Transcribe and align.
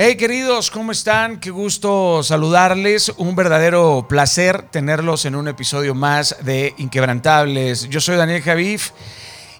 Hey 0.00 0.14
queridos, 0.14 0.70
¿cómo 0.70 0.92
están? 0.92 1.40
Qué 1.40 1.50
gusto 1.50 2.22
saludarles. 2.22 3.12
Un 3.16 3.34
verdadero 3.34 4.06
placer 4.08 4.62
tenerlos 4.70 5.24
en 5.24 5.34
un 5.34 5.48
episodio 5.48 5.92
más 5.96 6.36
de 6.42 6.72
Inquebrantables. 6.78 7.88
Yo 7.88 8.00
soy 8.00 8.14
Daniel 8.14 8.40
Javif 8.40 8.92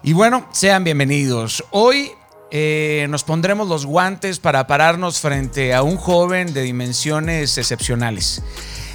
y 0.01 0.13
bueno, 0.13 0.47
sean 0.53 0.85
bienvenidos. 0.85 1.65
Hoy 1.71 2.13
eh, 2.51 3.05
nos 3.09 3.25
pondremos 3.25 3.67
los 3.67 3.85
guantes 3.85 4.39
para 4.39 4.65
pararnos 4.65 5.19
frente 5.19 5.73
a 5.73 5.83
un 5.83 5.97
joven 5.97 6.53
de 6.53 6.61
dimensiones 6.61 7.57
excepcionales. 7.57 8.41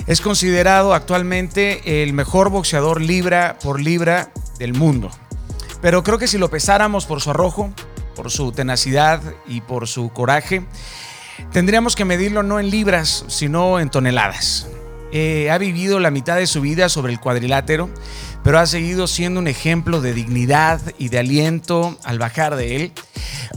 Es 0.06 0.22
considerado 0.22 0.94
actualmente 0.94 2.02
el 2.02 2.14
mejor 2.14 2.48
boxeador 2.48 3.02
libra 3.02 3.58
por 3.62 3.82
libra 3.82 4.32
del 4.58 4.72
mundo. 4.72 5.10
Pero 5.82 6.02
creo 6.04 6.16
que 6.16 6.26
si 6.26 6.38
lo 6.38 6.48
pesáramos 6.48 7.04
por 7.04 7.20
su 7.20 7.32
arrojo, 7.32 7.70
por 8.16 8.30
su 8.30 8.50
tenacidad 8.52 9.20
y 9.46 9.60
por 9.60 9.88
su 9.88 10.08
coraje, 10.08 10.64
Tendríamos 11.52 11.96
que 11.96 12.04
medirlo 12.04 12.42
no 12.42 12.60
en 12.60 12.70
libras, 12.70 13.24
sino 13.28 13.80
en 13.80 13.90
toneladas. 13.90 14.68
Eh, 15.12 15.50
ha 15.50 15.58
vivido 15.58 16.00
la 16.00 16.10
mitad 16.10 16.36
de 16.36 16.48
su 16.48 16.60
vida 16.60 16.88
sobre 16.88 17.12
el 17.12 17.20
cuadrilátero, 17.20 17.88
pero 18.42 18.58
ha 18.58 18.66
seguido 18.66 19.06
siendo 19.06 19.38
un 19.38 19.46
ejemplo 19.46 20.00
de 20.00 20.12
dignidad 20.12 20.80
y 20.98 21.08
de 21.08 21.20
aliento 21.20 21.96
al 22.02 22.18
bajar 22.18 22.56
de 22.56 22.76
él. 22.76 22.92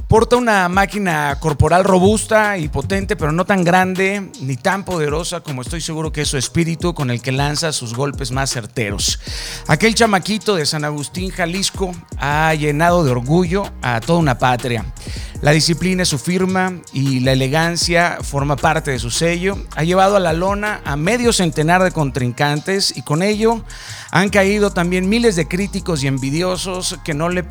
Porta 0.07 0.37
una 0.37 0.69
máquina 0.69 1.37
corporal 1.37 1.83
robusta 1.83 2.57
y 2.57 2.69
potente, 2.69 3.17
pero 3.17 3.33
no 3.33 3.43
tan 3.43 3.65
grande 3.65 4.31
ni 4.39 4.55
tan 4.55 4.85
poderosa 4.85 5.41
como 5.41 5.61
estoy 5.61 5.81
seguro 5.81 6.13
que 6.13 6.21
es 6.21 6.29
su 6.29 6.37
espíritu 6.37 6.93
con 6.93 7.11
el 7.11 7.21
que 7.21 7.33
lanza 7.33 7.73
sus 7.73 7.93
golpes 7.93 8.31
más 8.31 8.49
certeros. 8.49 9.19
Aquel 9.67 9.95
chamaquito 9.95 10.55
de 10.55 10.65
San 10.65 10.85
Agustín, 10.85 11.29
Jalisco, 11.29 11.91
ha 12.19 12.53
llenado 12.53 13.03
de 13.03 13.11
orgullo 13.11 13.69
a 13.81 13.99
toda 13.99 14.19
una 14.19 14.37
patria. 14.37 14.85
La 15.41 15.51
disciplina 15.51 16.01
es 16.01 16.09
su 16.09 16.17
firma 16.17 16.73
y 16.93 17.19
la 17.19 17.33
elegancia 17.33 18.17
forma 18.23 18.55
parte 18.55 18.89
de 18.91 18.99
su 18.99 19.11
sello. 19.11 19.57
Ha 19.75 19.83
llevado 19.83 20.15
a 20.15 20.19
la 20.19 20.33
lona 20.33 20.81
a 20.83 20.95
medio 20.95 21.31
centenar 21.31 21.83
de 21.83 21.91
contrincantes 21.91 22.97
y 22.97 23.03
con 23.03 23.21
ello 23.21 23.63
han 24.09 24.29
caído 24.29 24.71
también 24.71 25.07
miles 25.07 25.35
de 25.35 25.47
críticos 25.47 26.03
y 26.03 26.07
envidiosos 26.07 26.97
que 27.03 27.13
no 27.13 27.29
le, 27.29 27.45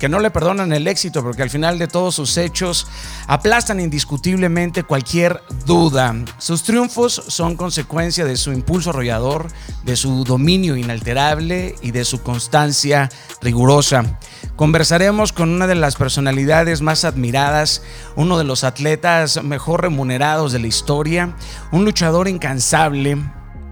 que 0.00 0.08
no 0.08 0.18
le 0.18 0.30
perdonan 0.30 0.72
el 0.72 0.88
éxito 0.88 1.22
porque 1.22 1.42
al 1.42 1.50
final 1.50 1.78
de 1.78 1.86
todos 1.90 2.14
sus 2.14 2.36
hechos 2.36 2.86
aplastan 3.26 3.80
indiscutiblemente 3.80 4.82
cualquier 4.82 5.42
duda. 5.66 6.14
Sus 6.38 6.62
triunfos 6.62 7.22
son 7.28 7.56
consecuencia 7.56 8.24
de 8.24 8.36
su 8.36 8.52
impulso 8.52 8.90
arrollador, 8.90 9.48
de 9.84 9.96
su 9.96 10.24
dominio 10.24 10.76
inalterable 10.76 11.74
y 11.82 11.90
de 11.90 12.04
su 12.04 12.22
constancia 12.22 13.08
rigurosa. 13.40 14.18
Conversaremos 14.56 15.32
con 15.32 15.50
una 15.50 15.66
de 15.66 15.74
las 15.74 15.96
personalidades 15.96 16.82
más 16.82 17.04
admiradas, 17.04 17.82
uno 18.16 18.38
de 18.38 18.44
los 18.44 18.64
atletas 18.64 19.42
mejor 19.42 19.82
remunerados 19.82 20.52
de 20.52 20.58
la 20.58 20.66
historia, 20.66 21.34
un 21.72 21.84
luchador 21.84 22.28
incansable, 22.28 23.16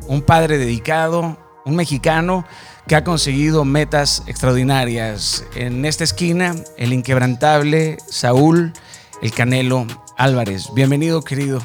un 0.07 0.23
padre 0.23 0.59
dedicado, 0.59 1.39
un 1.65 1.77
mexicano 1.77 2.47
que 2.89 2.97
ha 2.97 3.05
conseguido 3.05 3.67
metas 3.67 4.23
extraordinarias. 4.27 5.45
En 5.55 5.85
esta 5.85 6.05
esquina, 6.05 6.57
el 6.79 6.95
inquebrantable 6.95 7.99
Saúl 8.09 8.73
El 9.21 9.31
Canelo 9.31 9.87
Álvarez. 10.17 10.69
Bienvenido, 10.75 11.23
querido. 11.23 11.63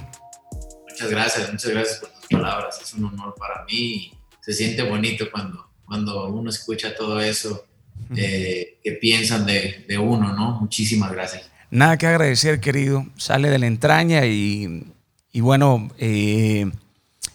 Muchas 0.89 1.09
gracias, 1.09 1.49
muchas 1.49 1.71
gracias 1.71 1.99
por 1.99 2.09
tus 2.09 2.27
palabras. 2.27 2.81
Es 2.83 2.93
un 2.93 3.05
honor 3.05 3.35
para 3.39 3.63
mí. 3.63 4.11
Se 4.41 4.51
siente 4.51 4.83
bonito 4.83 5.31
cuando, 5.31 5.65
cuando 5.85 6.27
uno 6.27 6.49
escucha 6.49 6.93
todo 6.93 7.21
eso 7.21 7.67
eh, 8.17 8.79
que 8.83 8.91
piensan 8.91 9.45
de, 9.45 9.85
de, 9.87 9.97
uno, 9.97 10.33
¿no? 10.33 10.59
Muchísimas 10.59 11.13
gracias. 11.13 11.49
Nada 11.71 11.97
que 11.97 12.05
agradecer, 12.05 12.59
querido. 12.59 13.05
Sale 13.15 13.49
de 13.49 13.59
la 13.59 13.67
entraña 13.67 14.25
y, 14.25 14.91
y 15.31 15.39
bueno, 15.39 15.89
eh, 15.97 16.69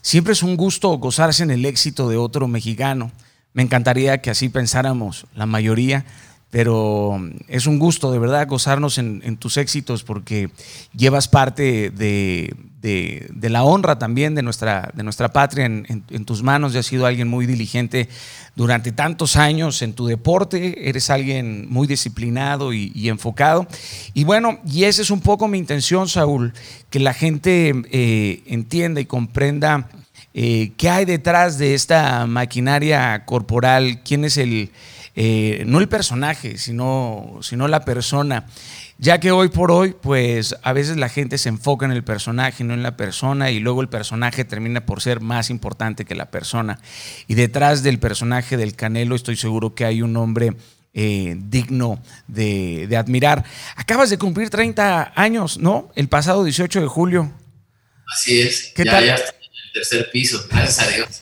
siempre 0.02 0.34
es 0.34 0.42
un 0.42 0.58
gusto 0.58 0.90
gozarse 0.98 1.42
en 1.42 1.50
el 1.50 1.64
éxito 1.64 2.10
de 2.10 2.18
otro 2.18 2.48
mexicano. 2.48 3.10
Me 3.58 3.64
encantaría 3.64 4.18
que 4.18 4.30
así 4.30 4.50
pensáramos 4.50 5.26
la 5.34 5.44
mayoría, 5.44 6.04
pero 6.48 7.20
es 7.48 7.66
un 7.66 7.80
gusto 7.80 8.12
de 8.12 8.20
verdad 8.20 8.46
gozarnos 8.46 8.98
en, 8.98 9.36
tus 9.36 9.56
éxitos 9.56 10.04
porque 10.04 10.50
llevas 10.94 11.26
parte 11.26 11.90
de, 11.90 12.54
la 13.42 13.64
honra 13.64 13.98
también 13.98 14.36
de 14.36 14.42
nuestra, 14.42 14.92
de 14.94 15.02
nuestra 15.02 15.32
patria 15.32 15.64
en, 15.64 16.24
tus 16.24 16.44
manos. 16.44 16.72
Ya 16.72 16.78
has 16.78 16.86
sido 16.86 17.04
alguien 17.04 17.26
muy 17.26 17.46
diligente 17.46 18.08
durante 18.54 18.92
tantos 18.92 19.34
años 19.34 19.82
en 19.82 19.92
tu 19.92 20.06
deporte, 20.06 20.88
eres 20.88 21.10
alguien 21.10 21.66
muy 21.68 21.88
disciplinado 21.88 22.72
y, 22.72 23.08
enfocado. 23.08 23.66
Y 24.14 24.22
bueno, 24.22 24.60
y 24.64 24.84
esa 24.84 25.02
es 25.02 25.10
un 25.10 25.20
poco 25.20 25.48
mi 25.48 25.58
intención, 25.58 26.08
Saúl, 26.08 26.52
que 26.90 27.00
la 27.00 27.12
gente 27.12 27.74
eh, 27.90 28.44
entienda 28.46 29.00
y 29.00 29.06
comprenda 29.06 29.88
eh, 30.34 30.72
¿Qué 30.76 30.90
hay 30.90 31.04
detrás 31.04 31.58
de 31.58 31.74
esta 31.74 32.26
maquinaria 32.26 33.24
corporal? 33.24 34.02
¿Quién 34.04 34.24
es 34.24 34.36
el, 34.36 34.70
eh, 35.16 35.64
no 35.66 35.78
el 35.80 35.88
personaje, 35.88 36.58
sino, 36.58 37.38
sino 37.42 37.66
la 37.66 37.84
persona? 37.84 38.46
Ya 38.98 39.18
que 39.20 39.30
hoy 39.30 39.48
por 39.48 39.70
hoy, 39.70 39.94
pues 40.00 40.56
a 40.62 40.72
veces 40.72 40.96
la 40.96 41.08
gente 41.08 41.38
se 41.38 41.48
enfoca 41.48 41.86
en 41.86 41.92
el 41.92 42.04
personaje, 42.04 42.64
no 42.64 42.74
en 42.74 42.82
la 42.82 42.96
persona, 42.96 43.50
y 43.50 43.60
luego 43.60 43.80
el 43.80 43.88
personaje 43.88 44.44
termina 44.44 44.84
por 44.86 45.00
ser 45.00 45.20
más 45.20 45.50
importante 45.50 46.04
que 46.04 46.14
la 46.14 46.30
persona. 46.30 46.78
Y 47.26 47.34
detrás 47.34 47.82
del 47.82 47.98
personaje 47.98 48.56
del 48.56 48.74
Canelo 48.74 49.14
estoy 49.14 49.36
seguro 49.36 49.74
que 49.74 49.84
hay 49.84 50.02
un 50.02 50.16
hombre 50.16 50.56
eh, 50.94 51.36
digno 51.38 52.02
de, 52.26 52.88
admirar. 52.98 53.44
Acabas 53.76 54.10
de 54.10 54.18
cumplir 54.18 54.50
30 54.50 55.12
años, 55.14 55.58
¿no? 55.58 55.90
El 55.94 56.08
pasado 56.08 56.42
18 56.42 56.80
de 56.80 56.86
julio. 56.88 57.32
Así 58.12 58.40
es. 58.40 58.72
¿Qué 58.74 58.84
tal? 58.84 59.14
Tercer 59.78 60.10
piso, 60.10 60.44
gracias 60.50 60.80
a 60.80 60.90
Dios. 60.90 61.20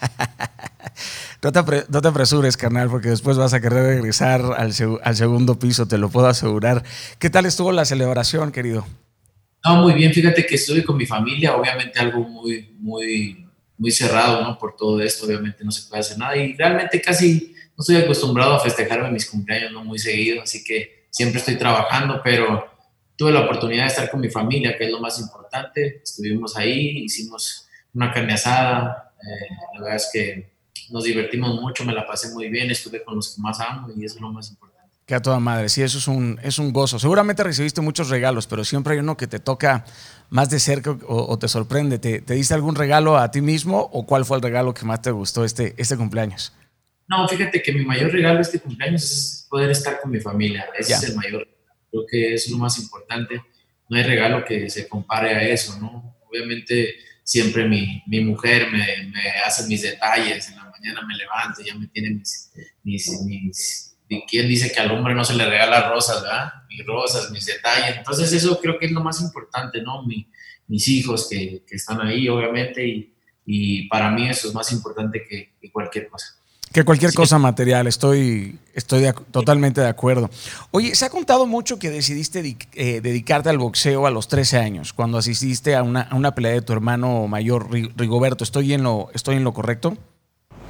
no, 1.42 2.00
te 2.00 2.08
apresures, 2.08 2.56
carnal, 2.56 2.88
porque 2.88 3.08
después 3.08 3.36
vas 3.36 3.52
a 3.54 3.60
querer 3.60 3.84
regresar 3.84 4.42
al, 4.56 4.72
segundo 4.72 5.58
piso, 5.58 5.86
te 5.86 5.98
lo 5.98 6.08
puedo 6.08 6.26
asegurar. 6.26 6.82
¿Qué 7.18 7.30
tal 7.30 7.46
estuvo 7.46 7.72
la 7.72 7.84
celebración, 7.84 8.52
querido? 8.52 8.86
No, 9.64 9.82
muy 9.82 9.94
bien, 9.94 10.12
fíjate 10.12 10.46
que 10.46 10.54
estuve 10.54 10.84
con 10.84 10.96
mi 10.96 11.06
familia, 11.06 11.56
obviamente 11.56 11.98
algo 11.98 12.20
muy, 12.20 12.70
muy, 12.78 13.46
muy 13.76 13.90
cerrado, 13.90 14.42
¿no? 14.42 14.58
Por 14.58 14.76
todo 14.76 15.00
esto, 15.00 15.26
obviamente 15.26 15.64
no 15.64 15.70
se 15.70 15.88
puede 15.88 16.00
hacer 16.00 16.18
nada 16.18 16.36
y 16.36 16.54
realmente 16.54 17.00
casi 17.00 17.54
no 17.76 17.82
estoy 17.82 17.96
acostumbrado 17.96 18.54
a 18.54 18.60
festejarme 18.60 19.10
mis 19.10 19.26
cumpleaños, 19.26 19.72
no 19.72 19.84
muy 19.84 19.98
seguido, 19.98 20.42
así 20.42 20.64
que 20.64 21.08
siempre 21.10 21.40
estoy 21.40 21.56
trabajando, 21.56 22.20
pero 22.22 22.64
tuve 23.16 23.32
la 23.32 23.40
oportunidad 23.40 23.82
de 23.82 23.88
estar 23.88 24.10
con 24.10 24.20
mi 24.20 24.30
familia, 24.30 24.76
que 24.78 24.84
es 24.84 24.90
lo 24.90 25.00
más 25.00 25.18
importante. 25.18 26.00
Estuvimos 26.02 26.56
ahí, 26.56 27.04
hicimos 27.04 27.65
una 27.96 28.12
carne 28.12 28.34
asada. 28.34 29.12
Eh, 29.20 29.54
la 29.74 29.80
verdad 29.80 29.96
es 29.96 30.10
que 30.12 30.52
nos 30.90 31.04
divertimos 31.04 31.60
mucho, 31.60 31.84
me 31.84 31.92
la 31.92 32.06
pasé 32.06 32.32
muy 32.32 32.48
bien, 32.48 32.70
estuve 32.70 33.02
con 33.02 33.16
los 33.16 33.34
que 33.34 33.42
más 33.42 33.58
amo 33.60 33.88
y 33.96 34.04
eso 34.04 34.16
es 34.16 34.20
lo 34.20 34.30
más 34.30 34.50
importante. 34.50 34.76
Que 35.06 35.14
a 35.14 35.22
toda 35.22 35.40
madre, 35.40 35.68
sí, 35.68 35.82
eso 35.82 35.98
es 35.98 36.08
un, 36.08 36.38
es 36.42 36.58
un 36.58 36.72
gozo. 36.72 36.98
Seguramente 36.98 37.42
recibiste 37.42 37.80
muchos 37.80 38.10
regalos, 38.10 38.46
pero 38.46 38.64
siempre 38.64 38.94
hay 38.94 38.98
uno 38.98 39.16
que 39.16 39.26
te 39.26 39.38
toca 39.38 39.84
más 40.30 40.50
de 40.50 40.58
cerca 40.58 40.96
o, 41.06 41.38
te 41.38 41.46
sorprende. 41.46 41.98
¿Te, 41.98 42.20
¿Te, 42.20 42.34
diste 42.34 42.54
algún 42.54 42.74
regalo 42.74 43.16
a 43.16 43.30
ti 43.30 43.40
mismo 43.40 43.88
o 43.92 44.04
cuál 44.04 44.24
fue 44.24 44.36
el 44.36 44.42
regalo 44.42 44.74
que 44.74 44.84
más 44.84 45.02
te 45.02 45.12
gustó 45.12 45.44
este, 45.44 45.74
este 45.76 45.96
cumpleaños? 45.96 46.52
No, 47.08 47.26
fíjate 47.28 47.62
que 47.62 47.72
mi 47.72 47.84
mayor 47.84 48.10
regalo 48.10 48.40
este 48.40 48.58
cumpleaños 48.58 49.04
es 49.04 49.46
poder 49.48 49.70
estar 49.70 50.00
con 50.00 50.10
mi 50.10 50.20
familia. 50.20 50.66
Ese 50.76 50.94
es 50.94 51.04
el 51.04 51.14
mayor. 51.14 51.46
Creo 51.88 52.04
que 52.10 52.34
es 52.34 52.50
lo 52.50 52.58
más 52.58 52.76
importante. 52.80 53.40
No 53.88 53.96
hay 53.96 54.02
regalo 54.02 54.44
que 54.44 54.68
se 54.68 54.88
compare 54.88 55.36
a 55.36 55.42
eso, 55.42 55.78
¿no? 55.80 56.16
Obviamente 56.28 56.96
siempre 57.26 57.68
mi, 57.68 58.04
mi 58.06 58.20
mujer 58.20 58.70
me, 58.70 59.10
me, 59.10 59.30
hace 59.44 59.66
mis 59.66 59.82
detalles, 59.82 60.48
en 60.48 60.56
la 60.56 60.70
mañana 60.70 61.02
me 61.04 61.16
levanto, 61.16 61.60
ya 61.60 61.74
me 61.74 61.88
tiene 61.88 62.10
mis, 62.10 62.52
mis, 62.84 63.98
¿quién 64.28 64.46
dice 64.46 64.70
que 64.72 64.78
al 64.78 64.92
hombre 64.92 65.12
no 65.12 65.24
se 65.24 65.34
le 65.34 65.44
regala 65.44 65.90
rosas, 65.90 66.22
verdad? 66.22 66.52
Mis 66.68 66.86
rosas, 66.86 67.32
mis 67.32 67.44
detalles. 67.44 67.96
Entonces 67.96 68.32
eso 68.32 68.60
creo 68.60 68.78
que 68.78 68.86
es 68.86 68.92
lo 68.92 69.02
más 69.02 69.20
importante, 69.20 69.82
¿no? 69.82 70.04
Mi, 70.04 70.30
mis 70.68 70.86
hijos 70.86 71.28
que, 71.28 71.64
que, 71.66 71.74
están 71.74 72.00
ahí, 72.00 72.28
obviamente, 72.28 72.86
y, 72.86 73.12
y, 73.44 73.88
para 73.88 74.08
mí 74.12 74.28
eso 74.28 74.46
es 74.46 74.54
más 74.54 74.70
importante 74.70 75.24
que 75.28 75.72
cualquier 75.72 76.08
cosa. 76.08 76.28
Que 76.76 76.84
cualquier 76.84 77.14
cosa 77.14 77.38
material, 77.38 77.86
estoy, 77.86 78.58
estoy 78.74 79.06
totalmente 79.30 79.80
de 79.80 79.88
acuerdo. 79.88 80.28
Oye, 80.72 80.94
se 80.94 81.06
ha 81.06 81.08
contado 81.08 81.46
mucho 81.46 81.78
que 81.78 81.88
decidiste 81.88 82.58
eh, 82.74 83.00
dedicarte 83.00 83.48
al 83.48 83.56
boxeo 83.56 84.06
a 84.06 84.10
los 84.10 84.28
13 84.28 84.58
años, 84.58 84.92
cuando 84.92 85.16
asististe 85.16 85.74
a 85.74 85.82
una, 85.82 86.02
a 86.02 86.14
una 86.14 86.34
pelea 86.34 86.52
de 86.52 86.60
tu 86.60 86.74
hermano 86.74 87.28
mayor, 87.28 87.70
Rigoberto. 87.72 88.44
¿Estoy 88.44 88.74
en, 88.74 88.82
lo, 88.82 89.08
¿Estoy 89.14 89.36
en 89.36 89.44
lo 89.44 89.54
correcto? 89.54 89.96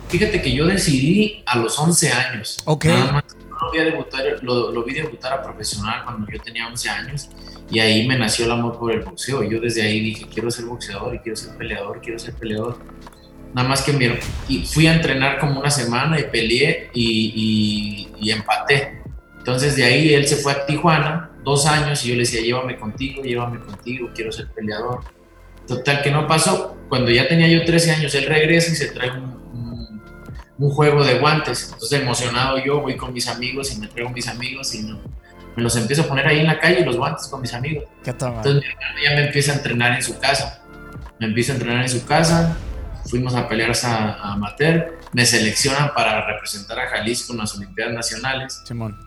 Fíjate 0.09 0.41
que 0.41 0.55
yo 0.55 0.65
decidí 0.67 1.43
a 1.45 1.59
los 1.59 1.77
11 1.77 2.13
años. 2.13 2.59
Ok. 2.67 2.85
lo, 2.85 3.73
vi 3.73 3.79
debutar, 3.81 4.23
lo, 4.43 4.71
lo, 4.71 4.85
vi 4.85 4.95
debutar 4.95 5.33
a 5.33 5.43
profesional 5.43 6.05
cuando 6.05 6.31
yo 6.31 6.41
tenía 6.41 6.69
11 6.69 6.89
años 6.89 7.31
y 7.69 7.81
ahí 7.81 8.07
me 8.07 8.17
nació 8.17 8.45
el 8.45 8.53
amor 8.53 8.79
por 8.79 8.93
el 8.93 9.01
boxeo. 9.01 9.43
Yo 9.43 9.61
desde 9.61 9.83
ahí 9.83 9.99
dije, 9.99 10.29
quiero 10.33 10.53
ser 10.53 10.67
boxeador 10.67 11.17
y 11.17 11.19
quiero 11.19 11.35
ser 11.35 11.57
peleador, 11.57 12.01
quiero 12.01 12.21
ser 12.21 12.35
peleador. 12.35 12.79
Nada 13.57 13.69
más 13.69 13.81
que 13.81 13.95
mi, 13.95 14.07
y 14.49 14.67
fui 14.67 14.87
a 14.87 14.93
entrenar 14.93 15.39
como 15.39 15.59
una 15.59 15.71
semana 15.71 16.21
y 16.21 16.25
peleé 16.25 16.91
y, 16.93 18.07
y, 18.21 18.31
empaté. 18.31 19.01
Entonces 19.39 19.75
de 19.77 19.83
ahí 19.83 20.13
él 20.13 20.29
se 20.29 20.37
fue 20.37 20.53
a 20.53 20.67
Tijuana, 20.67 21.31
dos 21.43 21.65
años 21.65 22.05
y 22.05 22.09
yo 22.09 22.15
le 22.17 22.21
decía, 22.21 22.43
llévame 22.43 22.77
contigo, 22.77 23.23
llévame 23.23 23.59
contigo, 23.61 24.11
quiero 24.15 24.31
ser 24.31 24.49
peleador. 24.49 25.01
Total, 25.67 26.03
que 26.03 26.11
no 26.11 26.27
pasó. 26.27 26.77
Cuando 26.91 27.11
ya 27.11 27.27
tenía 27.27 27.49
yo 27.49 27.65
13 27.65 27.93
años, 27.93 28.15
él 28.15 28.27
regresa 28.27 28.73
y 28.73 28.75
se 28.75 28.89
trae 28.89 29.11
un, 29.13 30.03
un, 30.59 30.71
juego 30.71 31.03
de 31.03 31.19
guantes. 31.19 31.71
Entonces, 31.73 31.99
emocionado 31.99 32.59
yo, 32.63 32.83
voy 32.83 32.99
con 32.99 33.15
mis 33.15 33.27
amigos 33.27 33.75
y 33.75 33.81
me 33.81 33.87
traigo 33.87 34.11
mis 34.11 34.29
amigos 34.29 34.75
y 34.75 34.83
me 34.83 35.63
los 35.63 35.75
empiezo 35.77 36.03
a 36.03 36.09
poner 36.09 36.27
ahí 36.27 36.41
en 36.41 36.47
la 36.47 36.61
calle, 36.61 36.85
los 36.85 36.99
guantes 36.99 37.27
con 37.29 37.41
mis 37.41 37.55
amigos. 37.55 37.85
Entonces, 38.05 38.71
ya 39.03 39.13
me 39.13 39.29
empieza 39.29 39.53
a 39.53 39.55
entrenar 39.55 39.95
en 39.95 40.03
su 40.03 40.19
casa. 40.19 40.63
Me 41.19 41.25
empieza 41.25 41.53
a 41.53 41.55
entrenar 41.55 41.81
en 41.81 41.89
su 41.89 42.05
casa. 42.05 42.55
Fuimos 43.09 43.35
a 43.35 43.49
pelear 43.49 43.73
a, 43.85 44.33
amateur. 44.33 44.99
Me 45.13 45.25
seleccionan 45.25 45.93
para 45.95 46.27
representar 46.27 46.79
a 46.79 46.89
Jalisco 46.89 47.33
en 47.33 47.39
las 47.39 47.55
Olimpiadas 47.55 47.95
Nacionales. 47.95 48.63
Simón. 48.65 48.99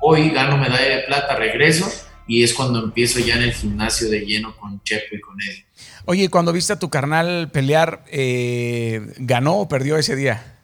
Hoy 0.00 0.30
gano 0.30 0.56
medalla 0.56 0.96
de 0.96 1.02
plata, 1.02 1.34
regreso 1.34 1.90
y 2.28 2.44
es 2.44 2.54
cuando 2.54 2.84
empiezo 2.84 3.18
ya 3.18 3.34
en 3.36 3.42
el 3.42 3.52
gimnasio 3.52 4.08
de 4.10 4.20
lleno 4.20 4.54
con 4.56 4.82
Chepo 4.82 5.16
y 5.16 5.20
con 5.20 5.36
Eddie. 5.40 5.66
Oye, 6.04 6.28
cuando 6.28 6.52
viste 6.52 6.72
a 6.72 6.78
tu 6.78 6.90
carnal 6.90 7.50
pelear, 7.50 8.04
eh, 8.08 9.14
¿ganó 9.18 9.56
o 9.56 9.68
perdió 9.68 9.96
ese 9.96 10.14
día? 10.14 10.58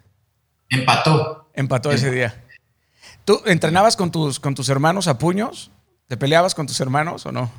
Empató. 0.69 1.51
Empató 1.55 1.91
ese 1.91 2.11
día. 2.11 2.45
¿Tú 3.25 3.43
entrenabas 3.47 3.97
con 3.97 4.11
tus, 4.13 4.39
con 4.39 4.55
tus 4.55 4.69
hermanos 4.69 5.09
a 5.09 5.19
puños? 5.19 5.71
¿Te 6.07 6.17
peleabas 6.17 6.55
con 6.55 6.67
tus 6.67 6.79
hermanos 6.81 7.25
o 7.27 7.33
no? 7.33 7.51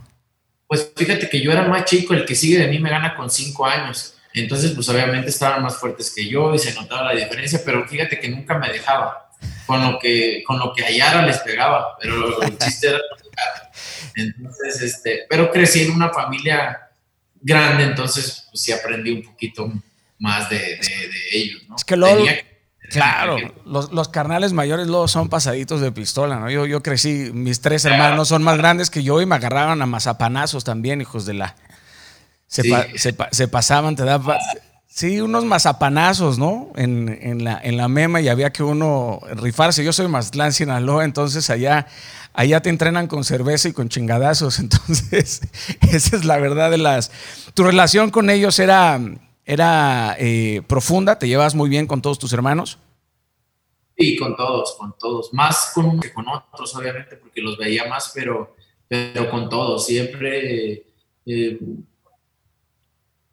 Pues 0.67 0.91
fíjate 0.95 1.27
que 1.27 1.41
yo 1.41 1.51
era 1.51 1.67
más 1.67 1.85
chico, 1.85 2.13
el 2.13 2.25
que 2.25 2.35
sigue 2.35 2.59
de 2.59 2.67
mí 2.67 2.79
me 2.79 2.89
gana 2.89 3.15
con 3.15 3.29
cinco 3.29 3.65
años. 3.65 4.14
Entonces, 4.35 4.71
pues 4.71 4.87
obviamente 4.89 5.29
estaban 5.29 5.63
más 5.63 5.77
fuertes 5.77 6.13
que 6.13 6.27
yo 6.27 6.53
y 6.53 6.59
se 6.59 6.73
notaba 6.73 7.13
la 7.13 7.19
diferencia, 7.19 7.61
pero 7.63 7.87
fíjate 7.87 8.19
que 8.19 8.29
nunca 8.29 8.57
me 8.57 8.69
dejaba. 8.69 9.21
Con 9.65 9.81
lo 9.81 9.99
que, 9.99 10.43
con 10.45 10.59
lo 10.59 10.73
que 10.73 10.85
hallara 10.85 11.25
les 11.25 11.39
pegaba, 11.39 11.97
pero 11.99 12.41
el 12.41 12.57
chiste 12.59 12.87
era 12.87 12.99
entonces, 14.15 14.81
este, 14.81 15.25
pero 15.29 15.51
crecí 15.51 15.81
en 15.81 15.91
una 15.91 16.09
familia 16.09 16.89
grande, 17.41 17.83
entonces 17.83 18.47
pues, 18.49 18.61
sí 18.63 18.71
aprendí 18.71 19.11
un 19.11 19.23
poquito 19.23 19.71
más 20.19 20.49
de, 20.49 20.79
ellos, 21.33 21.63
¿no? 21.67 21.75
Es 21.75 21.83
que 21.83 21.97
luego, 21.97 22.23
claro, 22.89 23.37
los, 23.65 23.91
los, 23.91 24.07
carnales 24.07 24.53
mayores 24.53 24.87
luego 24.87 25.07
son 25.09 25.27
pasaditos 25.27 25.81
de 25.81 25.91
pistola, 25.91 26.39
¿no? 26.39 26.49
Yo, 26.49 26.65
yo 26.65 26.81
crecí, 26.81 27.31
mis 27.33 27.59
tres 27.59 27.83
hermanos 27.83 28.29
son 28.29 28.41
más 28.41 28.57
grandes 28.57 28.89
que 28.89 29.03
yo 29.03 29.21
y 29.21 29.25
me 29.25 29.35
agarraban 29.35 29.81
a 29.81 29.85
mazapanazos 29.85 30.63
también, 30.63 31.01
hijos 31.01 31.25
de 31.25 31.33
la... 31.33 31.55
Se, 32.47 32.63
se, 33.31 33.47
pasaban, 33.47 33.95
te 33.95 34.03
daban... 34.03 34.37
Sí, 34.87 35.19
unos 35.19 35.43
mazapanazos, 35.43 36.37
¿no? 36.39 36.71
En, 36.75 37.19
en, 37.21 37.43
la, 37.43 37.59
en 37.61 37.75
la 37.75 37.89
mema 37.89 38.21
y 38.21 38.29
había 38.29 38.53
que 38.53 38.63
uno 38.63 39.19
rifarse. 39.33 39.83
Yo 39.83 39.91
soy 39.91 40.07
Mazatlán, 40.07 40.53
Sinaloa, 40.53 41.03
entonces 41.03 41.49
allá 41.49 41.87
allá 42.35 42.61
te 42.61 42.69
entrenan 42.69 43.07
con 43.07 43.23
cerveza 43.23 43.69
y 43.69 43.73
con 43.73 43.89
chingadazos. 43.89 44.59
Entonces, 44.59 45.41
esa 45.91 46.15
es 46.15 46.25
la 46.25 46.37
verdad 46.37 46.69
de 46.69 46.77
las... 46.77 47.11
¿Tu 47.53 47.63
relación 47.63 48.11
con 48.11 48.29
ellos 48.29 48.59
era, 48.59 48.99
era 49.45 50.15
eh, 50.19 50.61
profunda? 50.67 51.17
¿Te 51.17 51.27
llevas 51.27 51.55
muy 51.55 51.69
bien 51.69 51.87
con 51.87 52.01
todos 52.01 52.19
tus 52.19 52.33
hermanos? 52.33 52.77
Sí, 53.97 54.17
con 54.17 54.35
todos, 54.35 54.75
con 54.77 54.93
todos. 54.99 55.33
Más 55.33 55.71
con 55.73 55.85
unos 55.85 56.05
que 56.05 56.13
con 56.13 56.27
otros, 56.27 56.75
obviamente, 56.75 57.15
porque 57.15 57.41
los 57.41 57.57
veía 57.57 57.85
más, 57.87 58.11
pero, 58.13 58.55
pero 58.87 59.29
con 59.29 59.49
todos. 59.49 59.85
Siempre... 59.85 60.85
Eh, 61.25 61.59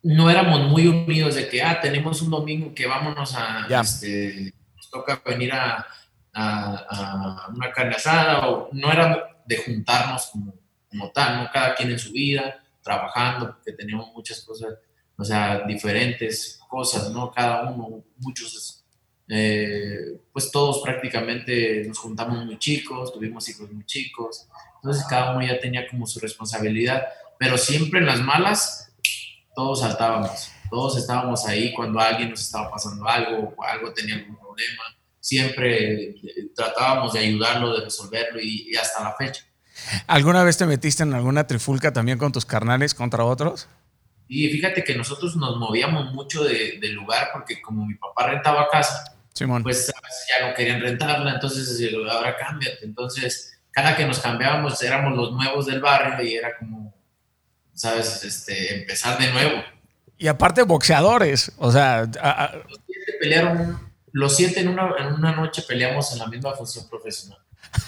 no 0.02 0.28
éramos 0.28 0.60
muy 0.68 0.86
unidos 0.88 1.36
de 1.36 1.48
que, 1.48 1.62
ah, 1.62 1.80
tenemos 1.80 2.20
un 2.22 2.30
domingo 2.30 2.74
que 2.74 2.86
vámonos 2.86 3.34
a, 3.36 3.66
este, 3.80 4.52
nos 4.76 4.90
toca 4.90 5.22
venir 5.24 5.52
a, 5.52 5.86
a, 6.32 7.48
una 7.54 7.70
carne 7.72 7.94
asada, 7.94 8.48
o 8.48 8.68
no 8.72 8.90
era 8.90 9.28
de 9.44 9.56
juntarnos 9.58 10.26
como, 10.26 10.54
como 10.88 11.10
tal, 11.10 11.44
¿no? 11.44 11.50
Cada 11.52 11.74
quien 11.74 11.90
en 11.90 11.98
su 11.98 12.12
vida, 12.12 12.62
trabajando, 12.82 13.54
porque 13.54 13.72
teníamos 13.72 14.12
muchas 14.12 14.40
cosas, 14.42 14.74
o 15.16 15.24
sea, 15.24 15.60
diferentes 15.66 16.60
cosas, 16.68 17.10
¿no? 17.10 17.30
Cada 17.30 17.70
uno, 17.70 18.02
muchos, 18.18 18.84
eh, 19.28 20.18
pues 20.32 20.50
todos 20.50 20.80
prácticamente 20.82 21.84
nos 21.86 21.98
juntamos 21.98 22.44
muy 22.44 22.58
chicos, 22.58 23.12
tuvimos 23.12 23.48
hijos 23.48 23.70
muy 23.70 23.84
chicos, 23.86 24.48
entonces 24.76 25.04
cada 25.08 25.36
uno 25.36 25.46
ya 25.46 25.60
tenía 25.60 25.86
como 25.86 26.06
su 26.06 26.18
responsabilidad, 26.18 27.06
pero 27.38 27.56
siempre 27.56 28.00
en 28.00 28.06
las 28.06 28.20
malas, 28.20 28.91
todos 29.54 29.80
saltábamos, 29.80 30.50
todos 30.70 30.96
estábamos 30.98 31.46
ahí 31.46 31.72
cuando 31.72 32.00
alguien 32.00 32.30
nos 32.30 32.40
estaba 32.40 32.70
pasando 32.70 33.06
algo, 33.06 33.54
o 33.56 33.64
algo 33.64 33.92
tenía 33.92 34.16
algún 34.16 34.36
problema, 34.36 34.82
siempre 35.20 36.10
eh, 36.10 36.14
tratábamos 36.54 37.12
de 37.12 37.20
ayudarlo, 37.20 37.78
de 37.78 37.84
resolverlo 37.84 38.40
y, 38.40 38.74
hasta 38.76 39.02
la 39.02 39.14
fecha. 39.14 39.44
¿Alguna 40.06 40.44
vez 40.44 40.58
te 40.58 40.66
metiste 40.66 41.02
en 41.02 41.14
alguna 41.14 41.46
trifulca 41.46 41.92
también 41.92 42.18
con 42.18 42.32
tus 42.32 42.44
carnales 42.44 42.94
contra 42.94 43.24
otros? 43.24 43.68
Y 44.28 44.48
fíjate 44.48 44.84
que 44.84 44.94
nosotros 44.94 45.36
nos 45.36 45.56
movíamos 45.56 46.12
mucho 46.12 46.44
de, 46.44 46.78
lugar 46.92 47.30
porque 47.32 47.60
como 47.60 47.86
mi 47.86 47.94
papá 47.94 48.28
rentaba 48.28 48.68
casa, 48.70 49.16
pues 49.62 49.92
ya 50.28 50.46
no 50.46 50.54
querían 50.54 50.80
rentarla, 50.80 51.34
entonces 51.34 51.80
ahora 52.10 52.36
cámbiate. 52.36 52.84
Entonces, 52.84 53.58
cada 53.70 53.96
que 53.96 54.06
nos 54.06 54.20
cambiábamos 54.20 54.82
éramos 54.82 55.16
los 55.16 55.32
nuevos 55.32 55.66
del 55.66 55.80
barrio 55.80 56.24
y 56.24 56.34
era 56.34 56.56
como, 56.58 56.94
¿sabes? 57.74 58.24
Este, 58.24 58.80
empezar 58.80 59.18
de 59.18 59.32
nuevo. 59.32 59.62
Y 60.18 60.28
aparte 60.28 60.62
boxeadores, 60.62 61.52
o 61.58 61.72
sea... 61.72 62.02
Los 62.04 62.80
pelearon 63.20 63.92
los 64.12 64.36
siete 64.36 64.60
en 64.60 64.68
una, 64.68 64.90
en 64.98 65.14
una 65.14 65.32
noche 65.34 65.62
peleamos 65.66 66.12
en 66.12 66.18
la 66.18 66.26
misma 66.26 66.52
función 66.54 66.86
profesional. 66.88 67.38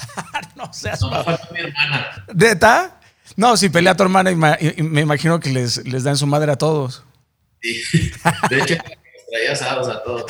no 0.57 0.73
seas 0.73 1.01
No, 1.03 1.11
falta 1.23 1.49
mi 1.53 1.61
hermana. 1.61 2.25
¿Deta? 2.33 2.99
No, 3.37 3.57
si 3.57 3.69
pelea 3.69 3.95
tu 3.95 4.03
hermana, 4.03 4.31
me 4.33 5.01
imagino 5.01 5.41
que 5.41 5.51
les, 5.51 5.85
les 5.87 6.05
dan 6.05 6.17
su 6.17 6.27
madre 6.27 6.53
a 6.53 6.57
todos. 6.57 7.05
Sí. 7.61 8.11
De 8.51 8.61
hecho, 8.61 8.77
traía 9.31 9.53
asados 9.53 9.89
a 9.89 10.03
todos. 10.03 10.25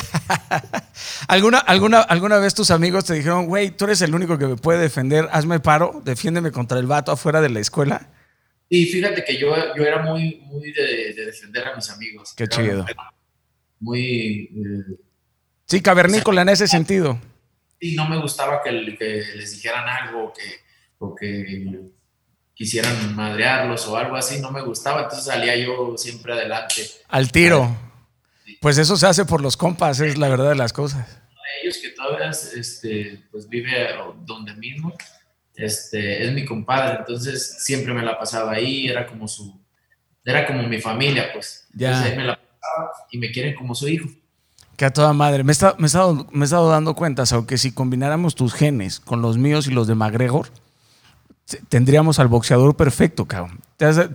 ¿Alguna, 1.27 1.59
alguna, 1.59 2.01
¿Alguna 2.01 2.37
vez 2.39 2.53
tus 2.53 2.71
amigos 2.71 3.05
te 3.05 3.13
dijeron, 3.13 3.47
güey, 3.47 3.71
tú 3.71 3.85
eres 3.85 4.01
el 4.01 4.15
único 4.15 4.37
que 4.37 4.47
me 4.47 4.55
puede 4.55 4.79
defender, 4.79 5.29
hazme 5.31 5.59
paro, 5.59 6.01
defiéndeme 6.03 6.51
contra 6.51 6.79
el 6.79 6.87
vato 6.87 7.11
afuera 7.11 7.41
de 7.41 7.49
la 7.49 7.59
escuela? 7.59 8.07
Y 8.67 8.85
fíjate 8.85 9.23
que 9.23 9.37
yo, 9.37 9.53
yo 9.75 9.83
era 9.83 10.01
muy, 10.01 10.41
muy 10.45 10.71
de, 10.71 11.13
defender 11.13 11.67
a 11.67 11.75
mis 11.75 11.89
amigos. 11.89 12.33
Qué 12.35 12.47
chido. 12.47 12.85
Muy, 13.79 14.49
eh, 14.55 14.95
Sí, 15.67 15.81
cavernícola 15.81 16.43
en 16.43 16.49
ese 16.49 16.67
sentido. 16.67 17.19
Sí, 17.79 17.95
no 17.95 18.07
me 18.07 18.19
gustaba 18.21 18.61
que, 18.63 18.71
les 18.71 19.51
dijeran 19.51 19.87
algo 19.87 20.31
que, 20.31 20.43
o 20.99 21.15
que 21.15 21.89
quisieran 22.53 23.15
madrearlos 23.15 23.87
o 23.87 23.97
algo 23.97 24.15
así, 24.15 24.39
no 24.39 24.51
me 24.51 24.61
gustaba, 24.61 25.03
entonces 25.03 25.25
salía 25.25 25.55
yo 25.57 25.97
siempre 25.97 26.33
adelante. 26.33 26.83
Al 27.09 27.31
tiro. 27.31 27.75
Pues 28.61 28.77
eso 28.77 28.95
se 28.95 29.07
hace 29.07 29.25
por 29.25 29.41
los 29.41 29.57
compas, 29.57 29.99
es 29.99 30.17
la 30.17 30.29
verdad 30.29 30.49
de 30.49 30.55
las 30.55 30.71
cosas. 30.71 31.19
Ellos 31.63 31.77
que 31.79 31.89
todavía 31.89 32.29
este, 32.29 33.23
pues 33.31 33.49
vive 33.49 33.89
donde 34.25 34.53
mismo, 34.55 34.93
este, 35.57 36.25
es 36.25 36.33
mi 36.33 36.45
compadre, 36.45 36.97
entonces 36.99 37.57
siempre 37.59 37.93
me 37.93 38.03
la 38.03 38.17
pasaba 38.17 38.53
ahí, 38.53 38.87
era 38.87 39.05
como 39.07 39.27
su, 39.27 39.59
era 40.23 40.45
como 40.47 40.63
mi 40.63 40.81
familia, 40.81 41.29
pues. 41.33 41.67
Ya. 41.73 41.89
Entonces 41.89 42.17
me 42.17 42.23
la 42.23 42.35
pasaba 42.35 42.91
y 43.11 43.17
me 43.17 43.31
quieren 43.31 43.55
como 43.55 43.75
su 43.75 43.87
hijo. 43.87 44.09
Que 44.75 44.85
a 44.85 44.91
toda 44.91 45.13
madre. 45.13 45.43
Me 45.43 45.51
he, 45.51 45.53
estado, 45.53 45.75
me, 45.77 45.85
he 45.85 46.43
estado, 46.43 46.69
dando 46.69 46.95
cuenta, 46.95 47.23
aunque 47.31 47.57
si 47.57 47.71
combináramos 47.71 48.35
tus 48.35 48.53
genes 48.53 48.99
con 48.99 49.21
los 49.21 49.37
míos 49.37 49.67
y 49.67 49.71
los 49.71 49.87
de 49.87 49.95
McGregor, 49.95 50.49
tendríamos 51.69 52.19
al 52.19 52.27
boxeador 52.27 52.75
perfecto, 52.75 53.25
cabrón. 53.25 53.61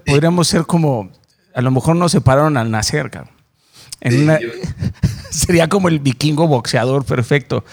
Podríamos 0.05 0.49
ser 0.49 0.67
como, 0.67 1.11
a 1.55 1.63
lo 1.63 1.71
mejor 1.71 1.97
nos 1.97 2.13
separaron 2.13 2.57
al 2.57 2.71
nacer, 2.71 3.11
cabrón. 3.11 3.35
sería 5.31 5.69
como 5.69 5.89
el 5.89 6.01
vikingo 6.01 6.47
boxeador 6.47 7.05
perfecto. 7.05 7.65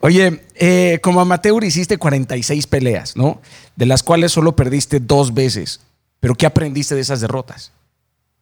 Oye, 0.00 0.42
eh, 0.54 0.98
como 1.02 1.20
amateur 1.20 1.62
hiciste 1.64 1.98
46 1.98 2.66
peleas, 2.66 3.16
¿no? 3.16 3.40
De 3.76 3.86
las 3.86 4.02
cuales 4.02 4.32
solo 4.32 4.56
perdiste 4.56 5.00
dos 5.00 5.34
veces. 5.34 5.80
¿Pero 6.20 6.34
qué 6.34 6.46
aprendiste 6.46 6.94
de 6.94 7.00
esas 7.00 7.20
derrotas? 7.20 7.72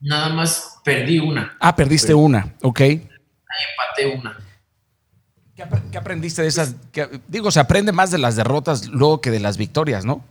Nada 0.01 0.29
más 0.31 0.79
perdí 0.85 1.19
una. 1.19 1.57
Ah, 1.61 1.75
perdiste 1.77 2.15
una, 2.15 2.55
ok. 2.63 2.81
Ahí 2.81 3.01
empaté 3.01 4.19
una. 4.19 4.39
¿Qué, 5.91 5.99
aprendiste 5.99 6.43
de 6.43 6.49
esas? 6.49 6.75
digo, 7.29 7.51
se 7.51 7.61
aprende 7.61 7.93
más 7.93 8.11
de 8.11 8.19
las 8.19 8.37
derrotas 8.37 8.87
luego 8.87 9.21
que 9.21 9.31
de 9.31 9.41
las 9.41 9.59
victorias, 9.59 10.05
¿no? 10.05 10.25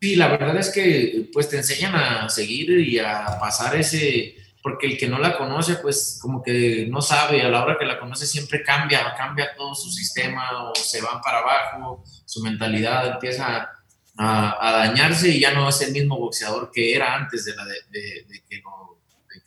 Sí, 0.00 0.14
la 0.14 0.28
verdad 0.28 0.56
es 0.56 0.70
que 0.70 1.28
pues 1.32 1.48
te 1.48 1.56
enseñan 1.56 1.94
a 1.94 2.28
seguir 2.28 2.70
y 2.70 2.98
a 2.98 3.38
pasar 3.40 3.74
ese, 3.76 4.36
porque 4.68 4.86
el 4.86 4.98
que 4.98 5.08
no 5.08 5.18
la 5.18 5.38
conoce 5.38 5.76
pues 5.76 6.18
como 6.20 6.42
que 6.42 6.86
no 6.90 7.00
sabe, 7.00 7.40
a 7.40 7.48
la 7.48 7.64
hora 7.64 7.78
que 7.78 7.86
la 7.86 7.98
conoce 7.98 8.26
siempre 8.26 8.62
cambia, 8.62 9.14
cambia 9.16 9.54
todo 9.56 9.74
su 9.74 9.90
sistema 9.90 10.64
o 10.64 10.74
se 10.74 11.00
van 11.00 11.22
para 11.22 11.38
abajo, 11.38 12.04
su 12.26 12.42
mentalidad 12.42 13.14
empieza 13.14 13.70
a, 14.18 14.72
dañarse 14.72 15.30
y 15.30 15.40
ya 15.40 15.52
no 15.52 15.70
es 15.70 15.80
el 15.80 15.92
mismo 15.92 16.18
boxeador 16.18 16.70
que 16.70 16.94
era 16.94 17.14
antes 17.14 17.46
de, 17.46 17.56
la 17.56 17.64
de, 17.64 18.26
que 18.48 18.62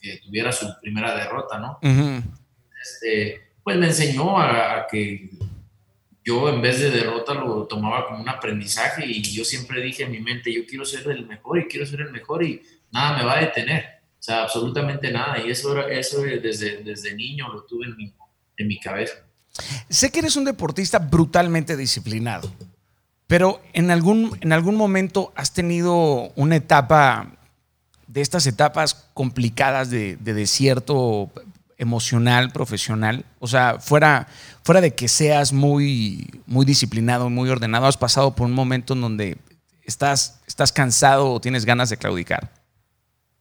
que 0.02 0.18
tuviera 0.18 0.52
su 0.52 0.66
primera 0.82 1.16
derrota, 1.16 1.60
¿no? 1.60 1.78
este, 2.82 3.52
pues 3.64 3.78
me 3.78 3.88
enseñó 3.88 4.40
a, 4.40 4.88
que 4.90 5.30
yo 6.24 6.50
en 6.50 6.64
vez 6.64 6.80
de 6.80 6.90
derrota 6.90 7.36
lo 7.36 7.68
tomaba 7.68 8.08
como 8.08 8.22
un 8.22 8.30
aprendizaje 8.30 9.06
y 9.06 9.22
yo 9.22 9.46
siempre 9.46 9.82
dije 9.82 10.04
en 10.04 10.12
mi 10.12 10.20
mente, 10.20 10.52
yo 10.52 10.66
quiero 10.66 10.84
ser 10.84 11.08
el 11.12 11.28
mejor 11.28 11.60
y 11.60 11.68
quiero 11.68 11.86
ser 11.86 12.02
el 12.02 12.12
mejor 12.12 12.44
y 12.44 12.64
nada 12.92 13.18
me 13.20 13.24
va 13.24 13.38
a 13.38 13.42
detener, 13.42 14.01
o 14.22 14.24
sea, 14.24 14.44
absolutamente 14.44 15.12
nada. 15.12 15.40
Y 15.44 15.50
eso, 15.50 15.82
eso 15.88 16.22
desde, 16.22 16.84
desde 16.84 17.16
niño 17.16 17.52
lo 17.52 17.64
tuve 17.64 17.88
en 17.88 17.98
mi, 17.98 18.14
en 18.56 18.68
mi 18.68 18.80
cabeza. 18.80 19.16
Sé 19.90 20.12
que 20.12 20.20
eres 20.20 20.36
un 20.36 20.46
deportista 20.46 21.00
brutalmente 21.00 21.76
disciplinado, 21.76 22.54
pero 23.26 23.64
en 23.74 23.90
algún, 23.90 24.38
en 24.42 24.54
algún 24.54 24.76
momento 24.76 25.34
has 25.36 25.54
tenido 25.54 26.32
una 26.36 26.58
etapa 26.58 27.32
de 28.06 28.22
estas 28.22 28.46
etapas 28.46 29.10
complicadas 29.16 29.90
de, 29.90 30.18
de 30.18 30.34
desierto 30.36 31.32
emocional, 31.80 32.52
profesional? 32.52 33.26
O 33.40 33.48
sea, 33.48 33.80
fuera, 33.80 34.28
fuera 34.64 34.82
de 34.82 34.94
que 34.94 35.08
seas 35.08 35.52
muy, 35.52 36.28
muy 36.46 36.64
disciplinado, 36.64 37.32
muy 37.32 37.50
ordenado, 37.50 37.88
¿has 37.88 37.98
pasado 37.98 38.36
por 38.36 38.46
un 38.46 38.54
momento 38.54 38.94
en 38.94 39.02
donde 39.02 39.38
estás, 39.82 40.42
estás 40.46 40.72
cansado 40.72 41.34
o 41.34 41.42
tienes 41.42 41.66
ganas 41.66 41.90
de 41.90 41.98
claudicar? 41.98 42.61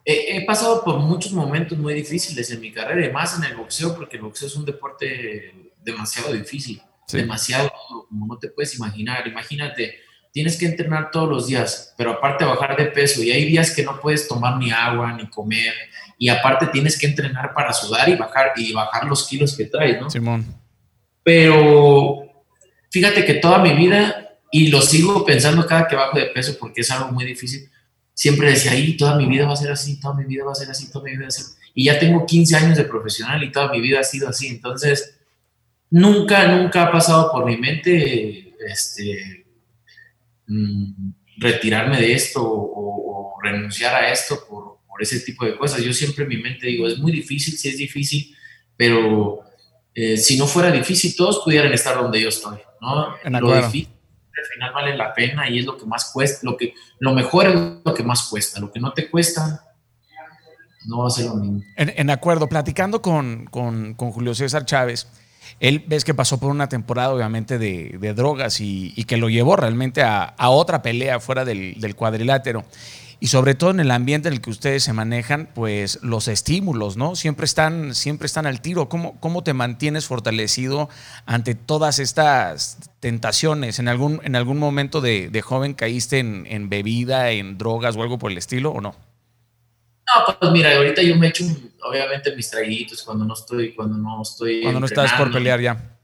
He, 0.04 0.44
pasado 0.46 0.82
por 0.82 0.98
muchos 0.98 1.32
momentos 1.32 1.76
muy 1.78 1.94
difíciles 1.94 2.50
en 2.50 2.60
mi 2.60 2.72
carrera, 2.72 3.06
y 3.06 3.12
más 3.12 3.36
en 3.36 3.44
el 3.44 3.56
boxeo, 3.56 3.94
porque 3.94 4.16
el 4.16 4.22
boxeo 4.22 4.48
es 4.48 4.56
un 4.56 4.64
deporte 4.64 5.70
demasiado 5.82 6.32
difícil, 6.32 6.80
demasiado, 7.12 7.70
como 8.08 8.26
no 8.26 8.38
te 8.38 8.48
puedes 8.48 8.74
imaginar. 8.76 9.26
Imagínate, 9.28 9.96
tienes 10.32 10.56
que 10.58 10.66
entrenar 10.66 11.10
todos 11.10 11.28
los 11.28 11.46
días, 11.46 11.94
pero 11.96 12.12
aparte 12.12 12.44
bajar 12.44 12.76
de 12.76 12.86
peso, 12.86 13.22
y 13.22 13.30
hay 13.30 13.44
días 13.44 13.74
que 13.74 13.82
no 13.82 14.00
puedes 14.00 14.26
tomar 14.26 14.56
ni 14.56 14.70
agua, 14.70 15.12
ni 15.12 15.28
comer, 15.28 15.74
y 16.18 16.28
aparte 16.28 16.66
tienes 16.68 16.98
que 16.98 17.06
entrenar 17.06 17.52
para 17.54 17.72
sudar 17.72 18.08
y 18.08 18.14
bajar, 18.14 18.52
y 18.56 18.72
bajar 18.72 19.04
los 19.04 19.26
kilos 19.28 19.56
que 19.56 19.66
traes, 19.66 20.00
¿no? 20.00 20.08
Simón. 20.08 20.46
Pero 21.22 22.22
fíjate 22.90 23.24
que 23.24 23.34
toda 23.34 23.58
mi 23.58 23.74
vida, 23.74 24.38
y 24.50 24.68
lo 24.68 24.80
sigo 24.80 25.24
pensando 25.24 25.66
cada 25.66 25.86
que 25.86 25.94
bajo 25.94 26.18
de 26.18 26.26
peso 26.26 26.56
porque 26.58 26.80
es 26.80 26.90
algo 26.90 27.12
muy 27.12 27.24
difícil, 27.24 27.70
siempre 28.20 28.50
decía, 28.50 28.72
ahí 28.72 28.98
toda 28.98 29.16
mi 29.16 29.24
vida 29.24 29.46
va 29.46 29.54
a 29.54 29.56
ser 29.56 29.72
así, 29.72 29.98
toda 29.98 30.12
mi 30.12 30.24
vida 30.24 30.44
va 30.44 30.52
a 30.52 30.54
ser 30.54 30.68
así, 30.68 30.90
toda 30.92 31.06
mi 31.06 31.12
vida 31.12 31.22
va 31.22 31.28
a 31.28 31.30
ser 31.30 31.56
Y 31.74 31.84
ya 31.84 31.98
tengo 31.98 32.26
15 32.26 32.54
años 32.54 32.76
de 32.76 32.84
profesional 32.84 33.42
y 33.42 33.50
toda 33.50 33.72
mi 33.72 33.80
vida 33.80 34.00
ha 34.00 34.04
sido 34.04 34.28
así. 34.28 34.48
Entonces, 34.48 35.18
nunca, 35.88 36.46
nunca 36.48 36.82
ha 36.82 36.92
pasado 36.92 37.32
por 37.32 37.46
mi 37.46 37.56
mente 37.56 38.54
este, 38.68 39.46
mm, 40.48 41.12
retirarme 41.38 41.98
de 41.98 42.12
esto 42.12 42.42
o, 42.42 43.36
o 43.36 43.42
renunciar 43.42 43.94
a 43.94 44.12
esto 44.12 44.44
por, 44.46 44.70
ese 45.00 45.20
tipo 45.20 45.46
de 45.46 45.56
cosas. 45.56 45.82
Yo 45.82 45.94
siempre 45.94 46.24
en 46.24 46.28
mi 46.28 46.36
mente 46.36 46.66
digo, 46.66 46.86
es 46.86 46.98
muy 46.98 47.10
difícil, 47.10 47.56
sí 47.56 47.70
es 47.70 47.78
difícil, 47.78 48.36
pero 48.76 49.40
eh, 49.94 50.18
si 50.18 50.36
no 50.36 50.46
fuera 50.46 50.70
difícil, 50.70 51.16
todos 51.16 51.40
pudieran 51.42 51.72
estar 51.72 51.96
donde 51.96 52.20
yo 52.20 52.28
estoy, 52.28 52.58
¿no? 52.82 53.16
lo 53.40 53.56
difícil 53.62 53.88
al 54.40 54.46
final 54.46 54.72
vale 54.72 54.96
la 54.96 55.12
pena 55.14 55.48
y 55.48 55.58
es 55.58 55.66
lo 55.66 55.76
que 55.76 55.86
más 55.86 56.10
cuesta, 56.12 56.40
lo, 56.42 56.56
que, 56.56 56.74
lo 56.98 57.12
mejor 57.12 57.46
es 57.46 57.54
lo 57.84 57.94
que 57.94 58.02
más 58.02 58.28
cuesta, 58.28 58.60
lo 58.60 58.72
que 58.72 58.80
no 58.80 58.92
te 58.92 59.10
cuesta 59.10 59.64
no 60.86 61.00
va 61.00 61.08
a 61.08 61.10
ser 61.10 61.26
lo 61.26 61.34
mismo. 61.36 61.62
En, 61.76 62.10
acuerdo, 62.10 62.48
platicando 62.48 63.02
con, 63.02 63.46
con, 63.46 63.94
con, 63.94 64.12
Julio 64.12 64.34
César 64.34 64.64
Chávez, 64.64 65.08
él 65.58 65.84
ves 65.86 66.04
que 66.04 66.14
pasó 66.14 66.40
por 66.40 66.50
una 66.50 66.68
temporada 66.68 67.12
obviamente 67.12 67.58
de, 67.58 67.98
de 68.00 68.14
drogas 68.14 68.60
y, 68.60 68.94
y, 68.96 69.04
que 69.04 69.18
lo 69.18 69.28
llevó 69.28 69.56
realmente 69.56 70.02
a, 70.02 70.22
a 70.22 70.48
otra 70.48 70.80
pelea 70.80 71.20
fuera 71.20 71.44
del, 71.44 71.78
del 71.80 71.94
cuadrilátero 71.94 72.64
y 73.22 73.26
sobre 73.26 73.54
todo 73.54 73.70
en 73.70 73.80
el 73.80 73.90
ambiente 73.90 74.28
en 74.28 74.34
el 74.34 74.40
que 74.40 74.48
ustedes 74.48 74.82
se 74.82 74.94
manejan, 74.94 75.50
pues 75.54 76.02
los 76.02 76.26
estímulos, 76.26 76.96
¿no? 76.96 77.16
Siempre 77.16 77.44
están, 77.44 77.94
siempre 77.94 78.24
están 78.24 78.46
al 78.46 78.62
tiro. 78.62 78.88
¿Cómo, 78.88 79.20
cómo 79.20 79.44
te 79.44 79.52
mantienes 79.52 80.06
fortalecido 80.06 80.88
ante 81.26 81.54
todas 81.54 81.98
estas 81.98 82.78
tentaciones? 82.98 83.78
¿En 83.78 83.88
algún, 83.88 84.22
en 84.24 84.36
algún 84.36 84.58
momento 84.58 85.02
de, 85.02 85.42
joven 85.44 85.74
caíste 85.74 86.18
en, 86.18 86.70
bebida, 86.70 87.30
en 87.30 87.58
drogas 87.58 87.94
o 87.94 88.02
algo 88.02 88.18
por 88.18 88.32
el 88.32 88.38
estilo 88.38 88.70
o 88.70 88.80
no? 88.80 88.96
No, 90.06 90.38
pues 90.40 90.50
mira, 90.50 90.74
ahorita 90.74 91.02
yo 91.02 91.14
me 91.16 91.28
echo 91.28 91.44
obviamente 91.82 92.34
mis 92.34 92.50
traguitos 92.50 93.02
cuando 93.02 93.26
no 93.26 93.34
estoy, 93.34 93.74
cuando 93.74 93.98
no 93.98 94.22
estoy. 94.22 94.62
Cuando 94.62 94.80
no 94.80 94.86
estás 94.86 95.12
por 95.12 95.30
pelear 95.30 95.60
ya. 95.60 95.98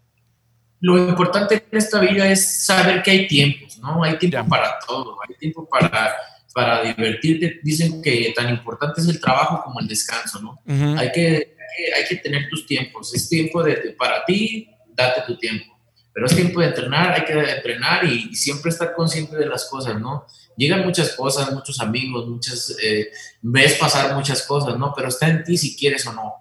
Lo 0.81 0.99
importante 0.99 1.67
en 1.71 1.79
esta 1.79 1.99
vida 1.99 2.31
es 2.31 2.67
saber 2.67 3.03
que 3.03 3.11
hay 3.11 3.27
tiempos, 3.27 3.79
¿no? 3.79 4.05
Hay 4.05 4.19
tiempo 4.19 4.47
para 4.47 4.79
todo, 4.87 5.17
hay 5.27 5.35
tiempo 5.37 5.67
para 5.67 6.15
para 6.57 6.83
divertirte. 6.83 7.61
Dicen 7.63 8.01
que 8.01 8.33
tan 8.35 8.49
importante 8.49 9.03
es 9.03 9.09
el 9.09 9.21
trabajo 9.21 9.63
como 9.63 9.79
el 9.79 9.87
descanso, 9.87 10.41
¿no? 10.41 10.59
hay, 10.99 11.13
que, 11.13 11.55
hay, 11.95 12.05
que, 12.09 12.17
tener 12.17 12.49
tus 12.49 12.67
tiempos. 12.67 13.15
Es 13.15 13.29
tiempo 13.29 13.63
de, 13.63 13.95
para 13.99 14.25
ti, 14.25 14.67
date 14.95 15.21
tu 15.27 15.37
tiempo. 15.37 15.79
Pero 16.15 16.25
es 16.25 16.35
tiempo 16.35 16.61
de 16.61 16.69
entrenar, 16.69 17.13
hay 17.13 17.27
que 17.27 17.35
entrenar 17.35 18.07
y, 18.07 18.35
siempre 18.35 18.71
estar 18.71 18.95
consciente 18.95 19.37
de 19.37 19.45
las 19.45 19.67
cosas, 19.67 20.01
¿no? 20.01 20.25
Llegan 20.57 20.83
muchas 20.83 21.13
cosas, 21.13 21.53
muchos 21.53 21.79
amigos, 21.79 22.27
muchas, 22.27 22.75
eh, 22.83 23.11
ves 23.43 23.75
pasar 23.75 24.15
muchas 24.15 24.43
cosas, 24.45 24.79
¿no? 24.79 24.95
Pero 24.97 25.09
está 25.09 25.29
en 25.29 25.45
ti 25.45 25.59
si 25.59 25.77
quieres 25.77 26.07
o 26.07 26.15
no. 26.15 26.37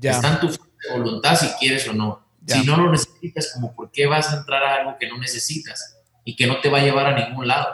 Está 0.00 0.34
en 0.34 0.40
tu 0.40 0.56
voluntad 0.92 1.34
si 1.34 1.48
quieres 1.58 1.88
o 1.88 1.92
no. 1.92 2.24
Si 2.46 2.64
no 2.64 2.76
lo 2.76 2.92
necesitas, 2.92 3.50
como 3.52 3.74
por 3.74 3.90
qué 3.90 4.06
vas 4.06 4.32
a 4.32 4.36
entrar 4.36 4.62
a 4.62 4.76
algo 4.76 4.96
que 4.96 5.08
no 5.08 5.18
necesitas 5.18 5.96
y 6.24 6.36
que 6.36 6.46
no 6.46 6.60
te 6.60 6.68
va 6.68 6.78
a 6.78 6.82
llevar 6.82 7.06
a 7.06 7.26
ningún 7.26 7.48
lado. 7.48 7.66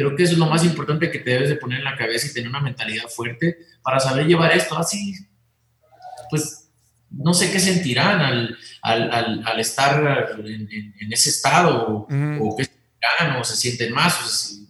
Creo 0.00 0.16
que 0.16 0.22
eso 0.22 0.32
es 0.32 0.38
lo 0.38 0.46
más 0.46 0.64
importante 0.64 1.10
que 1.10 1.18
te 1.18 1.28
debes 1.28 1.50
de 1.50 1.56
poner 1.56 1.80
en 1.80 1.84
la 1.84 1.94
cabeza 1.94 2.26
y 2.26 2.32
tener 2.32 2.48
una 2.48 2.62
mentalidad 2.62 3.06
fuerte 3.10 3.58
para 3.82 4.00
saber 4.00 4.26
llevar 4.26 4.50
esto 4.56 4.78
así. 4.78 5.14
Pues 6.30 6.70
no 7.10 7.34
sé 7.34 7.52
qué 7.52 7.60
sentirán 7.60 8.18
al, 8.18 8.56
al, 8.80 9.42
al, 9.44 9.60
estar 9.60 10.38
en, 10.42 11.12
ese 11.12 11.28
estado 11.28 12.06
o, 12.40 12.56
qué 12.56 12.64
sentirán 12.64 13.38
o 13.38 13.44
se 13.44 13.56
sienten 13.58 13.92
más. 13.92 14.62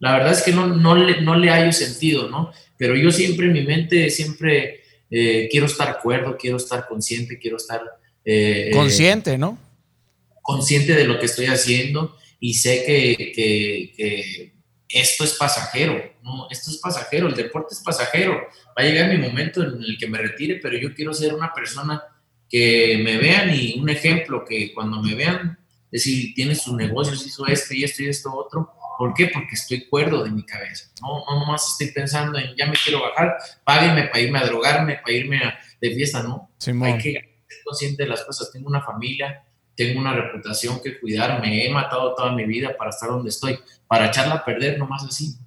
la 0.00 0.14
verdad 0.14 0.32
es 0.32 0.42
que 0.42 0.50
no, 0.50 0.66
no, 0.66 0.96
le, 0.96 1.20
no 1.20 1.36
le 1.36 1.50
hallo 1.50 1.70
sentido, 1.70 2.28
¿no? 2.28 2.50
Pero 2.76 2.96
yo 2.96 3.12
siempre 3.12 3.46
en 3.46 3.52
mi 3.52 3.62
mente, 3.62 4.10
siempre 4.10 4.80
eh, 5.12 5.46
quiero 5.48 5.66
estar 5.66 6.00
cuerdo, 6.02 6.36
quiero 6.36 6.56
estar 6.56 6.88
consciente, 6.88 7.38
quiero 7.38 7.56
estar... 7.56 7.82
Eh, 8.24 8.70
consciente, 8.72 9.38
¿no? 9.38 9.56
Consciente 10.42 10.96
de 10.96 11.04
lo 11.04 11.20
que 11.20 11.26
estoy 11.26 11.46
haciendo 11.46 12.17
y 12.40 12.54
sé 12.54 12.84
que, 12.86 13.32
que, 13.32 14.52
esto 14.88 15.24
es 15.24 15.34
pasajero, 15.34 16.02
¿no? 16.22 16.48
Esto 16.50 16.70
es 16.70 16.78
pasajero, 16.78 17.28
el 17.28 17.34
deporte 17.34 17.74
es 17.74 17.80
pasajero. 17.80 18.34
Va 18.68 18.82
a 18.82 18.84
llegar 18.84 19.10
mi 19.10 19.18
momento 19.18 19.62
en 19.62 19.82
el 19.82 19.98
que 19.98 20.06
me 20.06 20.18
retire, 20.18 20.56
pero 20.62 20.78
yo 20.78 20.94
quiero 20.94 21.12
ser 21.12 21.34
una 21.34 21.52
persona 21.52 22.02
que 22.48 23.00
me 23.04 23.18
vean 23.18 23.54
y 23.54 23.78
un 23.78 23.90
ejemplo 23.90 24.44
que 24.44 24.72
cuando 24.72 25.02
me 25.02 25.14
vean, 25.14 25.58
decir, 25.90 26.32
tiene 26.34 26.54
sus 26.54 26.74
negocios, 26.74 27.26
hizo 27.26 27.46
esto 27.46 27.74
y 27.74 27.84
esto 27.84 28.02
y 28.02 28.08
esto 28.08 28.34
otro. 28.34 28.72
¿Por 28.98 29.14
qué? 29.14 29.28
Porque 29.28 29.54
estoy 29.54 29.86
cuerdo 29.86 30.24
de 30.24 30.30
mi 30.30 30.44
cabeza. 30.44 30.90
No, 31.02 31.24
no 31.28 31.40
nomás 31.40 31.68
estoy 31.68 31.92
pensando 31.92 32.38
en 32.38 32.56
ya 32.56 32.66
me 32.66 32.76
quiero 32.82 33.02
bajar, 33.02 33.36
páguenme 33.64 34.04
para 34.04 34.20
irme 34.20 34.38
a 34.38 34.44
drogarme, 34.46 34.96
para 34.96 35.12
irme 35.12 35.40
de 35.80 35.94
fiesta, 35.94 36.22
¿no? 36.22 36.50
Hay 36.84 36.98
que 36.98 37.12
ser 37.12 37.58
consciente 37.64 38.02
de 38.02 38.08
las 38.08 38.24
cosas. 38.24 38.50
Tengo 38.50 38.68
una 38.68 38.82
familia, 38.82 39.44
tengo 39.78 40.00
una 40.00 40.12
reputación 40.12 40.80
que 40.82 40.98
cuidar, 40.98 41.40
me 41.40 41.64
he 41.64 41.70
matado 41.70 42.12
toda 42.16 42.32
mi 42.32 42.44
vida 42.44 42.76
para 42.76 42.90
estar 42.90 43.08
donde 43.08 43.28
estoy, 43.28 43.60
para 43.86 44.06
echarla 44.06 44.34
a 44.34 44.44
perder 44.44 44.76
nomás 44.76 45.04
así. 45.04 45.38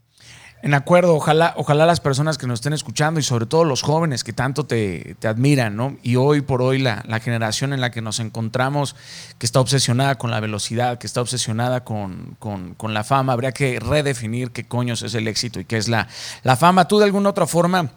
En 0.63 0.73
acuerdo, 0.73 1.15
ojalá, 1.15 1.53
ojalá 1.57 1.85
las 1.85 1.99
personas 1.99 2.37
que 2.37 2.47
nos 2.47 2.59
estén 2.59 2.71
escuchando 2.71 3.19
y 3.19 3.23
sobre 3.23 3.45
todo 3.45 3.65
los 3.65 3.81
jóvenes 3.81 4.23
que 4.23 4.31
tanto 4.31 4.65
te, 4.65 5.17
admiran, 5.23 5.75
¿no? 5.75 5.97
Y 6.01 6.15
hoy 6.15 6.41
por 6.41 6.61
hoy 6.61 6.77
la, 6.77 7.03
generación 7.19 7.73
en 7.73 7.81
la 7.81 7.91
que 7.91 8.01
nos 8.01 8.19
encontramos, 8.19 8.95
que 9.37 9.45
está 9.45 9.59
obsesionada 9.59 10.15
con 10.15 10.31
la 10.31 10.39
velocidad, 10.39 10.97
que 10.97 11.07
está 11.07 11.19
obsesionada 11.19 11.83
con, 11.83 12.37
la 12.81 13.03
fama, 13.03 13.33
habría 13.33 13.51
que 13.51 13.81
redefinir 13.81 14.51
qué 14.51 14.65
coños 14.65 15.01
es 15.01 15.13
el 15.13 15.27
éxito 15.27 15.59
y 15.59 15.65
qué 15.65 15.75
es 15.75 15.89
la, 15.89 16.07
la 16.43 16.55
fama. 16.55 16.87
¿Tú 16.87 16.99
de 16.99 17.05
alguna 17.05 17.31
otra 17.31 17.47
forma 17.47 17.91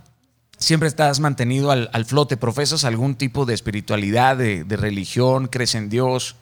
siempre 0.65 0.89
estás 0.89 1.21
mantenido 1.21 1.71
al, 1.71 2.05
flote. 2.05 2.37
¿Profesas 2.37 2.85
algún 2.85 3.15
tipo 3.17 3.45
de 3.45 3.55
espiritualidad, 3.55 4.37
de, 4.37 4.77
religión? 4.77 5.47
¿Crees 5.47 5.75
en 5.75 5.89
Dios? 5.89 6.37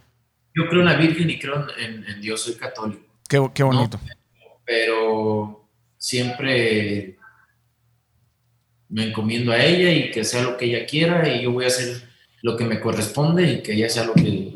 Yo 0.55 0.69
creo 0.69 0.81
en 0.81 0.87
la 0.87 0.97
Virgen 0.97 1.29
y 1.29 1.39
creo 1.39 1.67
en, 1.79 2.21
Dios, 2.21 2.43
soy 2.43 2.55
católico. 2.55 3.03
Qué, 3.29 3.63
bonito. 3.63 3.99
Pero 4.65 5.69
siempre 5.99 7.17
me 8.89 9.09
encomiendo 9.09 9.53
a 9.53 9.63
ella 9.63 9.91
y 9.91 10.11
que 10.11 10.25
sea 10.25 10.43
lo 10.43 10.57
que 10.57 10.67
ella 10.67 10.87
quiera 10.87 11.27
y 11.29 11.43
yo 11.43 11.53
voy 11.53 11.65
a 11.65 11.69
hacer 11.69 12.03
lo 12.43 12.57
que 12.57 12.65
me 12.65 12.79
corresponde 12.79 13.51
y 13.51 13.63
que 13.63 13.73
ella 13.73 13.89
sea 13.89 14.05
lo 14.05 14.13
que 14.13 14.53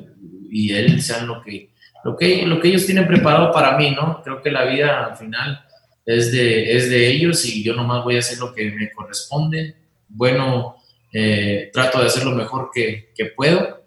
y 0.51 0.73
él 0.75 1.01
sean 1.01 1.27
lo 1.27 1.43
que 1.43 1.71
lo 2.05 2.17
que 2.17 2.47
lo 2.47 2.61
que 2.61 2.69
ellos 2.69 2.85
tienen 2.85 3.07
preparado 3.07 3.51
para 3.51 3.79
mí, 3.79 3.93
¿no? 3.93 4.23
Creo 4.23 4.43
que 4.43 4.51
la 4.51 4.67
vida 4.67 5.07
al 5.07 5.17
final 5.17 5.66
es 6.07 6.31
de, 6.31 6.77
es 6.77 6.89
de 6.89 7.11
ellos 7.11 7.45
y 7.45 7.65
yo 7.65 7.75
nomás 7.75 8.05
voy 8.05 8.17
a 8.17 8.21
hacer 8.21 8.39
lo 8.39 8.55
que 8.55 8.71
me 8.71 8.93
corresponde. 8.93 9.75
Bueno, 10.09 10.77
eh, 11.13 11.69
trato 11.73 12.01
de 12.01 12.07
hacer 12.07 12.25
lo 12.25 12.31
mejor 12.31 12.71
que, 12.73 13.13
que, 13.15 13.27
puedo, 13.27 13.85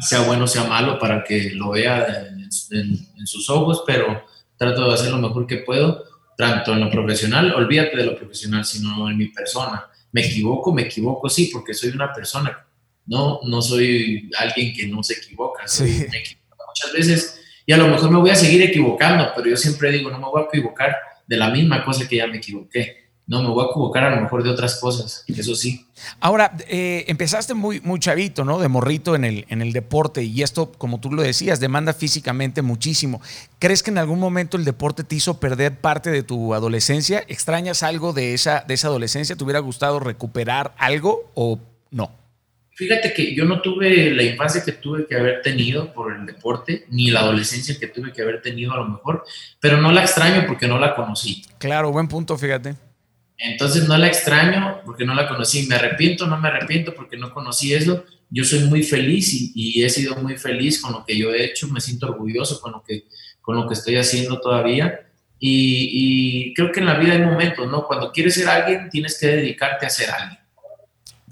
sea 0.00 0.22
bueno, 0.22 0.46
sea 0.46 0.64
malo, 0.64 0.98
para 0.98 1.22
que 1.22 1.50
lo 1.50 1.70
vea 1.70 2.26
en, 2.70 3.26
sus 3.26 3.48
ojos, 3.50 3.84
pero 3.86 4.24
trato 4.56 4.88
de 4.88 4.94
hacer 4.94 5.10
lo 5.10 5.18
mejor 5.18 5.46
que 5.46 5.58
puedo, 5.58 6.04
tanto 6.36 6.72
en 6.72 6.80
lo 6.80 6.90
profesional, 6.90 7.54
olvídate 7.54 7.98
de 7.98 8.06
lo 8.06 8.16
profesional, 8.16 8.64
sino 8.64 9.10
en 9.10 9.16
mi 9.18 9.28
persona. 9.28 9.86
Me 10.10 10.26
equivoco, 10.26 10.72
me 10.72 10.82
equivoco, 10.82 11.28
sí, 11.28 11.50
porque 11.52 11.74
soy 11.74 11.90
una 11.90 12.12
persona, 12.12 12.66
no, 13.06 13.40
no 13.44 13.60
soy 13.60 14.30
alguien 14.38 14.74
que 14.74 14.86
no 14.86 15.02
se 15.02 15.14
equivoca, 15.14 15.68
soy, 15.68 16.06
me 16.10 16.18
equivoco 16.18 16.64
muchas 16.66 16.92
veces 16.92 17.40
y 17.64 17.72
a 17.72 17.76
lo 17.76 17.88
mejor 17.88 18.10
me 18.10 18.18
voy 18.18 18.30
a 18.30 18.34
seguir 18.34 18.62
equivocando, 18.62 19.30
pero 19.36 19.50
yo 19.50 19.56
siempre 19.56 19.92
digo, 19.92 20.10
no 20.10 20.18
me 20.18 20.26
voy 20.26 20.42
a 20.42 20.46
equivocar 20.46 20.96
de 21.32 21.38
la 21.38 21.48
misma 21.48 21.82
cosa 21.82 22.06
que 22.06 22.16
ya 22.16 22.26
me 22.26 22.36
equivoqué. 22.36 23.06
No, 23.26 23.42
me 23.42 23.48
voy 23.48 23.64
a 23.64 23.70
equivocar 23.70 24.04
a 24.04 24.14
lo 24.14 24.20
mejor 24.20 24.42
de 24.42 24.50
otras 24.50 24.78
cosas, 24.78 25.24
eso 25.26 25.54
sí. 25.54 25.86
Ahora, 26.20 26.54
eh, 26.68 27.06
empezaste 27.08 27.54
muy, 27.54 27.80
muy 27.80 27.98
chavito, 27.98 28.44
¿no? 28.44 28.58
De 28.58 28.68
morrito 28.68 29.14
en 29.14 29.24
el, 29.24 29.46
en 29.48 29.62
el 29.62 29.72
deporte 29.72 30.24
y 30.24 30.42
esto, 30.42 30.70
como 30.72 31.00
tú 31.00 31.10
lo 31.10 31.22
decías, 31.22 31.58
demanda 31.58 31.94
físicamente 31.94 32.60
muchísimo. 32.60 33.22
¿Crees 33.58 33.82
que 33.82 33.90
en 33.90 33.96
algún 33.96 34.18
momento 34.18 34.58
el 34.58 34.66
deporte 34.66 35.04
te 35.04 35.14
hizo 35.14 35.40
perder 35.40 35.80
parte 35.80 36.10
de 36.10 36.22
tu 36.22 36.52
adolescencia? 36.52 37.24
¿Extrañas 37.26 37.82
algo 37.82 38.12
de 38.12 38.34
esa, 38.34 38.64
de 38.68 38.74
esa 38.74 38.88
adolescencia? 38.88 39.34
¿Te 39.34 39.42
hubiera 39.42 39.60
gustado 39.60 40.00
recuperar 40.00 40.74
algo 40.76 41.30
o 41.32 41.58
no? 41.90 42.10
Fíjate 42.82 43.12
que 43.14 43.34
yo 43.34 43.44
no 43.44 43.62
tuve 43.62 44.10
la 44.10 44.24
infancia 44.24 44.64
que 44.64 44.72
tuve 44.72 45.06
que 45.06 45.14
haber 45.14 45.40
tenido 45.40 45.92
por 45.92 46.12
el 46.12 46.26
deporte, 46.26 46.84
ni 46.88 47.10
la 47.10 47.20
adolescencia 47.20 47.78
que 47.78 47.86
tuve 47.86 48.12
que 48.12 48.22
haber 48.22 48.42
tenido 48.42 48.72
a 48.72 48.78
lo 48.78 48.88
mejor, 48.88 49.24
pero 49.60 49.76
no 49.76 49.92
la 49.92 50.02
extraño 50.02 50.44
porque 50.48 50.66
no 50.66 50.78
la 50.78 50.96
conocí. 50.96 51.44
Claro, 51.58 51.92
buen 51.92 52.08
punto, 52.08 52.36
fíjate. 52.36 52.74
Entonces 53.38 53.86
no 53.86 53.96
la 53.96 54.08
extraño 54.08 54.80
porque 54.84 55.04
no 55.04 55.14
la 55.14 55.28
conocí. 55.28 55.66
Me 55.66 55.76
arrepiento, 55.76 56.26
no 56.26 56.40
me 56.40 56.48
arrepiento 56.48 56.92
porque 56.92 57.16
no 57.16 57.32
conocí 57.32 57.72
eso. 57.72 58.04
Yo 58.30 58.44
soy 58.44 58.60
muy 58.64 58.82
feliz 58.82 59.32
y, 59.54 59.84
he 59.84 59.90
sido 59.90 60.16
muy 60.16 60.36
feliz 60.36 60.80
con 60.80 60.92
lo 60.92 61.04
que 61.04 61.16
yo 61.16 61.32
he 61.32 61.44
hecho. 61.44 61.68
Me 61.68 61.80
siento 61.80 62.06
orgulloso 62.08 62.60
con 62.60 62.72
lo 62.72 62.82
que, 62.82 63.04
con 63.40 63.54
lo 63.54 63.68
que 63.68 63.74
estoy 63.74 63.96
haciendo 63.96 64.40
todavía. 64.40 65.06
Y, 65.38 66.52
creo 66.54 66.72
que 66.72 66.80
en 66.80 66.86
la 66.86 66.98
vida 66.98 67.12
hay 67.12 67.22
momentos, 67.22 67.68
¿no? 67.70 67.86
Cuando 67.86 68.10
quieres 68.12 68.34
ser 68.34 68.48
alguien, 68.48 68.88
tienes 68.90 69.18
que 69.18 69.28
dedicarte 69.28 69.86
a 69.86 69.90
ser 69.90 70.10
alguien. 70.10 70.41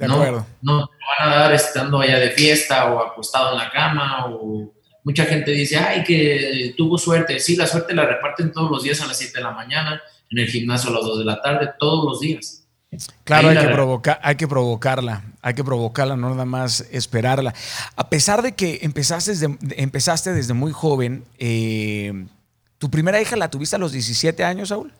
De 0.00 0.12
acuerdo. 0.12 0.46
No, 0.62 0.80
no 0.80 0.86
te 0.86 0.94
van 1.18 1.32
a 1.32 1.36
dar 1.36 1.52
estando 1.52 2.00
allá 2.00 2.18
de 2.18 2.30
fiesta 2.30 2.92
o 2.92 3.00
acostado 3.00 3.52
en 3.52 3.58
la 3.58 3.70
cama 3.70 4.26
o 4.26 4.72
mucha 5.04 5.24
gente 5.26 5.50
dice, 5.52 5.76
ay, 5.76 6.02
que 6.04 6.74
tuvo 6.76 6.98
suerte. 6.98 7.38
Sí, 7.38 7.56
la 7.56 7.66
suerte 7.66 7.94
la 7.94 8.06
reparten 8.06 8.52
todos 8.52 8.70
los 8.70 8.82
días 8.82 9.00
a 9.00 9.06
las 9.06 9.18
7 9.18 9.38
de 9.38 9.44
la 9.44 9.52
mañana 9.52 10.00
en 10.30 10.38
el 10.38 10.48
gimnasio 10.48 10.90
a 10.90 10.94
las 10.94 11.04
2 11.04 11.18
de 11.18 11.24
la 11.24 11.40
tarde, 11.42 11.70
todos 11.78 12.04
los 12.04 12.20
días. 12.20 12.66
Claro, 13.22 13.50
hay 13.50 13.58
que, 13.58 13.68
provocar, 13.68 14.18
hay 14.20 14.34
que 14.34 14.48
provocarla, 14.48 15.22
hay 15.42 15.54
que 15.54 15.62
provocarla, 15.62 16.16
no 16.16 16.30
nada 16.30 16.44
más 16.44 16.88
esperarla. 16.90 17.54
A 17.94 18.10
pesar 18.10 18.42
de 18.42 18.52
que 18.52 18.80
empezaste 18.82 19.30
desde, 19.30 19.56
empezaste 19.76 20.32
desde 20.32 20.54
muy 20.54 20.72
joven, 20.72 21.24
eh, 21.38 22.26
¿tu 22.78 22.90
primera 22.90 23.20
hija 23.20 23.36
la 23.36 23.48
tuviste 23.48 23.76
a 23.76 23.78
los 23.78 23.92
17 23.92 24.42
años, 24.42 24.70
Saúl? 24.70 24.92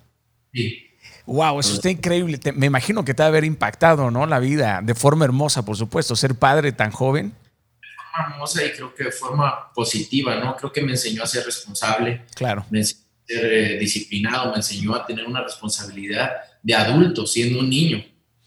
Sí. 0.52 0.89
Wow, 1.26 1.60
eso 1.60 1.74
está 1.74 1.90
increíble. 1.90 2.38
me 2.54 2.66
imagino 2.66 3.04
que 3.04 3.14
te 3.14 3.22
va 3.22 3.26
a 3.26 3.28
haber 3.28 3.44
impactado, 3.44 4.10
¿no? 4.10 4.26
La 4.26 4.38
vida 4.38 4.80
de 4.82 4.94
forma 4.94 5.24
hermosa, 5.24 5.64
por 5.64 5.76
supuesto, 5.76 6.16
ser 6.16 6.34
padre 6.34 6.72
tan 6.72 6.90
joven. 6.90 7.32
De 7.80 7.88
forma 8.12 8.34
hermosa 8.34 8.64
y 8.64 8.70
creo 8.72 8.94
que 8.94 9.04
de 9.04 9.12
forma 9.12 9.72
positiva, 9.74 10.36
¿no? 10.36 10.56
Creo 10.56 10.72
que 10.72 10.82
me 10.82 10.92
enseñó 10.92 11.22
a 11.22 11.26
ser 11.26 11.44
responsable. 11.44 12.22
Claro. 12.34 12.64
Me 12.70 12.80
enseñó 12.80 13.00
ser 13.26 13.52
eh, 13.52 13.78
disciplinado, 13.78 14.50
me 14.50 14.56
enseñó 14.56 14.94
a 14.94 15.06
tener 15.06 15.26
una 15.26 15.42
responsabilidad 15.42 16.32
de 16.62 16.74
adulto, 16.74 17.26
siendo 17.26 17.60
un 17.60 17.70
niño, 17.70 18.04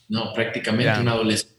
no, 0.10 0.34
prácticamente 0.34 1.00
un 1.00 1.08
adolescente. 1.08 1.54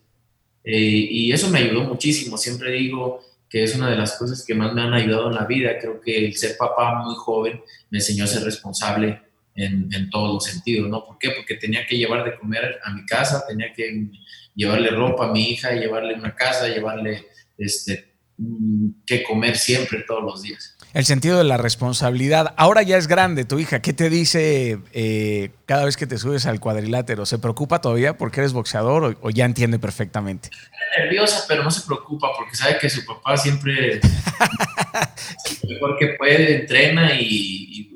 Eh, 0.62 1.08
y 1.10 1.32
eso 1.32 1.48
me 1.48 1.58
ayudó 1.58 1.84
muchísimo. 1.84 2.38
Siempre 2.38 2.72
digo 2.72 3.20
que 3.48 3.62
es 3.62 3.74
una 3.76 3.90
de 3.90 3.96
las 3.96 4.18
cosas 4.18 4.44
que 4.44 4.54
más 4.54 4.72
me 4.72 4.82
han 4.82 4.94
ayudado 4.94 5.28
en 5.28 5.34
la 5.34 5.44
vida. 5.44 5.78
Creo 5.78 6.00
que 6.00 6.26
el 6.26 6.36
ser 6.36 6.56
papá 6.56 7.02
muy 7.04 7.14
joven 7.16 7.60
me 7.90 7.98
enseñó 7.98 8.24
a 8.24 8.26
ser 8.26 8.42
responsable 8.42 9.20
en, 9.54 9.88
en 9.92 10.10
todos 10.10 10.34
los 10.34 10.44
sentidos, 10.44 10.88
¿no? 10.88 11.04
¿Por 11.04 11.18
qué? 11.18 11.30
Porque 11.30 11.54
tenía 11.54 11.86
que 11.86 11.96
llevar 11.96 12.24
de 12.24 12.36
comer 12.38 12.80
a 12.84 12.92
mi 12.92 13.04
casa, 13.06 13.44
tenía 13.46 13.72
que 13.72 14.08
llevarle 14.54 14.90
ropa 14.90 15.28
a 15.28 15.32
mi 15.32 15.50
hija, 15.50 15.72
llevarle 15.72 16.14
una 16.14 16.34
casa, 16.34 16.68
llevarle 16.68 17.26
este, 17.58 18.14
mm, 18.38 18.88
que 19.06 19.22
comer 19.22 19.56
siempre, 19.56 20.04
todos 20.06 20.22
los 20.22 20.42
días 20.42 20.74
el 20.94 21.04
sentido 21.04 21.38
de 21.38 21.44
la 21.44 21.56
responsabilidad. 21.56 22.54
Ahora 22.56 22.82
ya 22.82 22.96
es 22.96 23.08
grande 23.08 23.44
tu 23.44 23.58
hija. 23.58 23.82
¿Qué 23.82 23.92
te 23.92 24.08
dice 24.08 24.78
eh, 24.92 25.50
cada 25.66 25.84
vez 25.84 25.96
que 25.96 26.06
te 26.06 26.18
subes 26.18 26.46
al 26.46 26.60
cuadrilátero? 26.60 27.26
¿Se 27.26 27.38
preocupa 27.38 27.80
todavía 27.80 28.16
porque 28.16 28.40
eres 28.40 28.52
boxeador 28.52 29.18
o, 29.20 29.30
ya 29.30 29.44
entiende 29.44 29.80
perfectamente? 29.80 30.50
Está 30.52 31.02
nerviosa, 31.02 31.44
pero 31.48 31.64
no 31.64 31.70
se 31.72 31.84
preocupa 31.84 32.28
porque 32.38 32.54
sabe 32.54 32.78
que 32.78 32.88
su 32.88 33.04
papá 33.04 33.36
siempre 33.36 34.00
lo 35.64 35.68
mejor 35.68 35.98
que 35.98 36.08
puede, 36.16 36.60
entrena 36.60 37.20
y, 37.20 37.26
y, 37.26 37.93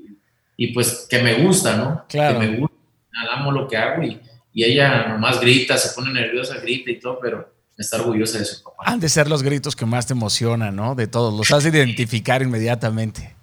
pues 0.67 1.07
que 1.09 1.23
me 1.23 1.35
gusta, 1.35 1.77
¿no? 1.77 2.05
Claro. 2.09 2.41
Que 2.41 2.47
me 2.47 2.57
gusta, 2.59 2.77
amo 3.33 3.53
lo 3.53 3.69
que 3.69 3.77
hago 3.77 4.03
y, 4.03 4.21
y 4.53 4.65
ella 4.65 5.07
nomás 5.09 5.41
grita, 5.41 5.79
se 5.79 5.95
pone 5.95 6.13
nerviosa, 6.13 6.59
grita 6.59 6.91
y 6.91 6.99
todo, 6.99 7.21
pero 7.23 7.55
está 7.77 7.97
orgullosa 7.97 8.39
de 8.39 8.45
su 8.45 8.63
papá. 8.63 8.83
Han 8.87 9.01
de 9.01 9.09
ser 9.09 9.29
los 9.29 9.43
gritos 9.43 9.77
que 9.77 9.87
más 9.87 10.07
te 10.07 10.13
emocionan, 10.13 10.75
¿no? 10.75 10.95
De 10.95 11.07
todos, 11.07 11.33
los 11.33 11.51
has 11.53 11.63
de 11.65 11.71
identificar 11.71 12.43
inmediatamente. 12.43 13.37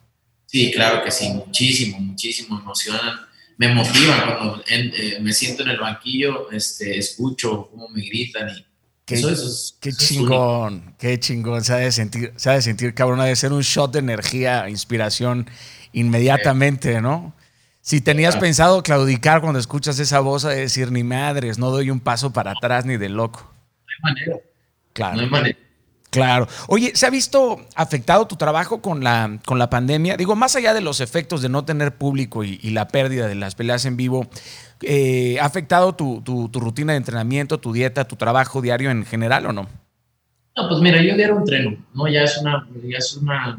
Sí, 0.46 0.72
claro 0.72 1.04
que 1.04 1.12
sí, 1.12 1.30
muchísimo, 1.30 2.00
muchísimo 2.00 2.60
emocionan. 2.60 3.22
Me 3.58 3.74
motivan 3.74 4.36
cuando 4.38 4.64
eh, 4.68 5.18
me 5.22 5.32
siento 5.32 5.64
en 5.64 5.70
el 5.70 5.80
banquillo, 5.80 6.52
este, 6.52 6.98
escucho 6.98 7.70
cómo 7.72 7.88
me 7.88 8.02
gritan 8.02 8.50
y 8.50 8.66
Qué, 9.06 9.22
qué 9.82 9.92
chingón, 9.94 10.96
qué 10.98 11.20
chingón. 11.20 11.64
Se 11.64 11.74
ha 11.74 11.78
de 11.78 11.92
sentir, 11.92 12.34
se 12.38 12.50
ha 12.50 12.54
de 12.54 12.64
sentir, 12.64 12.96
cabrón, 12.96 13.20
ha 13.20 13.26
de 13.26 13.36
ser 13.36 13.54
un 13.54 13.62
shot 13.62 13.94
de 13.94 14.00
energía, 14.00 14.68
inspiración 14.68 15.48
inmediatamente, 15.96 17.02
¿no? 17.02 17.34
Si 17.82 18.02
tenías 18.02 18.38
pensado 18.38 18.82
claudicar 18.84 19.42
cuando 19.42 19.60
escuchas 19.60 20.00
esa 20.00 20.20
voz, 20.20 20.46
a 20.46 20.50
decir, 20.50 20.92
ni 20.92 21.04
madres, 21.04 21.60
no 21.60 21.70
doy 21.70 21.92
un 21.92 22.00
paso 22.00 22.34
para 22.34 22.52
atrás 22.52 22.86
ni 22.86 22.98
de 22.98 23.10
loco 23.10 23.56
manera. 24.02 24.38
Claro. 24.94 25.16
No 25.18 25.22
hay 25.22 25.30
manera. 25.30 25.58
Claro. 26.10 26.48
Oye, 26.68 26.94
¿se 26.96 27.06
ha 27.06 27.10
visto 27.10 27.66
afectado 27.76 28.26
tu 28.26 28.38
trabajo 28.38 28.82
con 28.82 29.04
la, 29.04 29.40
con 29.46 29.60
la 29.60 29.70
pandemia? 29.70 30.16
Digo, 30.16 30.36
más 30.36 30.56
allá 30.56 30.74
de 30.74 30.80
los 30.80 31.02
efectos 31.02 31.42
de 31.42 31.50
no 31.50 31.66
tener 31.66 31.96
público 31.96 32.46
y, 32.46 32.58
la 32.70 32.88
pérdida 32.88 33.28
de 33.28 33.36
las 33.36 33.56
peleas 33.56 33.84
en 33.86 33.98
vivo, 33.98 34.26
eh, 34.82 35.38
¿ha 35.42 35.46
afectado 35.46 35.94
tu, 35.94 36.50
rutina 36.54 36.94
de 36.94 36.98
entrenamiento, 36.98 37.60
tu 37.60 37.74
dieta, 37.74 38.08
tu 38.08 38.16
trabajo 38.16 38.62
diario 38.62 38.92
en 38.92 39.06
general 39.06 39.46
o 39.48 39.52
no? 39.52 39.68
No, 40.56 40.70
pues 40.70 40.80
mira, 40.80 41.02
yo 41.02 41.18
diario 41.18 41.38
entreno, 41.38 41.76
¿no? 41.94 42.08
Ya 42.08 42.24
es 42.24 42.38
una, 42.38 42.66
ya 42.86 42.98
es 42.98 43.18
una, 43.18 43.58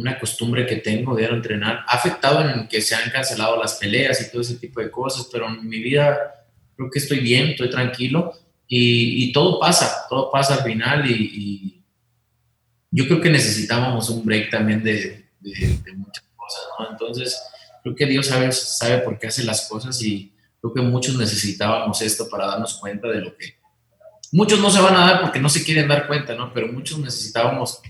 una 0.00 0.18
costumbre 0.18 0.66
que 0.66 0.76
tengo, 0.76 1.14
diario 1.14 1.36
entrenar. 1.36 1.84
Ha 1.86 1.96
afectado 1.96 2.48
en 2.48 2.66
que 2.68 2.80
se 2.80 2.94
han 2.94 3.10
cancelado 3.10 3.60
las 3.60 3.74
peleas 3.74 4.20
y 4.20 4.30
todo 4.30 4.42
ese 4.42 4.56
tipo 4.56 4.80
de 4.80 4.90
cosas, 4.90 5.28
pero 5.30 5.46
en 5.46 5.68
mi 5.68 5.80
vida 5.80 6.46
creo 6.76 6.90
que 6.90 6.98
estoy 6.98 7.20
bien, 7.20 7.50
estoy 7.50 7.70
tranquilo 7.70 8.32
y, 8.66 9.32
todo 9.32 9.58
pasa, 9.58 10.06
todo 10.08 10.30
pasa 10.30 10.54
al 10.54 10.62
final 10.62 11.10
y, 11.10 11.76
yo 12.92 13.06
creo 13.06 13.20
que 13.20 13.30
necesitábamos 13.30 14.10
un 14.10 14.24
break 14.24 14.50
también 14.50 14.82
de, 14.82 15.30
muchas 15.94 16.24
cosas, 16.34 16.62
¿no? 16.76 16.90
Entonces, 16.90 17.40
creo 17.84 17.94
que 17.94 18.06
Dios 18.06 18.26
sabe, 18.26 18.50
sabe 18.50 18.98
por 18.98 19.16
qué 19.16 19.28
hace 19.28 19.44
las 19.44 19.68
cosas 19.68 20.02
y 20.02 20.32
creo 20.60 20.74
que 20.74 20.82
muchos 20.82 21.16
necesitábamos 21.16 22.02
esto 22.02 22.28
para 22.28 22.46
darnos 22.46 22.74
cuenta 22.74 23.06
de 23.06 23.20
lo 23.20 23.36
que... 23.36 23.54
Muchos 24.32 24.58
no 24.58 24.70
se 24.70 24.80
van 24.80 24.96
a 24.96 25.06
dar 25.06 25.20
porque 25.20 25.38
no 25.38 25.48
se 25.48 25.64
quieren 25.64 25.86
dar 25.86 26.08
cuenta, 26.08 26.34
¿no? 26.34 26.52
Pero 26.52 26.72
muchos 26.72 26.98
necesitábamos, 26.98 27.80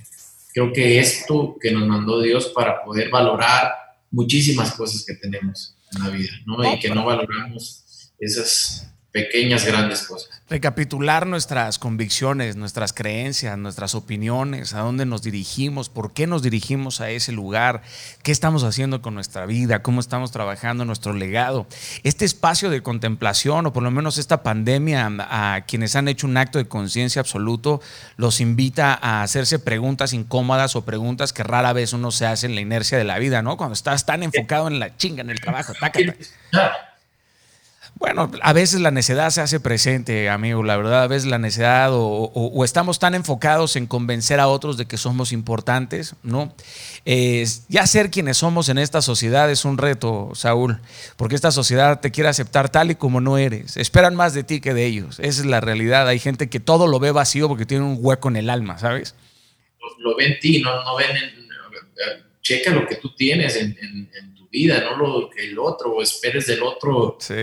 creo 0.53 0.73
que 0.73 0.99
esto 0.99 1.57
que 1.61 1.71
nos 1.71 1.87
mandó 1.87 2.21
Dios 2.21 2.49
para 2.55 2.83
poder 2.85 3.11
valorar 3.11 3.73
muchísimas 4.11 4.73
cosas 4.73 5.05
que 5.05 5.15
tenemos 5.15 5.77
en 5.95 6.03
la 6.03 6.11
vida, 6.11 6.33
¿no? 6.47 6.75
Y 6.75 6.79
que 6.79 6.91
no 6.91 7.05
valoramos 7.05 8.13
esas 8.19 8.90
pequeñas, 9.13 9.65
grandes 9.65 10.03
cosas. 10.03 10.43
Recapitular 10.49 11.27
nuestras 11.27 11.79
convicciones, 11.79 12.57
nuestras 12.57 12.93
creencias, 12.93 13.57
nuestras 13.59 13.95
opiniones, 13.95 14.75
a 14.75 14.81
dónde 14.81 15.07
nos 15.07 15.23
dirigimos, 15.23 15.89
por 15.89 16.13
qué 16.13 16.27
nos 16.27 16.43
dirigimos 16.43 17.01
a 17.01 17.11
ese 17.11 17.33
lugar, 17.33 17.83
qué 18.23 18.33
estamos 18.33 18.63
haciendo 18.65 19.03
con 19.03 19.15
nuestra 19.15 19.47
vida, 19.47 19.83
cómo 19.83 20.01
estamos 20.01 20.31
trabajando 20.31 20.85
nuestro 20.85 21.13
legado. 21.13 21.67
Este 22.03 22.25
espacio 22.25 22.71
de 22.71 22.83
contemplación, 22.83 23.67
o 23.67 23.73
por 23.73 23.83
lo 23.83 23.91
menos 23.91 24.19
esta 24.19 24.43
pandemia, 24.43 25.11
a 25.21 25.65
quienes 25.67 25.97
han 25.97 26.09
hecho 26.09 26.27
un 26.27 26.37
acto 26.37 26.59
de 26.59 26.69
conciencia 26.69 27.21
absoluto, 27.21 27.81
los 28.17 28.41
invita 28.41 28.99
a 29.01 29.23
hacerse 29.23 29.59
preguntas 29.59 30.13
incómodas 30.13 30.77
o 30.77 30.85
preguntas 30.85 31.33
que 31.33 31.43
rara 31.43 31.73
vez 31.73 31.93
uno 31.93 32.11
se 32.11 32.27
hace 32.27 32.47
en 32.47 32.55
la 32.55 32.61
inercia 32.61 32.99
de 32.99 33.05
la 33.05 33.19
vida, 33.19 33.43
¿no? 33.43 33.57
Cuando 33.57 33.75
estás 33.75 34.07
tan 34.07 34.23
enfocado 34.23 34.69
en 34.69 34.79
la 34.79 34.97
chinga, 34.97 35.23
en 35.23 35.31
el 35.31 35.41
trabajo, 35.41 35.73
bueno, 38.01 38.31
a 38.41 38.53
veces 38.55 38.81
la 38.81 38.91
necedad 38.91 39.29
se 39.29 39.43
hace 39.43 39.61
presente, 39.61 40.31
amigo, 40.31 40.63
la 40.63 40.79
verdad, 40.79 41.03
a 41.03 41.07
veces 41.07 41.29
la 41.29 41.39
necedad 41.39 41.91
o, 41.93 42.65
estamos 42.65 42.99
tan 42.99 43.15
enfocados 43.15 43.77
en 43.77 43.87
convencer 43.87 44.41
a 44.41 44.49
otros 44.49 44.79
de 44.79 44.87
que 44.87 44.97
somos 44.97 45.33
importantes, 45.33 46.17
¿no? 46.23 46.55
ya 47.05 47.87
ser 47.87 48.11
quienes 48.11 48.39
somos 48.39 48.71
en 48.71 48.79
esta 48.79 49.03
sociedad 49.03 49.51
es 49.51 49.67
un 49.67 49.77
reto, 49.77 50.31
Saúl, 50.35 50.81
porque 51.19 51.35
esta 51.35 51.51
sociedad 51.51 52.01
te 52.01 52.11
quiere 52.11 52.31
aceptar 52.31 52.71
tal 52.71 52.91
y 52.91 52.95
como 52.95 53.21
no 53.21 53.37
eres. 53.37 53.77
Esperan 53.77 54.15
más 54.15 54.33
de 54.33 54.45
ti 54.45 54.63
que 54.63 54.73
de 54.73 54.87
ellos. 54.87 55.19
Esa 55.21 55.43
es 55.43 55.47
la 55.47 55.61
realidad. 55.61 56.09
Hay 56.09 56.19
gente 56.19 56.49
que 56.49 56.59
todo 56.59 56.87
lo 56.87 57.01
ve 57.01 57.11
vacío 57.11 57.49
porque 57.49 57.67
tiene 57.67 57.85
un 57.85 57.99
hueco 58.01 58.29
en 58.31 58.37
el 58.37 58.49
alma, 58.49 58.79
¿sabes? 58.79 59.15
Lo, 59.99 60.17
ven 60.17 60.33
en 60.33 60.41
ti, 60.41 60.63
no, 60.63 60.97
ven 60.97 61.17
en... 61.17 61.51
Checa 62.41 62.71
lo 62.71 62.87
que 62.87 62.97
tú 62.97 63.15
tienes 63.15 63.57
en 63.57 63.77
vida, 64.51 64.81
no 64.81 64.97
lo 64.97 65.31
que 65.31 65.45
el 65.45 65.59
otro, 65.59 65.93
o 65.93 66.03
esperes 66.03 66.47
del 66.47 66.63
otro. 66.63 67.17
Sí. 67.21 67.35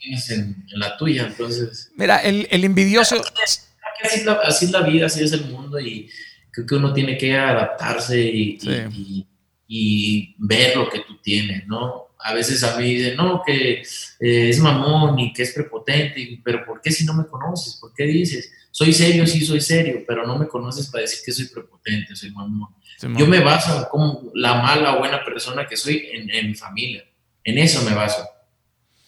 tienes 0.00 0.30
en, 0.30 0.64
la 0.72 0.96
tuya, 0.96 1.26
entonces. 1.26 1.90
Mira, 1.96 2.18
el, 2.18 2.46
el 2.50 2.64
envidioso. 2.64 3.16
Así 3.16 4.20
es, 4.20 4.24
la, 4.24 4.32
así 4.34 4.64
es 4.66 4.70
la 4.70 4.82
vida, 4.82 5.06
así 5.06 5.24
es 5.24 5.32
el 5.32 5.46
mundo 5.46 5.78
y 5.80 6.08
creo 6.50 6.66
que 6.66 6.74
uno 6.74 6.92
tiene 6.92 7.16
que 7.16 7.36
adaptarse 7.36 8.20
y, 8.20 8.58
y, 9.66 10.34
ver 10.38 10.76
lo 10.76 10.88
que 10.88 11.00
tú 11.00 11.18
tienes, 11.22 11.66
¿no? 11.66 12.07
A 12.20 12.34
veces 12.34 12.62
a 12.64 12.76
mí 12.76 12.94
dicen, 12.94 13.16
no, 13.16 13.42
que 13.46 13.80
eh, 13.80 14.48
es 14.48 14.58
mamón 14.58 15.18
y 15.18 15.32
que 15.32 15.42
es 15.42 15.52
prepotente, 15.52 16.40
pero 16.44 16.64
¿por 16.64 16.80
qué 16.80 16.90
si 16.90 17.04
no 17.04 17.14
me 17.14 17.26
conoces? 17.26 17.76
¿Por 17.80 17.94
qué 17.94 18.04
dices? 18.04 18.50
Soy 18.70 18.92
serio, 18.92 19.26
sí 19.26 19.44
soy 19.44 19.60
serio, 19.60 20.02
pero 20.06 20.26
no 20.26 20.38
me 20.38 20.48
conoces 20.48 20.88
para 20.88 21.02
decir 21.02 21.20
que 21.24 21.32
soy 21.32 21.46
prepotente, 21.46 22.14
soy 22.16 22.30
mamón. 22.30 22.74
Yo 23.16 23.26
me 23.26 23.40
baso 23.40 23.88
como 23.90 24.30
la 24.34 24.54
mala 24.54 24.96
o 24.96 24.98
buena 24.98 25.24
persona 25.24 25.66
que 25.66 25.76
soy 25.76 26.08
en, 26.12 26.30
en 26.30 26.48
mi 26.48 26.54
familia, 26.54 27.04
en 27.44 27.58
eso 27.58 27.82
me 27.82 27.94
baso. 27.94 28.28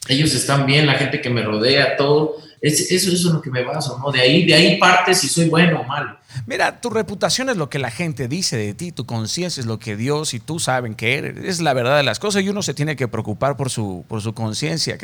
Ellos 0.08 0.34
están 0.34 0.66
bien, 0.66 0.86
la 0.86 0.94
gente 0.94 1.20
que 1.20 1.30
me 1.30 1.42
rodea, 1.42 1.96
todo, 1.96 2.38
eso, 2.62 3.10
es 3.10 3.22
lo 3.24 3.40
que 3.40 3.50
me 3.50 3.64
baso, 3.64 3.98
¿no? 3.98 4.12
De 4.12 4.20
ahí, 4.20 4.44
de 4.44 4.54
ahí 4.54 4.78
parte 4.78 5.14
si 5.14 5.28
soy 5.28 5.48
bueno 5.48 5.80
o 5.80 5.84
malo. 5.84 6.18
Mira, 6.46 6.80
tu 6.80 6.90
reputación 6.90 7.48
es 7.48 7.56
lo 7.56 7.70
que 7.70 7.78
la 7.78 7.90
gente 7.90 8.28
dice 8.28 8.56
de 8.56 8.74
ti, 8.74 8.92
tu 8.92 9.06
conciencia 9.06 9.60
es 9.60 9.66
lo 9.66 9.78
que 9.78 9.96
Dios 9.96 10.34
y 10.34 10.40
tú 10.40 10.58
saben 10.58 10.94
que 10.94 11.16
eres. 11.16 11.38
Es 11.38 11.60
la 11.60 11.72
verdad 11.72 11.96
de 11.96 12.02
las 12.02 12.18
cosas 12.18 12.42
y 12.42 12.48
uno 12.50 12.62
se 12.62 12.74
tiene 12.74 12.96
que 12.96 13.08
preocupar 13.08 13.56
por 13.56 13.70
su, 13.70 14.04
por 14.08 14.20
su 14.20 14.34
conciencia. 14.34 14.98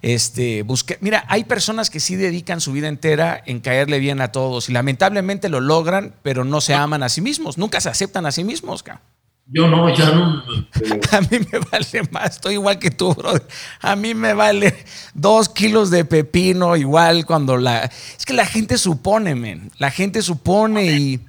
Este, 0.00 0.64
mira, 1.00 1.24
hay 1.28 1.44
personas 1.44 1.90
que 1.90 1.98
sí 1.98 2.14
dedican 2.14 2.60
su 2.60 2.72
vida 2.72 2.88
entera 2.88 3.42
en 3.46 3.60
caerle 3.60 3.98
bien 3.98 4.20
a 4.20 4.30
todos 4.30 4.68
y 4.68 4.72
lamentablemente 4.72 5.48
lo 5.48 5.60
logran, 5.60 6.14
pero 6.22 6.44
no 6.44 6.60
se 6.60 6.74
aman 6.74 7.02
a 7.02 7.08
sí 7.08 7.20
mismos, 7.20 7.58
nunca 7.58 7.80
se 7.80 7.88
aceptan 7.88 8.26
a 8.26 8.32
sí 8.32 8.44
mismos. 8.44 8.82
Cabrón. 8.82 9.11
Yo 9.54 9.68
no, 9.68 9.94
ya 9.94 10.10
no. 10.10 10.42
A 11.12 11.20
mí 11.20 11.38
me 11.52 11.58
vale 11.58 12.08
más, 12.10 12.36
estoy 12.36 12.54
igual 12.54 12.78
que 12.78 12.90
tú, 12.90 13.14
bro. 13.14 13.34
A 13.80 13.96
mí 13.96 14.14
me 14.14 14.32
vale 14.32 14.74
dos 15.12 15.50
kilos 15.50 15.90
de 15.90 16.06
pepino, 16.06 16.74
igual 16.76 17.26
cuando 17.26 17.58
la. 17.58 17.84
Es 17.84 18.24
que 18.24 18.32
la 18.32 18.46
gente 18.46 18.78
supone, 18.78 19.34
men. 19.34 19.70
La 19.78 19.90
gente 19.90 20.22
supone 20.22 20.86
y. 20.86 21.20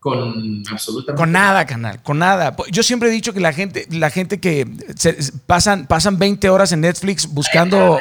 Con 0.00 0.62
absolutamente. 0.70 1.20
Con 1.20 1.32
nada, 1.32 1.66
canal, 1.66 2.02
con 2.02 2.20
nada. 2.20 2.56
Yo 2.70 2.82
siempre 2.82 3.10
he 3.10 3.12
dicho 3.12 3.34
que 3.34 3.40
la 3.40 3.52
gente, 3.52 3.86
la 3.90 4.08
gente 4.08 4.40
que 4.40 4.66
pasan, 5.46 5.86
pasan 5.86 6.18
20 6.18 6.48
horas 6.48 6.72
en 6.72 6.80
Netflix 6.80 7.26
buscando. 7.26 8.00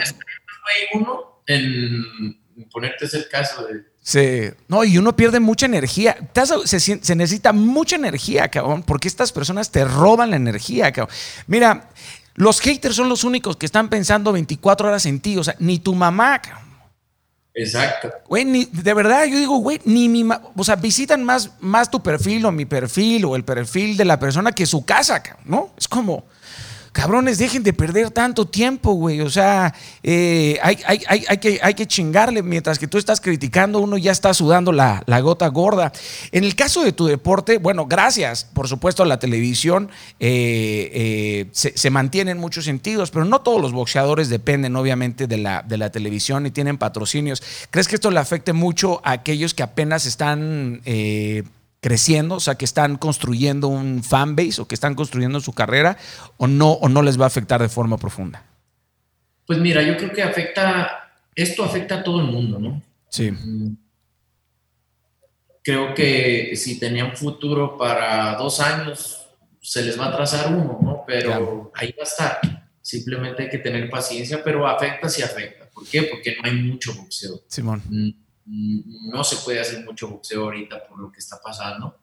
uno 0.93 1.41
en 1.45 2.39
ponerte 2.71 3.05
ese 3.05 3.27
caso 3.27 3.65
de 3.65 3.83
Sí. 4.07 4.51
No, 4.69 4.85
y 4.85 4.97
uno 4.97 5.17
pierde 5.17 5.41
mucha 5.41 5.65
energía. 5.65 6.15
Se, 6.63 7.15
necesita 7.15 7.51
mucha 7.51 7.97
energía, 7.97 8.47
cabrón, 8.47 8.81
porque 8.83 9.09
estas 9.09 9.33
personas 9.33 9.69
te 9.69 9.83
roban 9.83 10.29
la 10.29 10.37
energía, 10.37 10.93
cabrón. 10.93 11.13
Mira, 11.45 11.89
los 12.35 12.61
haters 12.61 12.95
son 12.95 13.09
los 13.09 13.25
únicos 13.25 13.57
que 13.57 13.65
están 13.65 13.89
pensando 13.89 14.31
24 14.31 14.87
horas 14.87 15.05
en 15.07 15.19
ti, 15.19 15.35
o 15.35 15.43
sea, 15.43 15.57
ni 15.59 15.79
tu 15.79 15.93
mamá, 15.93 16.41
cabrón. 16.41 16.63
Exacto. 17.53 18.09
Güey, 18.29 18.69
de 18.71 18.93
verdad, 18.93 19.25
yo 19.25 19.37
digo, 19.37 19.57
güey, 19.57 19.81
ni 19.83 20.07
mi 20.07 20.23
mamá, 20.23 20.41
o 20.55 20.63
sea, 20.63 20.77
visitan 20.77 21.25
más, 21.25 21.51
más 21.59 21.91
tu 21.91 22.01
perfil 22.01 22.45
o 22.45 22.51
mi 22.53 22.63
perfil 22.63 23.25
o 23.25 23.35
el 23.35 23.43
perfil 23.43 23.97
de 23.97 24.05
la 24.05 24.17
persona 24.17 24.53
que 24.53 24.65
su 24.65 24.85
casa, 24.85 25.21
cabrón, 25.21 25.43
¿no? 25.49 25.73
Es 25.77 25.89
como, 25.89 26.23
cabrones, 26.91 27.37
dejen 27.37 27.63
de 27.63 27.73
perder 27.73 28.11
tanto 28.11 28.47
tiempo, 28.47 28.93
güey. 28.93 29.21
O 29.21 29.29
sea, 29.29 29.73
eh, 30.03 30.59
hay, 30.61 30.75
que, 31.75 31.87
chingarle. 31.87 32.43
Mientras 32.43 32.79
que 32.79 32.87
tú 32.87 32.97
estás 32.97 33.21
criticando, 33.21 33.79
uno 33.79 33.97
ya 33.97 34.11
está 34.11 34.33
sudando 34.33 34.71
la, 34.71 35.03
gota 35.21 35.47
gorda. 35.47 35.91
En 36.31 36.43
el 36.43 36.55
caso 36.55 36.83
de 36.83 36.91
tu 36.91 37.05
deporte, 37.05 37.57
bueno, 37.57 37.85
gracias, 37.85 38.45
por 38.45 38.67
supuesto, 38.67 39.03
a 39.03 39.05
la 39.05 39.19
televisión 39.19 39.89
eh, 40.19 40.91
eh, 40.93 41.49
se, 41.51 41.89
mantiene 41.89 42.31
en 42.31 42.37
muchos 42.37 42.65
sentidos, 42.65 43.11
pero 43.11 43.25
no 43.25 43.41
todos 43.41 43.61
los 43.61 43.71
boxeadores 43.71 44.29
dependen, 44.29 44.75
obviamente, 44.75 45.27
de 45.27 45.37
la, 45.37 45.63
de 45.63 45.77
la 45.77 45.91
televisión 45.91 46.45
y 46.45 46.51
tienen 46.51 46.77
patrocinios. 46.77 47.41
¿Crees 47.71 47.87
que 47.87 47.95
esto 47.95 48.11
le 48.11 48.19
afecte 48.19 48.53
mucho 48.53 49.01
a 49.03 49.11
aquellos 49.11 49.53
que 49.53 49.63
apenas 49.63 50.05
están 50.05 50.81
creciendo, 51.79 52.35
o 52.35 52.39
sea, 52.39 52.55
que 52.55 52.65
están 52.65 52.97
construyendo 52.97 53.67
un 53.67 54.03
fanbase 54.03 54.61
o 54.61 54.67
que 54.67 54.75
están 54.75 54.95
construyendo 54.95 55.39
su 55.39 55.53
carrera, 55.53 55.97
o 56.37 56.47
no, 56.47 56.73
o 56.73 56.89
no 56.89 57.01
les 57.01 57.19
va 57.19 57.25
a 57.25 57.27
afectar 57.27 57.61
de 57.61 57.69
forma 57.69 57.97
profunda? 57.97 58.43
Pues 59.45 59.59
mira, 59.59 59.81
yo 59.81 59.95
creo 59.95 60.11
que 60.11 60.23
afecta, 60.23 61.11
esto 61.35 61.63
afecta 61.63 61.95
a 61.95 62.03
todo 62.03 62.19
el 62.19 62.27
mundo, 62.27 62.59
¿no? 62.59 62.81
Sí. 63.09 63.31
Mm. 63.31 63.77
Creo 65.63 65.93
que 65.93 66.53
si 66.55 66.79
tenían 66.79 67.15
futuro 67.15 67.77
para 67.77 68.35
dos 68.35 68.59
años, 68.59 69.27
se 69.61 69.83
les 69.83 69.99
va 69.99 70.07
a 70.07 70.15
trazar 70.15 70.53
uno, 70.53 70.79
¿no? 70.81 71.03
Pero 71.05 71.71
ahí 71.75 71.93
va 71.97 72.03
a 72.03 72.07
estar. 72.07 72.69
Simplemente 72.81 73.43
hay 73.43 73.49
que 73.49 73.57
tener 73.57 73.89
paciencia, 73.89 74.41
pero 74.41 74.65
afecta 74.65 75.09
sí 75.09 75.21
afecta. 75.21 75.69
¿Por 75.69 75.85
qué? 75.87 76.03
Porque 76.03 76.37
no 76.37 76.49
hay 76.49 76.55
mucho 76.55 76.93
boxeo. 76.95 77.41
Simón. 77.47 77.83
Mm. 77.89 78.26
Mm, 78.47 79.09
no 79.11 79.23
se 79.25 79.35
puede 79.43 79.59
hacer 79.59 79.83
mucho 79.83 80.07
boxeo 80.07 80.43
ahorita 80.43 80.87
por 80.87 80.99
lo 80.99 81.11
que 81.11 81.19
está 81.19 81.37
pasando, 81.43 81.99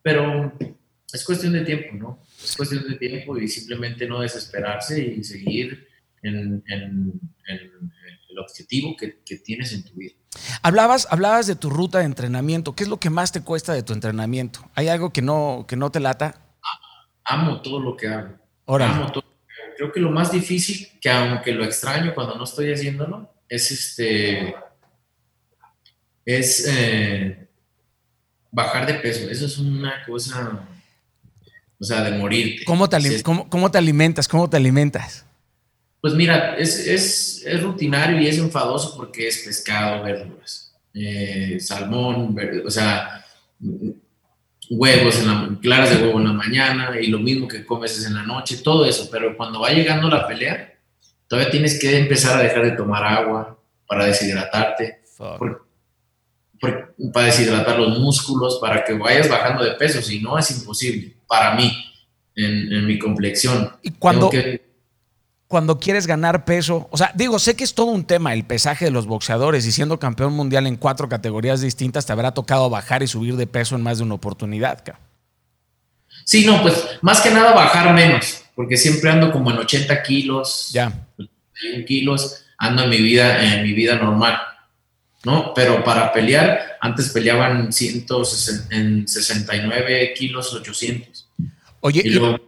pero 0.00 0.50
es 1.12 1.24
cuestión 1.24 1.52
de 1.52 1.60
tiempo, 1.60 1.94
¿no? 1.94 2.18
Es 2.42 2.56
cuestión 2.56 2.88
de 2.88 2.96
tiempo 2.96 3.36
y 3.36 3.46
simplemente 3.46 4.06
no 4.06 4.20
desesperarse 4.20 5.00
y 5.04 5.22
seguir 5.22 5.86
en, 6.22 6.64
el 6.66 8.38
objetivo 8.38 8.96
que, 8.96 9.36
tienes 9.36 9.74
en 9.74 9.84
tu 9.84 9.92
vida. 9.94 10.14
Hablabas, 10.62 11.06
hablabas 11.10 11.46
de 11.46 11.56
tu 11.56 11.68
ruta 11.68 11.98
de 11.98 12.04
entrenamiento. 12.04 12.74
¿Qué 12.74 12.84
es 12.84 12.88
lo 12.88 12.98
que 12.98 13.10
más 13.10 13.30
te 13.30 13.42
cuesta 13.42 13.74
de 13.74 13.82
tu 13.82 13.92
entrenamiento? 13.92 14.60
¿Hay 14.74 14.88
algo 14.88 15.12
que 15.12 15.20
no, 15.20 15.66
que 15.68 15.76
no 15.76 15.90
te 15.90 16.00
lata? 16.00 16.40
Amo 17.24 17.60
todo 17.60 17.78
lo 17.80 17.94
que 17.94 18.08
hago. 18.08 18.38
Amo 18.66 19.12
todo. 19.12 19.24
Creo 19.76 19.92
que 19.92 20.00
lo 20.00 20.10
más 20.10 20.32
difícil, 20.32 20.88
que 21.00 21.10
aunque 21.10 21.52
lo 21.52 21.64
extraño 21.64 22.14
cuando 22.14 22.36
no 22.36 22.44
estoy 22.44 22.72
haciéndolo, 22.72 23.30
es 23.48 23.70
este 23.70 24.54
es 26.24 26.66
eh, 26.68 27.46
bajar 28.50 28.86
de 28.86 28.94
peso. 28.94 29.28
Eso 29.28 29.46
es 29.46 29.58
una 29.58 30.04
cosa, 30.06 30.66
o 31.78 31.84
sea, 31.84 32.02
de 32.02 32.16
morir. 32.16 32.64
¿Cómo 32.64 32.88
te, 32.88 33.22
¿cómo, 33.22 33.70
te 33.70 33.78
alimentas? 33.78 34.28
¿Cómo 34.28 34.48
te 34.48 34.56
alimentas? 34.56 35.24
Pues 36.00 36.14
mira, 36.14 36.56
es, 36.56 36.86
es, 36.86 37.42
es, 37.46 37.62
rutinario 37.62 38.20
y 38.20 38.26
es 38.26 38.38
enfadoso 38.38 38.96
porque 38.96 39.28
es 39.28 39.38
pescado, 39.38 40.02
verduras, 40.02 40.74
eh, 40.94 41.58
salmón, 41.60 42.36
o 42.66 42.70
sea, 42.70 43.24
huevos, 44.68 45.20
en 45.20 45.26
la, 45.28 45.58
claras 45.60 45.90
de 45.90 46.04
huevo 46.04 46.18
en 46.18 46.26
la 46.26 46.32
mañana 46.32 47.00
y 47.00 47.06
lo 47.06 47.20
mismo 47.20 47.46
que 47.46 47.64
comes 47.64 47.96
es 47.96 48.06
en 48.06 48.14
la 48.14 48.24
noche, 48.24 48.58
todo 48.64 48.84
eso. 48.84 49.08
Pero 49.12 49.36
cuando 49.36 49.60
va 49.60 49.70
llegando 49.70 50.08
la 50.08 50.26
pelea, 50.26 50.74
todavía 51.28 51.52
tienes 51.52 51.78
que 51.78 51.96
empezar 51.96 52.36
a 52.36 52.42
dejar 52.42 52.64
de 52.64 52.72
tomar 52.72 53.04
agua 53.04 53.56
para 53.86 54.06
deshidratarte 54.06 55.02
para 57.10 57.26
deshidratar 57.26 57.78
los 57.78 57.98
músculos, 57.98 58.58
para 58.60 58.84
que 58.84 58.92
vayas 58.92 59.28
bajando 59.28 59.64
de 59.64 59.72
peso, 59.72 60.00
si 60.00 60.20
no 60.20 60.38
es 60.38 60.50
imposible, 60.50 61.16
para 61.26 61.54
mí, 61.54 61.72
en, 62.36 62.86
mi 62.86 62.98
complexión. 62.98 63.72
Y 63.82 63.90
cuando, 63.90 64.30
cuando 65.48 65.78
quieres 65.78 66.06
ganar 66.06 66.44
peso, 66.44 66.88
o 66.90 66.96
sea, 66.96 67.12
digo, 67.14 67.38
sé 67.38 67.56
que 67.56 67.64
es 67.64 67.74
todo 67.74 67.86
un 67.86 68.04
tema 68.04 68.32
el 68.34 68.44
pesaje 68.44 68.84
de 68.84 68.90
los 68.90 69.06
boxeadores 69.06 69.66
y 69.66 69.72
siendo 69.72 69.98
campeón 69.98 70.32
mundial 70.34 70.66
en 70.66 70.76
cuatro 70.76 71.08
categorías 71.08 71.60
distintas, 71.60 72.06
te 72.06 72.12
habrá 72.12 72.32
tocado 72.32 72.70
bajar 72.70 73.02
y 73.02 73.06
subir 73.06 73.36
de 73.36 73.46
peso 73.46 73.74
en 73.74 73.82
más 73.82 73.98
de 73.98 74.04
una 74.04 74.14
oportunidad. 74.14 74.82
Sí, 76.24 76.46
no, 76.46 76.62
pues 76.62 76.84
más 77.00 77.20
que 77.20 77.30
nada 77.30 77.52
bajar 77.52 77.92
menos, 77.94 78.44
porque 78.54 78.76
siempre 78.76 79.10
ando 79.10 79.32
como 79.32 79.50
en 79.50 79.58
80 79.58 80.02
kilos, 80.02 80.70
ya. 80.72 80.92
kilos, 81.86 82.44
ando 82.58 82.84
en 82.84 82.90
mi 82.90 82.98
vida, 82.98 83.42
en 83.42 83.64
mi 83.64 83.72
vida 83.72 83.96
normal 83.96 84.38
¿no? 85.24 85.54
Pero 85.54 85.84
para 85.84 86.12
pelear, 86.12 86.78
antes 86.80 87.10
peleaban 87.10 87.70
en 88.70 89.08
69 89.08 90.14
kilos 90.16 90.52
800. 90.52 91.28
Oye, 91.80 92.02
y 92.04 92.10
luego 92.10 92.38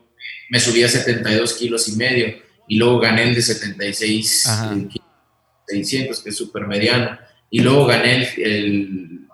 me 0.51 0.61
subí 0.61 0.83
a 0.83 0.89
72 0.89 1.55
kilos 1.55 1.89
y 1.89 1.97
medio. 1.97 2.35
Y 2.67 2.79
luego 2.79 2.99
gané 2.99 3.25
el 3.25 3.35
de 3.35 3.43
76 3.43 4.49
600, 5.69 6.21
que 6.21 6.31
es 6.31 6.37
súper 6.37 6.67
mediano. 6.67 7.19
Y 7.51 7.61
luego 7.61 7.87
gané 7.87 8.29
el, 8.37 9.27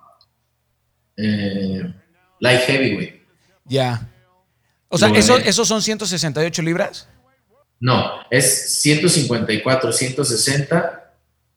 eh, 1.16 1.92
light 2.40 2.60
heavyweight. 2.62 3.22
Ya. 3.64 4.08
O 4.88 4.98
sea, 4.98 5.08
¿esos 5.08 5.68
son 5.68 5.82
168 5.82 6.62
libras? 6.62 7.08
No, 7.78 8.10
es 8.30 8.80
154, 8.80 9.92
160 9.92 10.99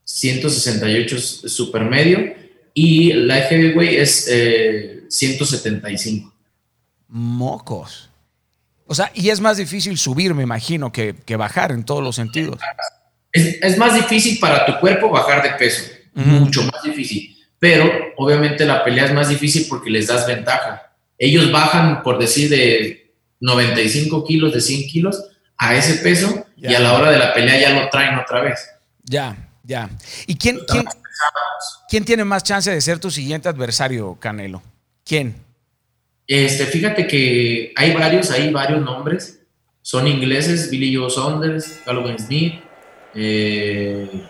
168 0.04 1.20
super 1.20 1.84
medio 1.84 2.34
y 2.74 3.14
la 3.14 3.42
heavyweight 3.42 4.00
es 4.00 4.30
175. 5.10 6.30
Eh, 6.30 6.34
Mocos. 7.08 8.10
O 8.86 8.96
sea, 8.96 9.12
y 9.14 9.30
es 9.30 9.40
más 9.40 9.58
difícil 9.58 9.98
subir, 9.98 10.34
me 10.34 10.44
imagino, 10.44 10.92
que, 10.92 11.16
bajar 11.38 11.72
en 11.72 11.84
todos 11.84 12.04
los 12.04 12.16
sentidos. 12.16 12.60
Es, 13.32 13.78
más 13.78 13.96
difícil 13.96 14.40
para 14.40 14.66
tu 14.66 14.80
cuerpo 14.80 15.10
bajar 15.10 15.42
de 15.42 15.52
peso, 15.52 15.84
mucho 16.14 16.64
más 16.64 16.84
difícil. 16.84 17.36
Pero 17.60 17.90
obviamente 18.18 18.66
la 18.66 18.84
pelea 18.84 19.06
es 19.06 19.14
más 19.14 19.30
difícil 19.30 19.66
porque 19.70 19.90
les 19.90 20.08
das 20.08 20.28
ventaja. 20.28 20.94
Ellos 21.18 21.52
bajan, 21.52 22.04
por 22.04 22.20
decir, 22.20 22.50
de 22.50 23.14
95 23.40 24.26
kilos, 24.26 24.54
de 24.54 24.62
100 24.62 24.88
kilos 24.90 25.24
a 25.58 25.76
ese 25.76 26.04
peso 26.04 26.46
y 26.58 26.74
a 26.74 26.80
la 26.80 26.94
hora 26.94 27.12
de 27.12 27.18
la 27.18 27.34
pelea 27.34 27.60
ya 27.60 27.82
lo 27.82 27.90
traen 27.90 28.18
otra 28.18 28.42
vez. 28.42 28.70
Ya. 29.04 29.53
Ya. 29.64 29.90
¿Y 30.28 30.36
quién, 30.36 30.60
quién, 30.68 30.86
quién, 31.90 32.04
tiene 32.04 32.26
más 32.26 32.44
chance 32.44 32.70
de 32.70 32.82
ser 32.82 33.00
tu 33.00 33.10
siguiente 33.10 33.48
adversario, 33.48 34.16
Canelo? 34.20 34.62
¿Quién? 35.06 35.36
Este, 36.28 36.66
fíjate 36.66 37.08
que 37.08 37.74
hay 37.76 37.94
varios, 37.94 38.30
hay 38.30 38.52
varios 38.52 38.82
nombres. 38.82 39.40
Son 39.82 40.08
ingleses, 40.08 40.70
Billy 40.70 40.96
Joe 40.96 41.10
Saunders, 41.10 41.80
Calvin 41.86 42.20
Smith, 42.20 42.54
eh, 43.16 44.28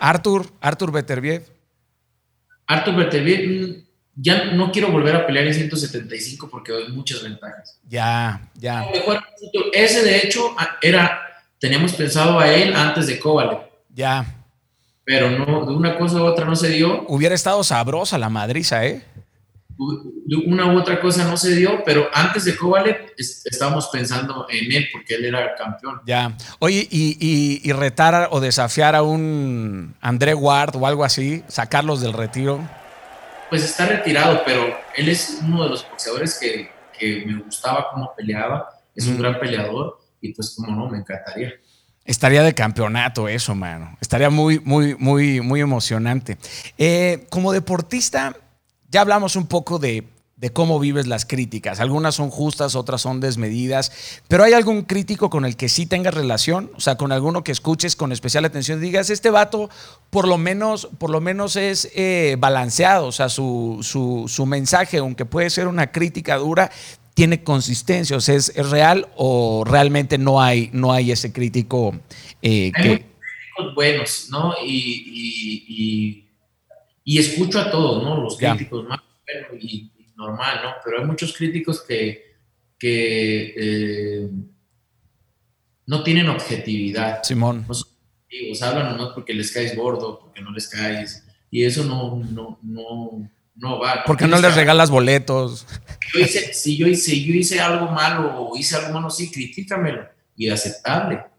Arthur, 0.00 0.46
Arthur 0.60 0.92
Beterbiev. 0.92 1.44
Arthur 2.66 2.96
Beterbiev, 2.96 3.48
mm, 3.48 3.84
ya 4.16 4.44
no 4.52 4.70
quiero 4.70 4.90
volver 4.90 5.16
a 5.16 5.26
pelear 5.26 5.46
en 5.46 5.54
175 5.54 6.48
porque 6.48 6.72
hay 6.72 6.88
muchas 6.88 7.22
ventajas. 7.22 7.78
Ya, 7.88 8.48
ya. 8.54 8.86
ese 9.72 10.02
de 10.02 10.18
hecho 10.18 10.54
era, 10.82 11.22
teníamos 11.58 11.92
pensado 11.94 12.38
a 12.38 12.52
él 12.52 12.74
antes 12.74 13.06
de 13.06 13.18
Kovalev. 13.18 13.58
Ya. 13.88 14.39
Pero 15.04 15.30
no, 15.30 15.66
de 15.66 15.74
una 15.74 15.98
cosa 15.98 16.20
u 16.22 16.24
otra 16.24 16.44
no 16.44 16.54
se 16.54 16.68
dio. 16.68 17.04
Hubiera 17.08 17.34
estado 17.34 17.64
sabrosa 17.64 18.18
la 18.18 18.28
madriza, 18.28 18.86
¿eh? 18.86 19.02
de 20.26 20.36
una 20.36 20.66
u 20.66 20.78
otra 20.78 21.00
cosa 21.00 21.24
no 21.24 21.36
se 21.36 21.56
dio, 21.56 21.82
pero 21.84 22.08
antes 22.12 22.44
de 22.44 22.54
Kovalev 22.56 23.12
estábamos 23.16 23.88
pensando 23.88 24.46
en 24.50 24.70
él 24.72 24.88
porque 24.92 25.14
él 25.14 25.24
era 25.24 25.42
el 25.42 25.50
campeón. 25.56 26.00
Ya. 26.06 26.36
Oye, 26.58 26.86
y, 26.90 27.58
y, 27.62 27.72
retar 27.72 28.28
o 28.30 28.40
desafiar 28.40 28.94
a 28.94 29.02
un 29.02 29.94
André 30.00 30.34
Ward 30.34 30.76
o 30.76 30.86
algo 30.86 31.02
así, 31.02 31.42
sacarlos 31.48 32.00
del 32.02 32.12
retiro. 32.12 32.60
Pues 33.48 33.64
está 33.64 33.86
retirado, 33.86 34.42
pero 34.44 34.76
él 34.96 35.08
es 35.08 35.40
uno 35.42 35.64
de 35.64 35.70
los 35.70 35.88
boxeadores 35.88 36.38
que, 36.38 36.70
que 36.96 37.24
me 37.26 37.42
gustaba 37.42 37.88
cómo 37.90 38.14
peleaba, 38.14 38.68
es 38.94 39.06
un 39.06 39.18
gran 39.18 39.40
peleador 39.40 39.98
y 40.20 40.34
pues 40.34 40.54
como 40.56 40.76
no, 40.76 40.90
me 40.90 40.98
encantaría. 40.98 41.54
Estaría 42.04 42.42
de 42.42 42.54
campeonato 42.54 43.28
eso, 43.28 43.54
mano. 43.54 43.96
Estaría 44.00 44.30
muy, 44.30 44.58
muy, 44.60 44.96
muy, 44.96 45.40
muy 45.40 45.60
emocionante. 45.60 46.38
Eh, 46.78 47.26
como 47.30 47.52
deportista, 47.52 48.36
ya 48.90 49.02
hablamos 49.02 49.36
un 49.36 49.46
poco 49.46 49.78
de, 49.78 50.08
cómo 50.52 50.80
vives 50.80 51.06
las 51.06 51.26
críticas. 51.26 51.78
Algunas 51.78 52.14
son 52.14 52.30
justas, 52.30 52.74
otras 52.74 53.02
son 53.02 53.20
desmedidas. 53.20 53.92
Pero 54.26 54.42
¿hay 54.42 54.54
algún 54.54 54.82
crítico 54.82 55.28
con 55.28 55.44
el 55.44 55.56
que 55.56 55.68
sí 55.68 55.84
tengas 55.84 56.14
relación? 56.14 56.72
O 56.74 56.80
sea, 56.80 56.96
con 56.96 57.12
alguno 57.12 57.44
que 57.44 57.52
escuches 57.52 57.94
con 57.94 58.10
especial 58.10 58.46
atención 58.46 58.78
y 58.78 58.86
digas, 58.86 59.10
este 59.10 59.28
vato 59.28 59.68
por 60.08 60.26
lo 60.26 60.38
menos, 60.38 60.88
por 60.98 61.10
lo 61.10 61.20
menos 61.20 61.54
es 61.56 61.90
eh, 61.94 62.36
balanceado. 62.38 63.06
O 63.08 63.12
sea, 63.12 63.28
su, 63.28 64.44
mensaje, 64.46 64.98
aunque 64.98 65.26
puede 65.26 65.50
ser 65.50 65.68
una 65.68 65.92
crítica 65.92 66.38
dura, 66.38 66.72
tiene 67.14 67.42
consistencia. 67.42 68.16
O 68.16 68.20
sea, 68.20 68.34
¿es, 68.34 68.54
real 68.70 69.08
o 69.16 69.64
realmente 69.66 70.18
no 70.18 70.40
hay, 70.40 70.70
no 70.72 70.92
hay 70.92 71.12
ese 71.12 71.32
crítico 71.32 71.94
eh, 72.42 72.72
hay 72.74 72.82
críticos 72.82 73.74
buenos, 73.74 74.28
¿no? 74.30 74.54
y 74.64 76.24
y 77.10 77.18
escucho 77.18 77.58
a 77.58 77.70
todos, 77.70 78.04
¿no? 78.04 78.22
Los 78.22 78.36
críticos 78.36 78.86
más 78.86 79.00
bueno, 79.26 79.60
y, 79.60 79.90
normal, 80.16 80.60
¿no? 80.62 80.74
Pero 80.84 81.00
hay 81.00 81.04
muchos 81.04 81.36
críticos 81.36 81.82
que, 81.82 82.36
que 82.78 83.54
eh, 83.56 84.30
no 85.86 86.04
tienen 86.04 86.28
objetividad. 86.28 87.22
Simón. 87.24 87.64
No 87.66 87.74
son 87.74 87.88
hablan 88.62 88.96
nomás 88.96 89.12
porque 89.12 89.34
les 89.34 89.50
caes 89.50 89.74
gordo, 89.74 90.20
porque 90.20 90.40
no 90.40 90.52
les 90.52 90.68
caes. 90.68 91.26
Y 91.50 91.64
eso 91.64 91.84
no, 91.84 92.22
no, 92.30 92.60
no, 92.62 93.28
no 93.60 93.78
va. 93.78 94.04
Porque 94.04 94.26
no 94.26 94.38
les 94.38 94.54
regalas 94.54 94.90
boletos. 94.90 95.66
Yo 96.12 96.20
hice, 96.20 96.52
si 96.52 96.76
yo 96.76 96.86
hice, 96.86 97.20
yo 97.22 97.34
hice 97.34 97.60
algo 97.60 97.86
malo 97.88 98.34
o 98.36 98.56
hice 98.56 98.76
algo 98.76 98.92
malo, 98.92 99.10
sí, 99.10 99.30
critícamelo. 99.30 100.08
Y 100.36 100.48
aceptable 100.48 101.30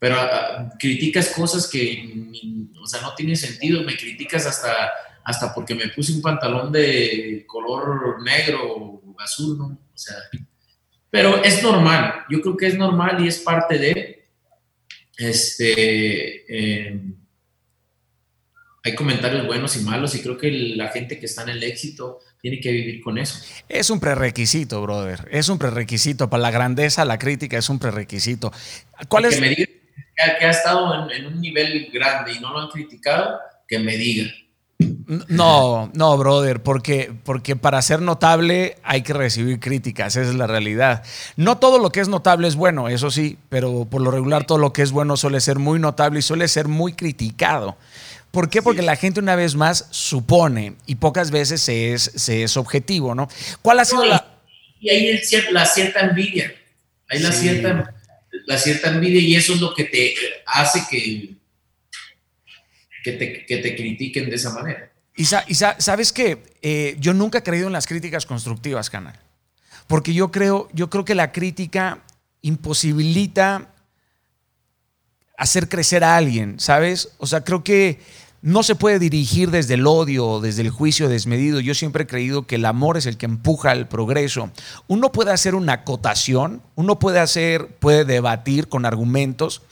pero 0.00 0.16
ah, 0.18 0.72
criticas 0.78 1.28
cosas 1.28 1.68
que, 1.68 2.32
o 2.82 2.86
sea, 2.86 3.02
no 3.02 3.14
tienen 3.14 3.36
sentido, 3.36 3.84
me 3.84 3.96
criticas 3.96 4.46
hasta, 4.46 4.90
hasta 5.22 5.54
porque 5.54 5.74
me 5.74 5.88
puse 5.88 6.14
un 6.14 6.22
pantalón 6.22 6.72
de 6.72 7.44
color 7.46 8.20
negro 8.22 8.76
o 8.76 9.14
azul, 9.20 9.58
¿no? 9.58 9.66
O 9.66 9.98
sea, 9.98 10.16
pero 11.10 11.44
es 11.44 11.62
normal, 11.62 12.24
yo 12.30 12.40
creo 12.40 12.56
que 12.56 12.68
es 12.68 12.78
normal 12.78 13.22
y 13.22 13.28
es 13.28 13.40
parte 13.40 13.78
de, 13.78 14.28
este, 15.18 16.88
em, 16.88 17.14
hay 18.82 18.94
comentarios 18.94 19.46
buenos 19.46 19.76
y 19.76 19.80
malos 19.80 20.14
y 20.14 20.22
creo 20.22 20.38
que 20.38 20.50
la 20.50 20.88
gente 20.88 21.18
que 21.18 21.26
está 21.26 21.42
en 21.42 21.50
el 21.50 21.62
éxito 21.62 22.20
tiene 22.40 22.60
que 22.60 22.70
vivir 22.70 23.02
con 23.02 23.18
eso. 23.18 23.44
Es 23.68 23.90
un 23.90 24.00
prerequisito, 24.00 24.80
brother. 24.80 25.28
Es 25.30 25.48
un 25.48 25.58
prerequisito. 25.58 26.30
Para 26.30 26.42
la 26.42 26.50
grandeza, 26.50 27.04
la 27.04 27.18
crítica 27.18 27.58
es 27.58 27.68
un 27.68 27.78
prerequisito. 27.78 28.52
¿Cuál 29.08 29.26
es? 29.26 29.38
que 30.38 30.44
ha 30.44 30.50
estado 30.50 31.10
en, 31.10 31.26
un 31.26 31.40
nivel 31.40 31.90
grande 31.92 32.32
y 32.32 32.40
no 32.40 32.52
lo 32.52 32.60
han 32.60 32.68
criticado, 32.68 33.38
que 33.66 33.78
me 33.78 33.96
diga. 33.96 34.30
No, 35.28 35.90
no, 35.92 36.16
brother, 36.16 36.62
porque, 36.62 37.12
porque 37.24 37.56
para 37.56 37.82
ser 37.82 38.00
notable 38.00 38.76
hay 38.82 39.02
que 39.02 39.12
recibir 39.12 39.60
críticas, 39.60 40.16
esa 40.16 40.28
es 40.28 40.34
la 40.34 40.46
realidad. 40.46 41.02
No 41.36 41.58
todo 41.58 41.78
lo 41.78 41.90
que 41.90 42.00
es 42.00 42.08
notable 42.08 42.48
es 42.48 42.56
bueno, 42.56 42.88
eso 42.88 43.10
sí, 43.10 43.36
pero 43.48 43.86
por 43.90 44.00
lo 44.00 44.10
regular 44.10 44.46
todo 44.46 44.58
lo 44.58 44.72
que 44.72 44.82
es 44.82 44.92
bueno 44.92 45.16
suele 45.16 45.40
ser 45.40 45.58
muy 45.58 45.78
notable 45.78 46.20
y 46.20 46.22
suele 46.22 46.48
ser 46.48 46.68
muy 46.68 46.94
criticado. 46.94 47.76
¿Por 48.30 48.48
qué? 48.48 48.62
Porque 48.62 48.82
la 48.82 48.96
gente 48.96 49.20
una 49.20 49.34
vez 49.34 49.54
más 49.54 49.88
supone 49.90 50.74
y 50.86 50.96
pocas 50.96 51.30
veces 51.30 51.60
se 51.60 51.92
es, 51.92 52.12
se 52.14 52.44
es 52.44 52.56
objetivo, 52.56 53.14
¿no? 53.14 53.28
¿Cuál 53.62 53.80
ha 53.80 53.84
sido 53.84 54.04
la...? 54.04 54.26
Y 54.80 54.88
ahí 54.88 55.20
la 55.50 55.66
cierta 55.66 56.00
envidia, 56.00 56.54
hay 57.08 57.18
la 57.18 57.32
cierta 57.32 57.94
la 58.46 58.58
cierta 58.58 58.88
envidia 58.88 59.20
y 59.20 59.36
eso 59.36 59.54
es 59.54 59.60
lo 59.60 59.74
que 59.74 59.84
te 59.84 60.14
hace 60.46 60.82
que, 60.90 61.34
que, 63.04 63.12
te, 63.12 63.76
critiquen 63.76 64.28
de 64.28 64.36
esa 64.36 64.50
manera. 64.50 64.90
Y, 65.16 65.24
sabes 65.24 66.12
que 66.12 66.42
eh, 66.62 66.96
yo 66.98 67.14
nunca 67.14 67.38
he 67.38 67.42
creído 67.42 67.66
en 67.66 67.72
las 67.72 67.86
críticas 67.86 68.26
constructivas, 68.26 68.90
canal. 68.90 69.18
Porque 69.86 70.14
yo 70.14 70.30
creo, 70.30 70.68
yo 70.72 70.88
creo 70.88 71.04
que 71.04 71.14
la 71.14 71.32
crítica 71.32 72.02
imposibilita 72.42 73.68
hacer 75.36 75.68
crecer 75.68 76.04
a 76.04 76.16
alguien, 76.16 76.60
¿sabes? 76.60 77.10
O 77.18 77.26
sea, 77.26 77.42
creo 77.42 77.64
que 77.64 77.98
no 78.42 78.62
se 78.62 78.74
puede 78.74 78.98
dirigir 78.98 79.50
desde 79.50 79.74
el 79.74 79.86
odio 79.86 80.26
o 80.26 80.40
desde 80.40 80.62
el 80.62 80.70
juicio 80.70 81.08
desmedido. 81.08 81.60
Yo 81.60 81.74
siempre 81.74 82.04
he 82.04 82.06
creído 82.06 82.46
que 82.46 82.56
el 82.56 82.64
amor 82.64 82.96
es 82.96 83.06
el 83.06 83.16
que 83.16 83.26
empuja 83.26 83.72
el 83.72 83.86
progreso. 83.86 84.50
Uno 84.88 85.12
puede 85.12 85.32
hacer 85.32 85.54
una 85.54 85.74
acotación, 85.74 86.62
uno 86.74 86.98
puede 86.98 87.20
hacer, 87.20 87.66
puede 87.78 88.04
debatir 88.04 88.68
con 88.68 88.86
argumentos, 88.86 89.62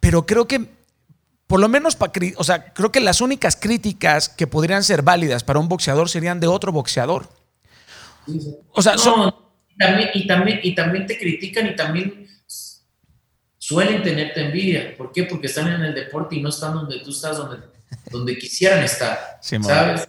pero 0.00 0.26
creo 0.26 0.48
que 0.48 0.68
por 1.46 1.60
lo 1.60 1.68
menos, 1.68 1.98
o 2.36 2.44
sea, 2.44 2.72
creo 2.72 2.90
que 2.90 3.00
las 3.00 3.20
únicas 3.20 3.56
críticas 3.56 4.30
que 4.30 4.46
podrían 4.46 4.82
ser 4.82 5.02
válidas 5.02 5.44
para 5.44 5.58
un 5.58 5.68
boxeador 5.68 6.08
serían 6.08 6.40
de 6.40 6.46
otro 6.46 6.72
boxeador. 6.72 7.28
O 8.72 8.80
sea, 8.80 8.94
y, 10.14 10.26
también, 10.26 10.60
y 10.62 10.74
también 10.74 11.06
te 11.06 11.18
critican 11.18 11.66
y 11.66 11.76
también 11.76 12.26
suelen 13.58 14.02
tenerte 14.02 14.46
envidia. 14.46 14.96
¿Por 14.96 15.12
qué? 15.12 15.24
Porque 15.24 15.48
están 15.48 15.68
en 15.68 15.82
el 15.82 15.94
deporte 15.94 16.36
y 16.36 16.40
no 16.40 16.48
están 16.48 16.72
donde 16.74 17.00
tú 17.00 17.10
estás, 17.10 17.36
donde 17.36 17.58
donde 18.10 18.38
quisieran 18.38 18.82
estar, 18.82 19.38
¿sabes? 19.40 20.08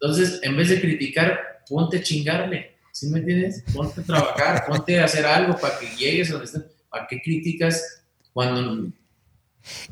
Entonces, 0.00 0.40
en 0.42 0.56
vez 0.56 0.68
de 0.68 0.80
criticar, 0.80 1.62
ponte 1.68 1.98
a 1.98 2.02
chingarle, 2.02 2.76
¿sí 2.92 3.06
me 3.08 3.20
entiendes? 3.20 3.64
Ponte 3.72 4.00
a 4.00 4.04
trabajar, 4.04 4.64
ponte 4.68 5.00
a 5.00 5.04
hacer 5.04 5.24
algo 5.24 5.56
para 5.58 5.78
que 5.78 5.86
llegues 5.96 6.28
a 6.28 6.32
donde 6.32 6.46
estás. 6.46 6.62
¿Para 6.88 7.06
qué 7.08 7.20
criticas 7.20 8.02
cuando, 8.32 8.88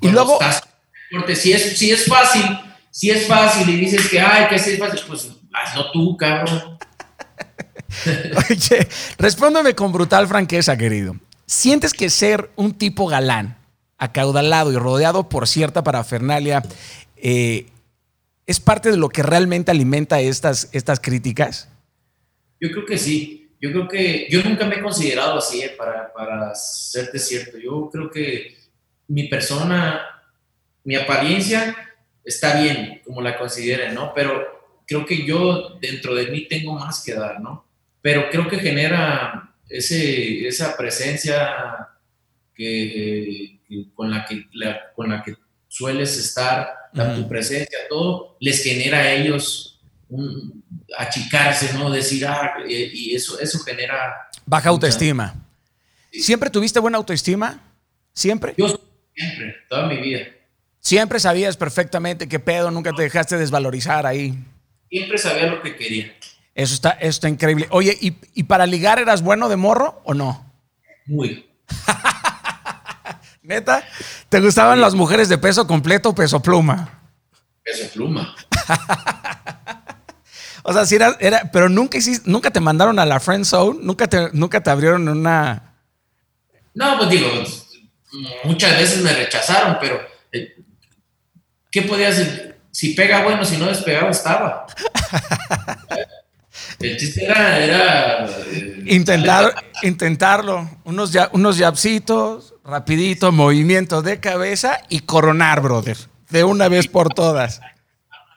y 0.00 0.08
luego, 0.08 0.34
estás? 0.34 0.62
Porque 1.10 1.34
si 1.34 1.52
es, 1.52 1.76
si 1.76 1.90
es 1.90 2.06
fácil, 2.06 2.44
si 2.90 3.10
es 3.10 3.26
fácil 3.26 3.68
y 3.68 3.76
dices 3.76 4.08
que, 4.08 4.20
ay, 4.20 4.48
que 4.48 4.56
es 4.56 4.78
fácil, 4.78 5.00
pues 5.06 5.30
hazlo 5.52 5.90
tú, 5.92 6.16
cabrón. 6.16 6.78
Oye, 8.50 8.88
respóndeme 9.18 9.74
con 9.74 9.92
brutal 9.92 10.28
franqueza, 10.28 10.76
querido. 10.76 11.16
¿Sientes 11.46 11.92
que 11.92 12.08
ser 12.08 12.50
un 12.56 12.74
tipo 12.74 13.06
galán, 13.06 13.58
acaudalado 13.98 14.72
y 14.72 14.76
rodeado 14.76 15.28
por 15.28 15.46
cierta 15.46 15.82
parafernalia 15.82 16.62
eh, 17.22 17.66
¿es 18.46 18.58
parte 18.58 18.90
de 18.90 18.96
lo 18.96 19.08
que 19.08 19.22
realmente 19.22 19.70
alimenta 19.70 20.20
estas, 20.20 20.68
estas 20.72 20.98
críticas? 20.98 21.68
Yo 22.60 22.70
creo 22.70 22.84
que 22.84 22.98
sí. 22.98 23.38
Yo 23.60 23.70
creo 23.70 23.86
que 23.86 24.26
yo 24.28 24.42
nunca 24.42 24.66
me 24.66 24.74
he 24.74 24.82
considerado 24.82 25.38
así, 25.38 25.62
eh, 25.62 25.72
para, 25.78 26.12
para 26.12 26.52
serte 26.56 27.20
cierto. 27.20 27.58
Yo 27.58 27.88
creo 27.92 28.10
que 28.10 28.56
mi 29.06 29.28
persona, 29.28 30.04
mi 30.82 30.96
apariencia 30.96 31.76
está 32.24 32.60
bien, 32.60 33.00
como 33.04 33.22
la 33.22 33.38
consideren, 33.38 33.94
¿no? 33.94 34.12
Pero 34.14 34.82
creo 34.84 35.06
que 35.06 35.24
yo 35.24 35.78
dentro 35.80 36.12
de 36.16 36.26
mí 36.26 36.48
tengo 36.48 36.74
más 36.74 37.04
que 37.04 37.14
dar, 37.14 37.40
¿no? 37.40 37.64
Pero 38.00 38.28
creo 38.30 38.48
que 38.48 38.58
genera 38.58 39.54
ese, 39.68 40.48
esa 40.48 40.76
presencia 40.76 41.88
que, 42.52 43.60
con, 43.94 44.10
la 44.10 44.24
que, 44.24 44.44
con 44.96 45.10
la 45.10 45.22
que 45.22 45.36
sueles 45.68 46.18
estar, 46.18 46.81
tu 46.92 47.28
presencia, 47.28 47.78
todo, 47.88 48.36
les 48.40 48.62
genera 48.62 48.98
a 48.98 49.12
ellos 49.12 49.80
un, 50.08 50.62
achicarse, 50.96 51.72
¿no? 51.74 51.90
Decir, 51.90 52.26
ah, 52.26 52.54
y 52.68 53.14
eso, 53.14 53.38
eso 53.40 53.58
genera... 53.60 54.28
Baja 54.44 54.68
autoestima. 54.68 55.34
¿Siempre 56.12 56.50
tuviste 56.50 56.78
buena 56.78 56.98
autoestima? 56.98 57.60
¿Siempre? 58.12 58.54
Yo 58.56 58.78
siempre, 59.14 59.56
toda 59.68 59.86
mi 59.86 59.96
vida. 59.96 60.26
Siempre 60.78 61.20
sabías 61.20 61.56
perfectamente 61.56 62.28
qué 62.28 62.38
pedo, 62.38 62.70
nunca 62.70 62.92
te 62.92 63.02
dejaste 63.02 63.36
desvalorizar 63.36 64.04
ahí. 64.04 64.34
Siempre 64.90 65.16
sabía 65.16 65.46
lo 65.46 65.62
que 65.62 65.76
quería. 65.76 66.12
Eso 66.54 66.74
está, 66.74 66.90
eso 66.90 67.08
está 67.08 67.28
increíble. 67.28 67.66
Oye, 67.70 67.96
¿y, 67.98 68.16
¿y 68.34 68.42
para 68.42 68.66
ligar 68.66 68.98
eras 68.98 69.22
bueno 69.22 69.48
de 69.48 69.56
morro 69.56 70.02
o 70.04 70.12
no? 70.12 70.52
Muy. 71.06 71.46
¿Neta? 73.42 73.82
¿Te 74.28 74.40
gustaban 74.40 74.80
las 74.80 74.94
mujeres 74.94 75.28
de 75.28 75.36
peso 75.36 75.66
completo 75.66 76.10
o 76.10 76.14
peso 76.14 76.40
pluma? 76.40 77.00
Peso 77.64 77.90
pluma. 77.92 78.36
o 80.62 80.72
sea, 80.72 80.86
si 80.86 80.94
era, 80.94 81.16
era, 81.18 81.50
pero 81.52 81.68
nunca 81.68 81.98
hiciste, 81.98 82.30
nunca 82.30 82.52
te 82.52 82.60
mandaron 82.60 83.00
a 83.00 83.06
la 83.06 83.18
friend 83.18 83.44
zone, 83.44 83.80
nunca 83.82 84.06
te, 84.06 84.30
nunca 84.32 84.62
te 84.62 84.70
abrieron 84.70 85.08
una. 85.08 85.74
No, 86.74 86.96
pues 86.98 87.10
digo, 87.10 87.26
muchas 88.44 88.78
veces 88.78 89.02
me 89.02 89.12
rechazaron, 89.12 89.78
pero 89.80 90.00
eh, 90.30 90.54
¿qué 91.70 91.82
podía 91.82 92.08
hacer? 92.08 92.60
Si 92.70 92.94
pega 92.94 93.24
bueno, 93.24 93.44
si 93.44 93.56
no 93.56 93.66
despegaba, 93.66 94.10
estaba. 94.10 94.66
El 96.78 96.96
chiste 96.96 97.24
era. 97.24 97.58
era 97.58 98.26
eh, 98.26 98.84
Intentar, 98.86 99.54
intentarlo. 99.82 100.70
Unos, 100.84 101.12
ya, 101.12 101.28
unos 101.32 101.58
yapsitos, 101.58 102.51
rapidito, 102.64 103.32
movimiento 103.32 104.02
de 104.02 104.20
cabeza 104.20 104.80
y 104.88 105.00
coronar, 105.00 105.60
brother. 105.60 105.96
De 106.30 106.44
una 106.44 106.68
vez 106.68 106.88
por 106.88 107.12
todas. 107.12 107.60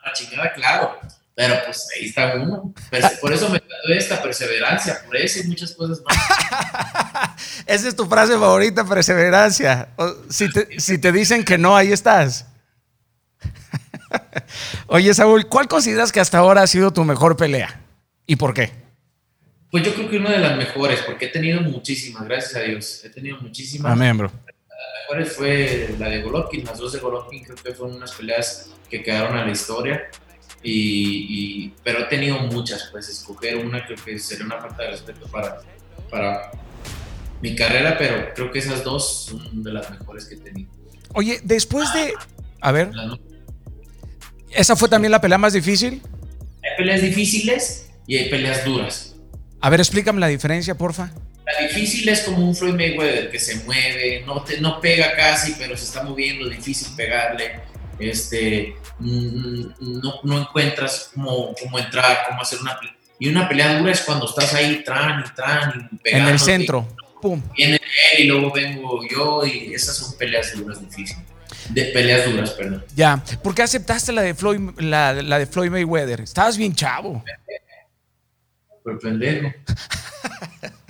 La 0.03 0.13
chingada, 0.13 0.53
claro. 0.53 0.99
Pero 1.35 1.55
pues 1.65 1.87
ahí 1.95 2.05
está 2.05 2.33
uno. 2.35 2.73
Por 3.19 3.33
eso 3.33 3.49
me 3.49 3.59
trató 3.59 3.89
esta 3.89 4.21
perseverancia, 4.21 5.01
por 5.05 5.17
eso 5.17 5.41
y 5.41 5.47
muchas 5.47 5.73
cosas 5.73 6.01
más. 6.05 7.35
Esa 7.65 7.87
es 7.89 7.95
tu 7.95 8.05
frase 8.05 8.33
favorita, 8.33 8.85
perseverancia. 8.85 9.89
Si 10.29 10.49
te, 10.49 10.79
si 10.79 10.97
te 10.97 11.11
dicen 11.11 11.43
que 11.43 11.57
no, 11.57 11.75
ahí 11.75 11.91
estás. 11.91 12.45
Oye, 14.87 15.13
Saúl, 15.13 15.47
¿cuál 15.47 15.67
consideras 15.67 16.13
que 16.13 16.21
hasta 16.21 16.37
ahora 16.37 16.61
ha 16.61 16.67
sido 16.67 16.91
tu 16.93 17.03
mejor 17.03 17.35
pelea? 17.35 17.81
¿Y 18.25 18.37
por 18.37 18.53
qué? 18.53 18.84
Pues 19.75 19.83
yo 19.85 19.93
creo 19.93 20.09
que 20.09 20.15
una 20.15 20.31
de 20.31 20.39
las 20.39 20.55
mejores, 20.55 21.01
porque 21.01 21.25
he 21.25 21.27
tenido 21.27 21.59
muchísimas, 21.59 22.23
gracias 22.23 22.55
a 22.55 22.61
Dios. 22.61 23.03
He 23.03 23.09
tenido 23.09 23.41
muchísimas. 23.41 23.91
Amén, 23.91 24.17
bro. 24.17 24.31
La 25.09 25.17
mejor 25.17 25.29
fue 25.29 25.93
la 25.99 26.07
de 26.07 26.21
Golovkin, 26.21 26.63
las 26.63 26.77
dos 26.77 26.93
de 26.93 26.99
Golovkin 26.99 27.43
creo 27.43 27.57
que 27.57 27.73
fueron 27.73 27.97
unas 27.97 28.13
peleas 28.13 28.69
que 28.89 29.03
quedaron 29.03 29.35
a 29.37 29.43
la 29.43 29.51
historia. 29.51 30.03
Y, 30.63 31.73
pero 31.83 31.99
he 31.99 32.05
tenido 32.05 32.39
muchas, 32.39 32.87
pues 32.89 33.09
escoger 33.09 33.57
una 33.57 33.85
creo 33.85 33.97
que 33.97 34.17
sería 34.17 34.45
una 34.45 34.61
falta 34.61 34.81
de 34.81 34.91
respeto 34.91 35.27
para, 35.27 35.57
para 36.09 36.51
mi 37.41 37.53
carrera, 37.53 37.97
pero 37.97 38.33
creo 38.33 38.51
que 38.51 38.59
esas 38.59 38.81
dos 38.81 39.25
son 39.25 39.61
de 39.61 39.73
las 39.73 39.91
mejores 39.91 40.23
que 40.23 40.35
he 40.35 40.37
tenido. 40.37 40.71
Oye, 41.15 41.41
después 41.43 41.93
de... 41.93 42.13
A 42.61 42.71
ver. 42.71 42.91
¿Esa 44.51 44.77
fue 44.77 44.87
también 44.87 45.11
la 45.11 45.19
pelea 45.19 45.37
más 45.37 45.51
difícil? 45.51 46.01
Hay 46.63 46.77
peleas 46.77 47.01
difíciles 47.01 47.91
y 48.07 48.15
hay 48.15 48.29
peleas 48.29 48.63
duras. 48.63 49.14
A 49.61 49.69
ver, 49.69 49.79
explícame 49.79 50.19
la 50.19 50.27
diferencia, 50.27 50.75
porfa. 50.75 51.11
La 51.45 51.67
difícil 51.67 52.09
es 52.09 52.21
como 52.21 52.39
un 52.39 52.55
Floyd 52.55 52.73
Mayweather 52.73 53.29
que 53.29 53.39
se 53.39 53.63
mueve, 53.65 54.23
no, 54.25 54.43
te, 54.43 54.59
no 54.59 54.81
pega 54.81 55.15
casi, 55.15 55.53
pero 55.57 55.77
se 55.77 55.85
está 55.85 56.03
moviendo, 56.03 56.49
difícil 56.49 56.95
pegarle. 56.95 57.61
Este, 57.99 58.75
mm, 58.99 60.01
no, 60.01 60.15
no 60.23 60.39
encuentras 60.39 61.11
cómo, 61.13 61.53
cómo 61.61 61.79
entrar, 61.79 62.25
cómo 62.27 62.41
hacer 62.41 62.59
una 62.59 62.77
pelea. 62.79 62.95
Y 63.19 63.29
una 63.29 63.47
pelea 63.47 63.79
dura 63.79 63.91
es 63.91 64.01
cuando 64.01 64.25
estás 64.25 64.53
ahí, 64.53 64.83
tran 64.83 65.23
y 65.25 65.35
tran, 65.35 65.89
y 66.03 66.09
En 66.09 66.27
el 66.27 66.39
centro, 66.39 66.87
pum. 67.21 67.41
Viene 67.55 67.75
él 67.75 68.23
y 68.23 68.27
luego 68.27 68.51
vengo 68.51 69.01
yo, 69.09 69.45
y 69.45 69.73
esas 69.73 69.95
son 69.95 70.17
peleas 70.17 70.53
duras 70.55 70.81
difíciles. 70.81 71.23
De 71.69 71.85
peleas 71.85 72.29
duras, 72.29 72.51
perdón. 72.51 72.83
Ya. 72.95 73.23
¿Por 73.41 73.55
qué 73.55 73.63
aceptaste 73.63 74.11
la 74.11 74.21
de 74.21 74.35
Floyd, 74.35 74.59
la, 74.79 75.13
la 75.13 75.39
de 75.39 75.45
Floyd 75.45 75.69
Mayweather? 75.69 76.21
Estabas 76.21 76.57
bien 76.57 76.75
chavo. 76.75 77.23
Por 78.85 78.99
pendejo. 78.99 79.51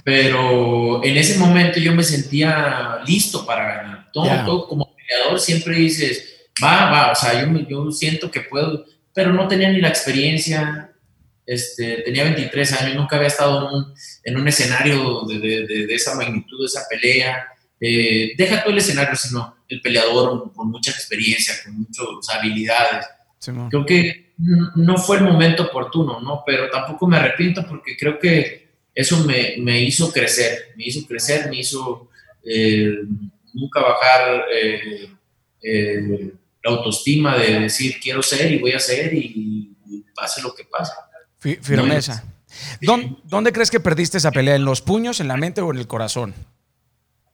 Pero 0.04 1.02
en 1.02 1.16
ese 1.16 1.40
momento 1.40 1.80
yo 1.80 1.96
me 1.96 2.04
sentía 2.04 3.00
listo 3.08 3.46
para 3.46 3.66
ganar. 3.66 4.12
Todo, 4.12 4.68
como 4.68 4.94
peleador 4.96 5.40
siempre 5.40 5.78
dices, 5.78 6.50
va, 6.62 6.92
va, 6.92 7.12
o 7.12 7.16
sea, 7.16 7.42
yo, 7.42 7.68
yo 7.68 7.90
siento 7.92 8.30
que 8.30 8.42
puedo, 8.42 8.86
pero 9.14 9.32
no 9.32 9.48
tenía 9.48 9.70
ni 9.70 9.80
la 9.80 9.88
experiencia. 9.88 10.92
Este, 11.46 12.02
tenía 12.02 12.24
23 12.26 12.74
años, 12.74 12.96
nunca 12.96 13.16
había 13.16 13.30
estado 13.30 13.70
en 13.70 13.76
un, 13.76 13.94
en 14.26 14.38
un 14.38 14.48
escenario 14.48 15.22
de, 15.22 15.40
de, 15.40 15.88
de, 15.88 15.96
esa 15.96 16.16
magnitud, 16.16 16.60
de 16.60 16.66
esa 16.66 16.86
pelea. 16.90 17.48
Eh, 17.80 18.34
deja 18.38 18.62
todo 18.62 18.74
el 18.74 18.80
escenario, 18.80 19.16
sino 19.16 19.56
el 19.70 19.80
peleador 19.80 20.52
con 20.54 20.70
mucha 20.70 20.92
experiencia, 20.92 21.54
con 21.64 21.78
muchas 21.80 22.36
habilidades. 22.36 23.06
creo 23.70 23.86
que 23.86 24.25
no 24.38 24.98
fue 24.98 25.18
el 25.18 25.24
momento 25.24 25.64
oportuno, 25.64 26.20
¿no? 26.20 26.44
Pero 26.46 26.70
tampoco 26.70 27.08
me 27.08 27.18
arrepiento 27.18 27.66
porque 27.68 27.96
creo 27.96 28.20
que 28.20 28.66
eso 28.94 29.24
me, 29.26 29.56
me 29.60 29.82
hizo 29.82 30.12
crecer, 30.12 30.74
me 30.78 30.86
hizo 30.86 31.06
crecer, 31.08 31.50
me 31.50 31.60
hizo 31.60 32.10
eh, 32.44 32.94
nunca 33.54 33.82
bajar 33.82 34.46
eh, 34.52 35.10
eh, 35.62 36.32
la 36.64 36.72
autoestima 36.72 37.38
de 37.38 37.62
decir 37.62 38.00
quiero 38.02 38.22
ser 38.22 38.52
y 38.52 38.60
voy 38.60 38.72
a 38.72 38.80
ser 38.80 39.14
y, 39.14 39.72
pase 40.16 40.42
lo 40.42 40.56
que 40.56 40.64
pase. 40.64 40.94
Firmeza. 41.62 42.24
¿Dónde, 42.80 43.52
crees 43.52 43.70
que 43.70 43.82
perdiste 43.82 44.18
esa 44.18 44.32
pelea? 44.32 44.56
¿En 44.56 44.64
los 44.64 44.82
puños, 44.82 45.20
en 45.20 45.28
la 45.28 45.36
mente 45.36 45.60
o 45.60 45.72
en 45.72 45.78
el 45.78 45.88
corazón? 45.88 46.34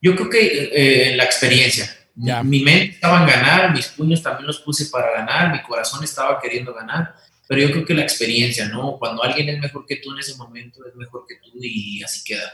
Yo 0.00 0.16
creo 0.16 0.28
que 0.28 1.10
en 1.10 1.16
la 1.16 1.22
experiencia. 1.22 1.96
Mi 2.14 2.60
mente 2.60 2.94
estaba 2.94 3.22
en 3.22 3.26
ganar, 3.26 3.72
mis 3.72 3.88
puños 3.88 4.22
también 4.22 4.46
los 4.46 4.60
puse 4.60 4.86
para 4.86 5.12
ganar, 5.12 5.52
mi 5.52 5.62
corazón 5.62 6.04
estaba 6.04 6.38
queriendo 6.40 6.74
ganar, 6.74 7.14
pero 7.48 7.62
yo 7.62 7.70
creo 7.70 7.84
que 7.84 7.94
la 7.94 8.02
experiencia, 8.02 8.68
¿no? 8.68 8.98
Cuando 8.98 9.22
alguien 9.22 9.48
es 9.48 9.58
mejor 9.58 9.86
que 9.86 9.96
tú 9.96 10.12
en 10.12 10.18
ese 10.18 10.36
momento, 10.36 10.80
es 10.86 10.94
mejor 10.94 11.24
que 11.26 11.36
tú 11.36 11.50
y 11.60 12.02
así 12.02 12.22
queda. 12.24 12.52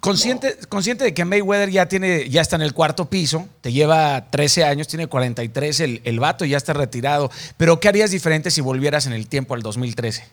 Consciente, 0.00 0.56
consciente 0.68 1.04
de 1.04 1.14
que 1.14 1.24
Mayweather 1.24 1.70
ya 1.70 1.86
tiene, 1.86 2.28
ya 2.28 2.42
está 2.42 2.56
en 2.56 2.62
el 2.62 2.74
cuarto 2.74 3.08
piso, 3.08 3.48
te 3.60 3.72
lleva 3.72 4.30
13 4.30 4.64
años, 4.64 4.88
tiene 4.88 5.06
43 5.06 5.80
el, 5.80 6.00
el 6.04 6.20
vato 6.20 6.44
y 6.44 6.50
ya 6.50 6.56
está 6.56 6.72
retirado. 6.72 7.30
Pero 7.56 7.80
¿qué 7.80 7.88
harías 7.88 8.10
diferente 8.10 8.50
si 8.50 8.60
volvieras 8.60 9.06
en 9.06 9.14
el 9.14 9.26
tiempo 9.26 9.54
al 9.54 9.62
2013? 9.62 10.24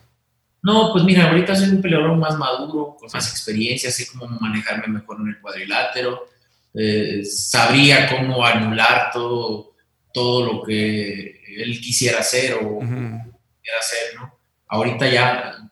No, 0.61 0.91
pues 0.93 1.03
mira, 1.03 1.29
ahorita 1.29 1.55
soy 1.55 1.69
un 1.69 1.81
peleador 1.81 2.15
más 2.17 2.37
maduro, 2.37 2.95
con 2.97 3.09
más 3.11 3.29
experiencia, 3.29 3.91
sé 3.91 4.07
cómo 4.07 4.27
manejarme 4.39 4.87
mejor 4.87 5.17
en 5.19 5.29
el 5.29 5.41
cuadrilátero, 5.41 6.29
eh, 6.73 7.23
sabría 7.25 8.09
cómo 8.09 8.45
anular 8.45 9.11
todo, 9.11 9.73
todo 10.13 10.45
lo 10.45 10.63
que 10.63 11.41
él 11.57 11.79
quisiera 11.81 12.19
hacer 12.19 12.53
o 12.55 12.79
quisiera 12.79 13.79
hacer, 13.79 14.15
¿no? 14.15 14.37
Ahorita 14.67 15.07
ya 15.07 15.69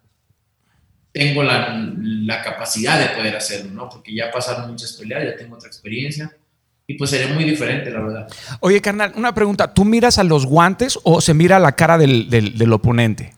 tengo 1.12 1.44
la, 1.44 1.76
la, 1.76 2.42
capacidad 2.42 3.00
de 3.00 3.16
poder 3.16 3.36
hacerlo, 3.36 3.72
¿no? 3.72 3.90
Porque 3.90 4.14
ya 4.14 4.32
pasaron 4.32 4.70
muchas 4.70 4.94
peleas, 4.94 5.24
ya 5.24 5.36
tengo 5.36 5.56
otra 5.56 5.68
experiencia 5.68 6.32
y 6.88 6.96
pues 6.96 7.10
sería 7.10 7.34
muy 7.34 7.44
diferente, 7.44 7.90
la 7.90 8.02
verdad. 8.02 8.28
Oye, 8.60 8.82
carnal, 8.82 9.14
una 9.16 9.34
pregunta, 9.34 9.74
¿tú 9.74 9.86
miras 9.86 10.18
a 10.18 10.24
los 10.24 10.46
guantes 10.46 11.00
o 11.04 11.22
se 11.22 11.34
mira 11.34 11.60
la 11.60 11.74
cara 11.74 11.98
del, 11.98 12.30
del, 12.30 12.58
del 12.58 12.74
oponente? 12.74 13.34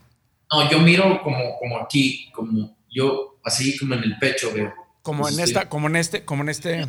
No, 0.51 0.69
yo 0.69 0.79
miro 0.79 1.21
como, 1.23 1.57
como 1.59 1.79
aquí, 1.79 2.29
como 2.33 2.75
yo, 2.89 3.39
así 3.43 3.77
como 3.77 3.95
en 3.95 4.03
el 4.03 4.17
pecho 4.19 4.51
veo. 4.53 4.73
Como 5.01 5.27
en 5.27 5.39
esta, 5.39 5.67
como 5.67 5.87
en 5.87 5.95
este, 5.95 6.23
como 6.23 6.43
en 6.43 6.49
este 6.49 6.85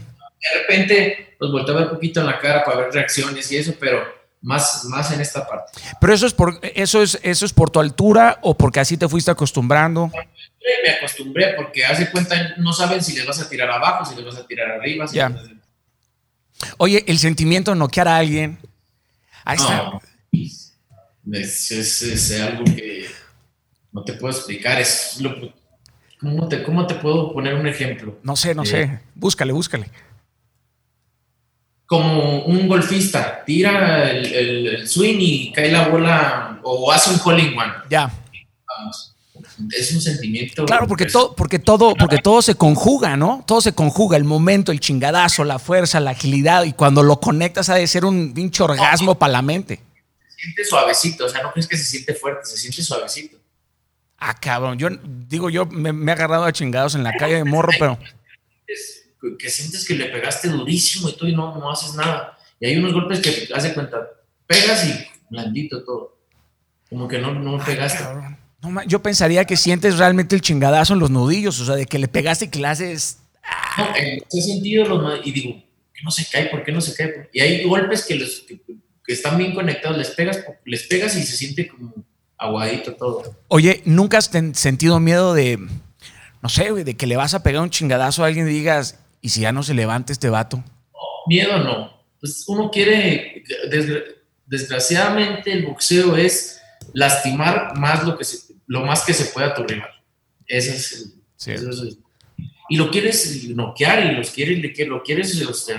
de 0.52 0.60
repente 0.60 1.36
los 1.40 1.52
volteo 1.52 1.74
a 1.74 1.78
ver 1.78 1.88
un 1.88 1.94
poquito 1.94 2.20
en 2.20 2.26
la 2.26 2.38
cara 2.38 2.64
para 2.64 2.78
ver 2.78 2.92
reacciones 2.92 3.50
y 3.50 3.56
eso, 3.56 3.74
pero 3.78 4.04
más, 4.40 4.84
más 4.84 5.10
en 5.10 5.20
esta 5.20 5.46
parte. 5.46 5.72
Pero 6.00 6.12
eso 6.12 6.26
es 6.26 6.34
por 6.34 6.60
eso 6.62 7.02
es 7.02 7.18
eso 7.22 7.46
es 7.46 7.52
por 7.52 7.70
tu 7.70 7.80
altura 7.80 8.38
o 8.42 8.56
porque 8.56 8.80
así 8.80 8.96
te 8.96 9.08
fuiste 9.08 9.30
acostumbrando. 9.30 10.10
Me 10.84 10.90
acostumbré 10.92 11.54
porque 11.54 11.84
hace 11.84 12.10
cuenta 12.10 12.54
no 12.58 12.72
saben 12.72 13.02
si 13.02 13.14
les 13.14 13.26
vas 13.26 13.40
a 13.40 13.48
tirar 13.48 13.70
abajo, 13.70 14.04
si 14.04 14.14
les 14.16 14.24
vas 14.24 14.36
a 14.36 14.46
tirar 14.46 14.70
arriba. 14.70 15.06
ya. 15.12 15.34
Oye, 16.78 17.04
el 17.06 17.18
sentimiento 17.18 17.72
de 17.72 17.78
noquear 17.78 18.08
a 18.08 18.16
alguien. 18.16 18.58
Ahí 19.44 19.56
está. 19.56 20.00
Es, 21.32 22.40
algo 22.40 22.64
que 22.64 23.06
no 23.92 24.04
te 24.04 24.14
puedo 24.14 24.34
explicar. 24.34 24.80
Es 24.80 25.18
¿cómo, 26.20 26.48
te, 26.48 26.62
¿Cómo 26.62 26.86
te 26.86 26.94
puedo 26.94 27.32
poner 27.32 27.54
un 27.54 27.66
ejemplo? 27.66 28.18
No 28.22 28.36
sé, 28.36 28.54
no 28.54 28.62
eh, 28.62 28.66
sé. 28.66 29.00
Búscale, 29.14 29.52
búscale 29.52 29.90
como 31.86 32.40
un 32.44 32.66
golfista, 32.66 33.42
tira 33.44 34.10
el, 34.10 34.88
swing 34.88 35.18
y 35.20 35.52
cae 35.52 35.70
la 35.70 35.88
bola 35.88 36.60
o 36.62 36.90
hace 36.90 37.10
un 37.10 37.18
calling 37.18 37.56
one. 37.56 37.72
Ya. 37.90 38.12
Vamos. 38.66 39.14
Es 39.70 39.92
un 39.92 40.00
sentimiento. 40.00 40.64
Claro, 40.64 40.88
porque 40.88 41.06
todo, 41.06 41.34
porque 41.36 41.58
todo, 41.58 41.94
porque 41.94 42.18
todo 42.18 42.42
se 42.42 42.56
conjuga, 42.56 43.16
¿no? 43.16 43.44
Todo 43.46 43.60
se 43.60 43.72
conjuga, 43.72 44.16
el 44.16 44.24
momento, 44.24 44.72
el 44.72 44.80
chingadazo, 44.80 45.44
la 45.44 45.58
fuerza, 45.58 46.00
la 46.00 46.10
agilidad, 46.10 46.64
y 46.64 46.72
cuando 46.72 47.02
lo 47.02 47.20
conectas 47.20 47.68
ha 47.68 47.76
de 47.76 47.86
ser 47.86 48.04
un 48.04 48.34
pinche 48.34 48.62
orgasmo 48.62 49.16
para 49.16 49.34
la 49.34 49.42
mente. 49.42 49.80
Se 50.28 50.42
siente 50.42 50.64
suavecito, 50.64 51.26
o 51.26 51.28
sea, 51.28 51.42
no 51.42 51.52
crees 51.52 51.68
que 51.68 51.76
se 51.76 51.84
siente 51.84 52.14
fuerte, 52.14 52.46
se 52.46 52.56
siente 52.56 52.82
suavecito. 52.82 53.36
Ah, 54.18 54.34
cabrón, 54.34 54.78
yo 54.78 54.88
digo, 55.02 55.50
yo 55.50 55.66
me, 55.66 55.92
me 55.92 56.10
he 56.10 56.14
agarrado 56.14 56.44
a 56.44 56.52
chingados 56.52 56.94
en 56.94 57.04
la 57.04 57.12
calle 57.16 57.36
de 57.36 57.44
morro, 57.44 57.72
pero 57.78 57.98
que 59.38 59.50
sientes 59.50 59.86
que 59.86 59.94
le 59.94 60.06
pegaste 60.06 60.48
durísimo 60.48 61.08
y 61.08 61.16
tú 61.16 61.26
y 61.26 61.34
no, 61.34 61.56
no 61.56 61.70
haces 61.70 61.94
nada. 61.94 62.38
Y 62.60 62.66
hay 62.66 62.76
unos 62.76 62.92
golpes 62.92 63.20
que 63.20 63.48
hace 63.54 63.74
cuenta, 63.74 64.08
pegas 64.46 64.86
y 64.86 65.06
blandito 65.30 65.84
todo. 65.84 66.18
Como 66.88 67.08
que 67.08 67.18
no, 67.18 67.34
no 67.34 67.62
pegaste. 67.64 68.04
No, 68.62 68.82
yo 68.86 69.02
pensaría 69.02 69.44
que 69.44 69.56
sientes 69.56 69.98
realmente 69.98 70.34
el 70.34 70.40
chingadazo 70.40 70.94
en 70.94 71.00
los 71.00 71.10
nudillos, 71.10 71.60
o 71.60 71.66
sea, 71.66 71.74
de 71.74 71.86
que 71.86 71.98
le 71.98 72.08
pegaste 72.08 72.50
clases. 72.50 73.18
No, 73.76 73.96
en 73.96 74.22
ese 74.30 74.42
sentido, 74.42 75.20
y 75.24 75.32
digo, 75.32 75.54
¿por 75.54 75.92
qué 75.92 76.02
no 76.04 76.10
se 76.10 76.26
cae? 76.30 76.46
¿Por 76.46 76.64
qué 76.64 76.72
no 76.72 76.80
se 76.80 76.94
cae? 76.94 77.28
Y 77.32 77.40
hay 77.40 77.64
golpes 77.64 78.04
que, 78.06 78.14
los, 78.14 78.40
que, 78.40 78.60
están 79.12 79.36
bien 79.36 79.54
conectados, 79.54 79.98
les 79.98 80.10
pegas, 80.10 80.44
les 80.64 80.84
pegas 80.84 81.16
y 81.16 81.22
se 81.22 81.36
siente 81.36 81.68
como 81.68 81.92
aguadito 82.38 82.94
todo. 82.94 83.36
Oye, 83.48 83.82
¿nunca 83.84 84.18
has 84.18 84.30
sentido 84.54 85.00
miedo 85.00 85.34
de, 85.34 85.58
no 86.42 86.48
sé, 86.48 86.72
de 86.72 86.96
que 86.96 87.06
le 87.06 87.16
vas 87.16 87.34
a 87.34 87.42
pegar 87.42 87.62
un 87.62 87.70
chingadazo 87.70 88.24
a 88.24 88.28
alguien 88.28 88.48
y 88.48 88.52
digas, 88.52 88.98
¿y 89.24 89.30
si 89.30 89.40
ya 89.40 89.52
no 89.52 89.62
se 89.62 89.72
levanta 89.72 90.12
este 90.12 90.28
vato? 90.28 90.62
miedo 91.26 91.56
no. 91.58 92.04
Pues 92.20 92.44
uno 92.46 92.70
quiere, 92.70 93.42
desgraciadamente 94.44 95.50
el 95.50 95.64
boxeo 95.64 96.14
es 96.14 96.60
lastimar 96.92 97.74
más 97.78 98.04
lo 98.04 98.18
que 98.18 98.24
se, 98.24 98.52
lo 98.66 98.84
más 98.84 99.02
que 99.06 99.14
se 99.14 99.32
pueda 99.32 99.48
a 99.48 99.54
tu 99.54 99.62
rival. 99.64 99.88
Ese 100.46 100.76
es, 100.76 101.14
el, 101.46 101.98
y 102.68 102.76
lo 102.76 102.90
quieres 102.90 103.48
noquear 103.48 104.04
y 104.04 104.14
los 104.14 104.30
quieres, 104.30 104.58
lo 104.88 105.02
quieres 105.02 105.40
este, 105.40 105.72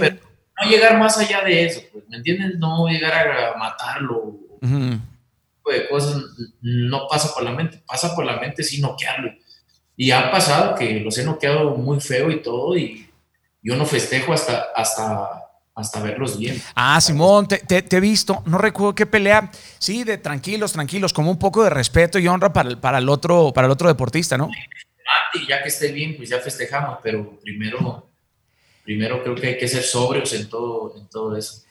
pero 0.00 0.18
no 0.62 0.70
llegar 0.70 0.98
más 0.98 1.18
allá 1.18 1.44
de 1.44 1.66
eso, 1.66 1.82
pues, 1.92 2.08
¿me 2.08 2.16
entiendes? 2.16 2.58
No 2.58 2.86
llegar 2.88 3.28
a 3.28 3.58
matarlo. 3.58 4.38
de 4.62 5.88
cosas 5.90 6.22
no 6.62 7.06
pasa 7.06 7.34
por 7.34 7.42
la 7.42 7.52
mente, 7.52 7.82
pasa 7.86 8.14
por 8.14 8.24
la 8.24 8.40
mente 8.40 8.62
sí 8.62 8.80
noquearlo. 8.80 9.30
Y 9.96 10.10
ha 10.10 10.30
pasado 10.30 10.74
que 10.74 11.00
los 11.00 11.16
he 11.18 11.24
noqueado 11.24 11.76
muy 11.76 12.00
feo 12.00 12.30
y 12.30 12.42
todo, 12.42 12.76
y 12.76 13.08
yo 13.62 13.76
no 13.76 13.86
festejo 13.86 14.32
hasta, 14.32 14.66
hasta 14.74 15.42
hasta 15.74 16.02
verlos 16.02 16.38
bien. 16.38 16.60
Ah, 16.74 17.00
Simón, 17.00 17.48
te, 17.48 17.62
he 17.90 18.00
visto, 18.00 18.42
no 18.46 18.58
recuerdo 18.58 18.94
qué 18.94 19.06
pelea, 19.06 19.50
sí, 19.78 20.04
de 20.04 20.18
tranquilos, 20.18 20.72
tranquilos, 20.72 21.12
como 21.12 21.30
un 21.30 21.38
poco 21.38 21.64
de 21.64 21.70
respeto 21.70 22.18
y 22.18 22.28
honra 22.28 22.52
para 22.52 22.70
el, 22.70 22.78
para 22.78 22.98
el, 22.98 23.08
otro, 23.08 23.52
para 23.54 23.66
el 23.66 23.70
otro 23.70 23.88
deportista, 23.88 24.36
¿no? 24.36 24.50
Y 25.34 25.46
ya 25.46 25.62
que 25.62 25.68
esté 25.68 25.90
bien, 25.92 26.16
pues 26.16 26.28
ya 26.28 26.38
festejamos, 26.40 26.98
pero 27.02 27.38
primero, 27.40 28.10
primero 28.84 29.22
creo 29.22 29.34
que 29.34 29.46
hay 29.48 29.58
que 29.58 29.68
ser 29.68 29.82
sobrios 29.82 30.32
en 30.34 30.48
todo, 30.48 30.94
en 30.96 31.08
todo 31.08 31.36
eso. 31.36 31.62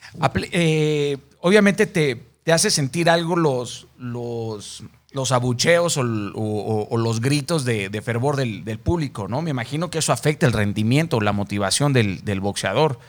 Eh, 0.51 1.17
obviamente 1.39 1.85
te, 1.85 2.15
te, 2.43 2.51
hace 2.51 2.71
sentir 2.71 3.09
algo 3.09 3.35
los, 3.35 3.87
los, 3.97 4.83
los 5.11 5.31
abucheos 5.31 5.97
o, 5.97 6.97
los 6.97 7.21
gritos 7.21 7.65
de, 7.65 8.01
fervor 8.03 8.35
del, 8.35 8.63
del, 8.63 8.79
público, 8.79 9.27
¿no? 9.27 9.41
Me 9.41 9.51
imagino 9.51 9.89
que 9.89 9.99
eso 9.99 10.13
afecta 10.13 10.45
el 10.45 10.53
rendimiento, 10.53 11.19
la 11.19 11.33
motivación 11.33 11.93
del, 11.93 12.23
del 12.23 12.39
boxeador 12.39 12.99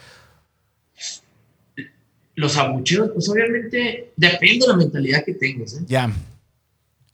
los 2.34 2.57
abucheos, 2.57 3.11
pues 3.12 3.28
obviamente 3.28 4.12
depende 4.16 4.66
de 4.66 4.72
la 4.72 4.76
mentalidad 4.76 5.24
que 5.24 5.34
tengas. 5.34 5.74
¿eh? 5.74 5.84
Ya. 5.86 6.11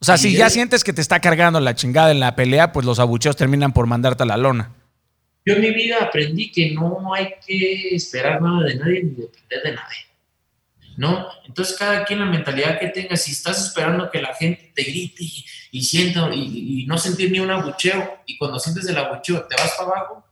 O 0.00 0.04
sea, 0.04 0.16
si 0.16 0.34
ya 0.36 0.48
sientes 0.48 0.84
que 0.84 0.92
te 0.92 1.00
está 1.00 1.20
cargando 1.20 1.58
la 1.58 1.74
chingada 1.74 2.12
en 2.12 2.20
la 2.20 2.36
pelea, 2.36 2.72
pues 2.72 2.86
los 2.86 3.00
abucheos 3.00 3.36
terminan 3.36 3.72
por 3.72 3.86
mandarte 3.86 4.22
a 4.22 4.26
la 4.26 4.36
lona. 4.36 4.72
Yo 5.44 5.54
en 5.54 5.62
mi 5.62 5.70
vida 5.70 5.96
aprendí 6.02 6.52
que 6.52 6.72
no 6.72 7.14
hay 7.14 7.30
que 7.44 7.94
esperar 7.96 8.40
nada 8.40 8.64
de 8.64 8.76
nadie 8.76 9.02
ni 9.02 9.10
depender 9.10 9.62
de 9.64 9.72
nadie. 9.72 9.98
¿No? 10.98 11.28
Entonces, 11.46 11.76
cada 11.78 12.04
quien 12.04 12.18
la 12.18 12.26
mentalidad 12.26 12.80
que 12.80 12.88
tenga, 12.88 13.16
si 13.16 13.30
estás 13.30 13.64
esperando 13.64 14.10
que 14.10 14.20
la 14.20 14.34
gente 14.34 14.72
te 14.74 14.82
grite 14.82 15.22
y, 15.70 15.84
sienta 15.84 16.28
y, 16.34 16.82
y, 16.82 16.86
no 16.86 16.98
sentir 16.98 17.30
ni 17.30 17.38
un 17.38 17.52
abucheo, 17.52 18.18
y 18.26 18.36
cuando 18.36 18.58
sientes 18.58 18.84
el 18.88 18.98
abucheo 18.98 19.44
te 19.44 19.54
vas 19.54 19.74
para 19.78 19.90
abajo, 19.90 20.24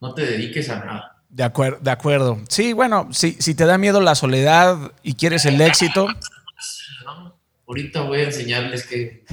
no 0.00 0.14
te 0.14 0.24
dediques 0.24 0.70
a 0.70 0.84
nada. 0.84 1.16
De, 1.28 1.42
acuerdo, 1.42 1.78
de 1.80 1.90
acuerdo. 1.90 2.38
Sí, 2.48 2.72
bueno, 2.72 3.08
si, 3.10 3.32
si 3.32 3.56
te 3.56 3.66
da 3.66 3.76
miedo 3.76 4.00
la 4.00 4.14
soledad 4.14 4.92
y 5.02 5.14
quieres 5.14 5.44
el 5.46 5.60
éxito. 5.60 6.06
Ahorita 7.68 8.00
voy 8.00 8.20
a 8.20 8.22
enseñarles 8.22 8.86
que... 8.86 9.24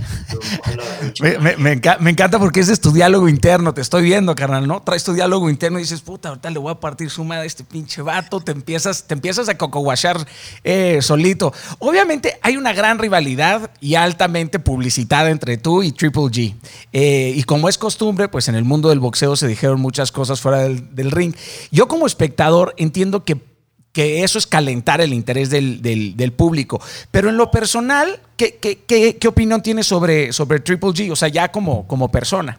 me, 1.57 1.71
encanta, 1.71 2.37
porque 2.37 2.59
ese 2.59 2.73
es 2.73 2.81
tu 2.81 2.91
diálogo 2.91 3.29
interno, 3.29 3.73
te 3.73 3.79
estoy 3.79 4.03
viendo, 4.03 4.35
carnal, 4.35 4.67
¿no? 4.67 4.81
Traes 4.81 5.05
tu 5.05 5.13
diálogo 5.13 5.49
interno 5.49 5.79
y 5.79 5.83
dices, 5.83 6.01
puta, 6.01 6.27
ahorita 6.27 6.49
le 6.49 6.59
voy 6.59 6.73
a 6.73 6.75
partir 6.81 7.09
su 7.09 7.23
madre 7.23 7.43
a 7.43 7.45
este 7.45 7.63
pinche 7.63 8.01
vato, 8.01 8.41
te 8.41 8.51
empiezas, 8.51 9.07
te 9.07 9.13
empiezas 9.13 9.47
a 9.47 9.57
cocoguachar 9.57 10.17
eh, 10.65 10.99
solito. 11.01 11.53
Obviamente 11.79 12.37
hay 12.41 12.57
una 12.57 12.73
gran 12.73 12.99
rivalidad 12.99 13.71
y 13.79 13.95
altamente 13.95 14.59
publicitada 14.59 15.29
entre 15.29 15.55
tú 15.55 15.81
y 15.81 15.93
Triple 15.93 16.23
G. 16.23 16.55
Eh, 16.91 17.31
y 17.37 17.43
como 17.43 17.69
es 17.69 17.77
costumbre, 17.77 18.27
pues 18.27 18.49
en 18.49 18.55
el 18.55 18.65
mundo 18.65 18.89
del 18.89 18.99
boxeo 18.99 19.37
se 19.37 19.47
dijeron 19.47 19.79
muchas 19.79 20.11
cosas 20.11 20.41
fuera 20.41 20.57
del, 20.57 20.93
del 20.93 21.11
ring. 21.11 21.33
Yo 21.71 21.87
como 21.87 22.05
espectador 22.05 22.73
entiendo 22.75 23.23
que 23.23 23.54
que 23.95 24.25
eso 24.25 24.37
es 24.37 24.45
calentar 24.45 24.99
el 24.99 25.13
interés 25.13 25.49
del, 25.49 26.33
público. 26.35 26.83
Pero 27.11 27.29
en 27.29 27.37
lo 27.37 27.49
personal, 27.49 28.19
¿qué, 28.35 28.57
qué, 28.59 29.27
opinión 29.29 29.63
tienes 29.63 29.87
sobre, 29.87 30.33
sobre 30.33 30.59
Triple 30.59 30.89
G? 30.89 31.11
O 31.11 31.15
sea, 31.15 31.29
ya 31.29 31.49
como, 31.49 31.87
como 31.87 32.11
persona. 32.11 32.57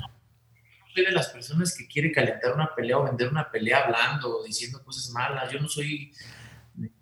Soy 0.94 1.04
de 1.04 1.12
las 1.12 1.28
personas 1.28 1.76
que 1.76 1.86
quiere 1.86 2.10
calentar 2.10 2.54
una 2.54 2.74
pelea 2.74 2.96
o 2.96 3.04
vender 3.04 3.28
una 3.28 3.50
pelea 3.50 3.84
hablando, 3.84 4.44
diciendo 4.46 4.82
cosas 4.82 5.10
malas. 5.10 5.52
Yo 5.52 5.60
no 5.60 5.68
soy 5.68 6.10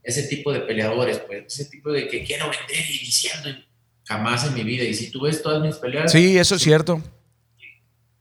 ese 0.03 0.25
tipo 0.25 0.53
de 0.53 0.61
peleadores, 0.63 1.21
pues, 1.21 1.45
ese 1.47 1.67
tipo 1.67 1.93
de 1.93 2.09
que 2.09 2.25
quiero 2.25 2.47
vender 2.47 2.91
y 2.91 2.99
diciendo 2.99 3.51
jamás 4.03 4.49
en 4.49 4.55
mi 4.55 4.65
vida. 4.65 4.83
Y 4.83 4.95
si 4.95 5.13
tú 5.13 5.21
ves 5.23 5.41
todas 5.43 5.63
mis 5.63 5.77
peleas. 5.77 6.11
Sí, 6.11 6.37
eso 6.37 6.57
es 6.57 6.63
cierto. 6.63 7.01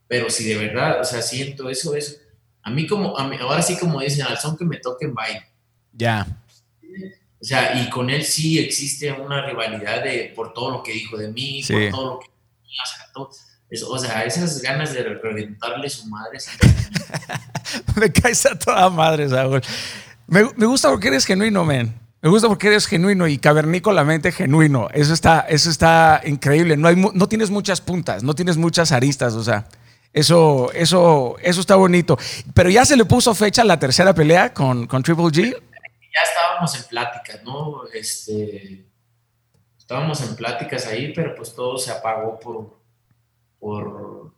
Pero 0.06 0.30
si 0.30 0.44
de 0.44 0.58
verdad, 0.58 1.00
o 1.00 1.04
sea, 1.04 1.20
siento 1.22 1.68
eso, 1.68 1.96
eso. 1.96 2.14
A 2.62 2.70
mí 2.70 2.86
como, 2.86 3.18
a 3.18 3.26
mí, 3.26 3.36
ahora 3.40 3.62
sí 3.62 3.76
como 3.76 4.00
dicen, 4.00 4.24
al 4.24 4.38
son 4.38 4.56
que 4.56 4.64
me 4.64 4.76
toquen 4.76 5.12
baile 5.12 5.53
ya. 5.96 6.26
O 7.40 7.46
sea, 7.46 7.78
y 7.78 7.90
con 7.90 8.08
él 8.08 8.24
sí 8.24 8.58
existe 8.58 9.12
una 9.12 9.44
rivalidad 9.44 10.02
de, 10.02 10.32
por 10.34 10.54
todo 10.54 10.70
lo 10.70 10.82
que 10.82 10.92
dijo 10.92 11.16
de 11.18 11.28
mí, 11.28 11.62
por 11.68 11.90
todo 11.90 12.14
lo 12.14 12.20
que... 12.20 12.26
O 13.86 13.98
sea, 13.98 14.24
esas 14.24 14.62
ganas 14.62 14.94
de 14.94 15.02
reventarle 15.02 15.90
su 15.90 16.06
madre. 16.06 16.38
me 17.96 18.10
caes 18.10 18.46
a 18.46 18.58
toda 18.58 18.88
madre, 18.88 19.28
Saúl. 19.28 19.60
Me, 20.26 20.44
me, 20.56 20.66
gusta 20.66 20.88
porque 20.88 21.08
eres 21.08 21.26
genuino, 21.26 21.64
men. 21.64 21.92
Me 22.22 22.30
gusta 22.30 22.48
porque 22.48 22.68
eres 22.68 22.86
genuino 22.86 23.26
y 23.26 23.36
cavernícolamente 23.36 24.32
genuino. 24.32 24.88
Eso 24.94 25.12
está, 25.12 25.40
eso 25.40 25.68
está 25.68 26.22
increíble. 26.24 26.76
No, 26.76 26.88
hay, 26.88 26.96
no 26.96 27.28
tienes 27.28 27.50
muchas 27.50 27.80
puntas, 27.80 28.22
no 28.22 28.34
tienes 28.34 28.56
muchas 28.56 28.92
aristas, 28.92 29.34
o 29.34 29.44
sea. 29.44 29.66
Eso, 30.14 30.70
eso, 30.72 31.36
eso 31.42 31.60
está 31.60 31.74
bonito. 31.74 32.16
Pero 32.54 32.70
ya 32.70 32.86
se 32.86 32.96
le 32.96 33.04
puso 33.04 33.34
fecha 33.34 33.62
a 33.62 33.64
la 33.64 33.78
tercera 33.78 34.14
pelea 34.14 34.54
con, 34.54 34.86
con 34.86 35.02
Triple 35.02 35.24
G 35.24 35.56
ya 36.14 36.20
estábamos 36.22 36.76
en 36.76 36.84
pláticas, 36.84 37.42
¿no? 37.42 37.86
Este, 37.92 38.84
estábamos 39.76 40.20
en 40.22 40.36
pláticas 40.36 40.86
ahí, 40.86 41.12
pero 41.12 41.34
pues 41.34 41.54
todo 41.54 41.76
se 41.76 41.90
apagó 41.90 42.38
por, 42.38 42.78
por, 43.58 44.32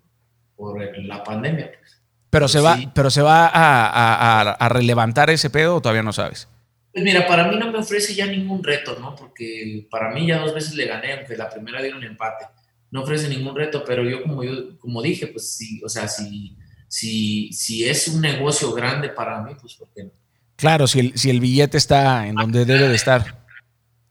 por 0.56 0.98
la 0.98 1.22
pandemia. 1.22 1.72
Pues. 1.78 2.00
Pero, 2.30 2.48
se 2.48 2.60
va, 2.60 2.78
pero 2.94 3.10
se 3.10 3.22
va 3.22 3.46
a, 3.46 4.40
a, 4.52 4.68
relevantar 4.68 5.30
ese 5.30 5.50
pedo 5.50 5.76
o 5.76 5.80
todavía 5.80 6.02
no 6.02 6.12
sabes. 6.12 6.48
Pues 6.92 7.04
mira, 7.04 7.26
para 7.26 7.46
mí 7.48 7.56
no 7.56 7.70
me 7.70 7.78
ofrece 7.78 8.14
ya 8.14 8.26
ningún 8.26 8.64
reto, 8.64 8.98
¿no? 8.98 9.14
Porque 9.14 9.86
para 9.90 10.10
mí 10.10 10.26
ya 10.26 10.38
dos 10.38 10.54
veces 10.54 10.74
le 10.74 10.86
gané, 10.86 11.12
aunque 11.12 11.36
la 11.36 11.50
primera 11.50 11.82
dieron 11.82 12.02
empate. 12.02 12.46
No 12.90 13.02
ofrece 13.02 13.28
ningún 13.28 13.54
reto, 13.54 13.84
pero 13.84 14.02
yo 14.02 14.22
como 14.22 14.42
yo 14.42 14.78
como 14.78 15.02
dije, 15.02 15.26
pues 15.26 15.54
sí, 15.56 15.82
o 15.84 15.88
sea, 15.88 16.08
si, 16.08 16.56
si, 16.88 17.52
si 17.52 17.88
es 17.88 18.08
un 18.08 18.22
negocio 18.22 18.72
grande 18.72 19.10
para 19.10 19.42
mí, 19.42 19.54
pues 19.60 19.74
¿por 19.74 19.88
qué 19.94 20.04
no? 20.04 20.10
Claro, 20.56 20.86
si 20.86 21.00
el, 21.00 21.18
si 21.18 21.30
el 21.30 21.40
billete 21.40 21.76
está 21.76 22.26
en 22.26 22.34
donde 22.34 22.64
debe 22.64 22.88
de 22.88 22.94
estar. 22.94 23.44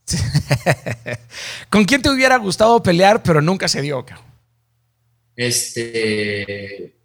¿Con 1.69 1.85
quién 1.85 2.01
te 2.01 2.09
hubiera 2.09 2.37
gustado 2.37 2.81
pelear, 2.83 3.23
pero 3.23 3.41
nunca 3.41 3.67
se 3.67 3.81
dio? 3.81 4.05
Este. 5.35 6.95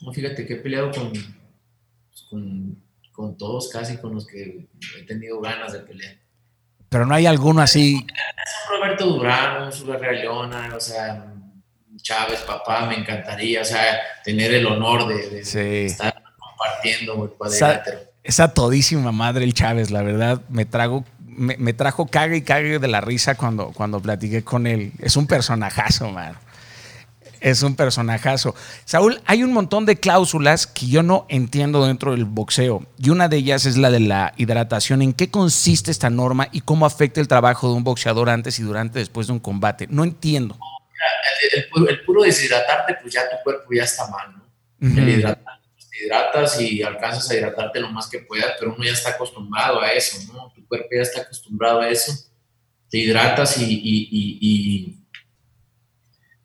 No, 0.00 0.12
fíjate 0.12 0.46
que 0.46 0.54
he 0.54 0.56
peleado 0.56 0.90
con, 0.90 2.82
con, 3.12 3.36
todos, 3.36 3.68
casi 3.68 3.98
con 3.98 4.14
los 4.14 4.26
que 4.26 4.68
he 4.98 5.02
tenido 5.02 5.40
ganas 5.40 5.72
de 5.72 5.80
pelear. 5.80 6.16
Pero 6.88 7.04
no 7.04 7.14
hay 7.14 7.26
alguno 7.26 7.60
así. 7.60 8.06
Roberto 8.70 9.06
Durán, 9.06 9.70
Sugar 9.70 10.00
Leona, 10.00 10.74
o 10.74 10.80
sea, 10.80 11.34
Chávez, 12.00 12.40
papá, 12.40 12.86
me 12.86 12.94
encantaría, 12.94 13.60
o 13.60 13.64
sea, 13.64 14.00
tener 14.24 14.54
el 14.54 14.66
honor 14.66 15.08
de, 15.08 15.40
estar 15.84 16.27
compartiendo 16.58 17.36
esa, 18.24 18.52
todísima 18.52 19.12
madre 19.12 19.44
el 19.44 19.54
Chávez, 19.54 19.90
la 19.90 20.02
verdad, 20.02 20.42
me 20.50 20.66
trago, 20.66 21.04
me, 21.26 21.72
trajo 21.72 22.06
cague 22.06 22.36
y 22.36 22.42
cague 22.42 22.78
de 22.78 22.88
la 22.88 23.00
risa 23.00 23.36
cuando, 23.36 23.72
cuando 23.72 24.00
platiqué 24.00 24.44
con 24.44 24.66
él. 24.66 24.92
Es 24.98 25.16
un 25.16 25.26
personajazo, 25.26 26.10
man. 26.10 26.36
Es 27.40 27.62
un 27.62 27.76
personajazo. 27.76 28.54
Saúl, 28.84 29.22
hay 29.24 29.44
un 29.44 29.52
montón 29.52 29.86
de 29.86 29.96
cláusulas 29.96 30.66
que 30.66 30.88
yo 30.88 31.02
no 31.02 31.24
entiendo 31.28 31.86
dentro 31.86 32.10
del 32.10 32.24
boxeo. 32.24 32.84
Y 32.98 33.10
una 33.10 33.28
de 33.28 33.36
ellas 33.36 33.64
es 33.64 33.76
la 33.76 33.90
de 33.90 34.00
la 34.00 34.34
hidratación. 34.36 35.00
¿En 35.00 35.12
qué 35.12 35.30
consiste 35.30 35.90
esta 35.90 36.10
norma 36.10 36.48
y 36.52 36.62
cómo 36.62 36.84
afecta 36.84 37.20
el 37.20 37.28
trabajo 37.28 37.68
de 37.68 37.76
un 37.76 37.84
boxeador 37.84 38.28
antes 38.28 38.58
y 38.58 38.62
durante 38.62 38.98
después 38.98 39.28
de 39.28 39.34
un 39.34 39.38
combate? 39.38 39.86
No 39.88 40.02
entiendo. 40.04 40.58
El, 41.88 42.00
puro 42.04 42.22
deshidratarte, 42.22 42.96
pues 43.00 43.14
ya 43.14 43.30
tu 43.30 43.36
cuerpo 43.44 43.68
ya 43.72 43.84
está 43.84 44.08
mal, 44.08 44.34
¿no? 44.36 44.42
El 44.80 45.38
hidratas 46.02 46.60
y 46.60 46.82
alcanzas 46.82 47.30
a 47.30 47.34
hidratarte 47.36 47.80
lo 47.80 47.90
más 47.90 48.08
que 48.08 48.20
puedas, 48.20 48.54
pero 48.58 48.74
uno 48.74 48.84
ya 48.84 48.92
está 48.92 49.10
acostumbrado 49.10 49.80
a 49.80 49.92
eso, 49.92 50.18
¿no? 50.32 50.52
Tu 50.54 50.66
cuerpo 50.66 50.88
ya 50.92 51.02
está 51.02 51.22
acostumbrado 51.22 51.80
a 51.80 51.88
eso. 51.88 52.12
te 52.90 52.98
hidratas 52.98 53.58
y, 53.58 53.64
y, 53.64 54.98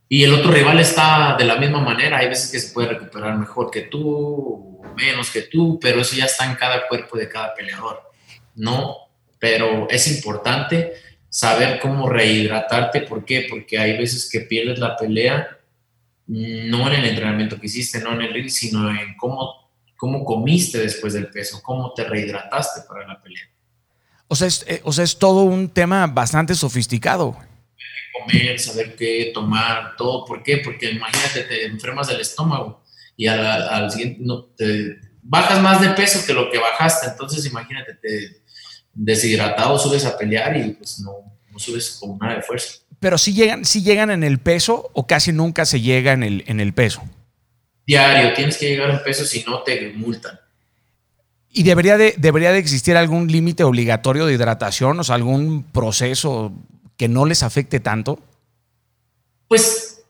y, 0.10 0.24
el 0.24 0.34
otro 0.34 0.52
rival 0.52 0.80
está 0.80 1.36
de 1.38 1.46
la 1.46 1.56
misma 1.56 1.80
manera. 1.80 2.18
Hay 2.18 2.28
veces 2.28 2.52
que 2.52 2.60
se 2.60 2.74
puede 2.74 2.90
recuperar 2.90 3.38
mejor 3.38 3.72
que 3.72 3.82
tú, 3.82 4.82
menos 4.96 5.32
que 5.32 5.44
tú, 5.44 5.80
pero 5.82 6.02
eso 6.02 6.16
ya 6.16 6.26
está 6.26 6.46
en 6.46 6.56
cada 6.56 6.88
cuerpo 6.88 7.18
de 7.18 7.30
cada 7.30 7.54
peleador. 7.54 8.12
No, 8.56 8.98
pero 9.40 9.88
es 9.90 10.08
importante 10.08 10.94
saber 11.30 11.80
cómo 11.80 12.10
rehidratarte. 12.10 13.02
¿Por 13.02 13.26
qué? 13.26 13.48
Porque 13.50 13.80
hay 13.80 13.98
veces 13.98 14.30
que 14.30 14.42
pierdes 14.42 14.80
la 14.80 14.96
pelea 14.96 15.60
no 16.28 16.88
en 16.88 16.94
el 16.94 17.06
entrenamiento 17.06 17.60
que 17.60 17.68
hiciste, 17.68 18.00
no 18.00 18.14
en 18.14 18.22
el 18.22 18.34
ring, 18.34 18.50
sino 18.50 18.90
en 18.90 19.16
cómo, 19.18 19.72
cómo 19.98 20.24
comiste 20.24 20.80
después 20.80 21.14
del 21.14 21.28
peso, 21.30 21.62
cómo 21.62 21.94
te 21.94 22.04
rehidrataste 22.04 22.82
para 22.88 23.08
la 23.08 23.22
pelea. 23.22 23.50
O 24.28 24.36
sea, 24.36 24.48
es, 24.48 24.66
eh, 24.68 24.82
o 24.84 24.92
sea, 24.92 25.04
es 25.04 25.18
todo 25.18 25.44
un 25.44 25.70
tema 25.70 26.08
bastante 26.08 26.56
sofisticado. 26.56 27.38
Comer, 28.14 28.60
saber 28.60 28.96
qué 28.96 29.32
tomar, 29.34 29.96
todo. 29.98 30.26
¿Por 30.26 30.44
qué? 30.44 30.58
Porque 30.58 30.92
imagínate, 30.92 31.44
te 31.44 31.66
enfermas 31.66 32.08
del 32.08 32.22
estómago 32.22 32.84
y 33.18 33.28
al, 33.28 33.92
siguiente 33.92 34.20
no, 34.22 34.46
te 34.46 35.00
bajas 35.22 35.62
más 35.62 35.82
de 35.82 35.90
peso 35.90 36.26
que 36.26 36.34
lo 36.34 36.50
que 36.50 36.58
bajaste. 36.58 37.08
Entonces, 37.08 37.46
imagínate, 37.46 37.96
te 37.96 38.44
deshidratado 38.94 39.78
subes 39.78 40.06
a 40.06 40.18
pelear 40.18 40.56
y 40.56 40.72
pues 40.72 41.00
no, 41.00 41.12
no 41.52 41.60
subes 41.60 41.98
con 42.00 42.18
nada 42.18 42.36
de 42.36 42.42
fuerza. 42.42 42.80
Pero 43.00 43.18
si 43.18 43.34
llegan, 43.34 43.66
si 43.66 43.84
llegan 43.84 44.12
en 44.12 44.24
el 44.24 44.40
peso 44.40 44.90
o 44.94 45.08
casi 45.08 45.32
nunca 45.32 45.66
se 45.66 45.82
llega 45.82 46.14
en 46.14 46.24
el, 46.24 46.44
en 46.48 46.60
el 46.60 46.74
peso. 46.74 47.04
Diario, 47.86 48.34
tienes 48.34 48.58
que 48.58 48.70
llegar 48.70 48.90
en 48.90 49.04
peso 49.04 49.26
si 49.26 49.44
no 49.44 49.64
te 49.64 49.92
multan. 49.94 50.40
¿Y 51.50 51.64
debería 51.64 51.98
de, 51.98 52.16
debería 52.18 52.52
de 52.52 52.60
existir 52.60 52.98
algún 52.98 53.28
límite 53.28 53.64
obligatorio 53.64 54.26
de 54.26 54.34
hidratación, 54.34 55.00
o 55.00 55.04
sea, 55.04 55.16
algún 55.16 55.64
proceso 55.64 56.52
que 56.98 57.08
no 57.08 57.26
les 57.26 57.44
afecte 57.44 57.80
tanto? 57.80 58.20
Pues 59.48 60.04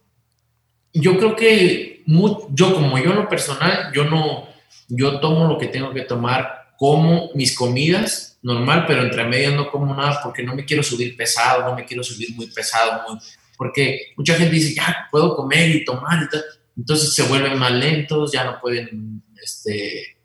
yo 0.93 1.17
creo 1.17 1.35
que 1.35 2.03
yo 2.05 2.73
como 2.73 2.97
yo 2.97 3.11
en 3.11 3.15
lo 3.15 3.29
personal, 3.29 3.91
yo 3.93 4.05
no, 4.05 4.47
yo 4.87 5.19
tomo 5.19 5.47
lo 5.47 5.57
que 5.57 5.67
tengo 5.67 5.93
que 5.93 6.01
tomar, 6.01 6.62
como 6.83 7.29
mis 7.33 7.55
comidas 7.55 8.37
normal, 8.41 8.83
pero 8.85 9.03
entre 9.03 9.23
medias 9.23 9.53
no 9.53 9.71
como 9.71 9.95
nada 9.95 10.19
porque 10.21 10.43
no 10.43 10.53
me 10.53 10.65
quiero 10.65 10.83
subir 10.83 11.15
pesado, 11.15 11.63
no 11.63 11.75
me 11.77 11.85
quiero 11.85 12.03
subir 12.03 12.35
muy 12.35 12.47
pesado, 12.47 13.17
porque 13.55 14.07
mucha 14.17 14.35
gente 14.35 14.53
dice, 14.53 14.75
ya 14.75 15.07
puedo 15.09 15.33
comer 15.33 15.73
y 15.73 15.85
tomar 15.85 16.21
y 16.21 16.27
tal, 16.27 16.43
entonces 16.75 17.13
se 17.13 17.23
vuelven 17.23 17.57
más 17.57 17.71
lentos, 17.71 18.33
ya 18.33 18.43
no 18.43 18.59
pueden 18.59 19.23
este, 19.41 20.17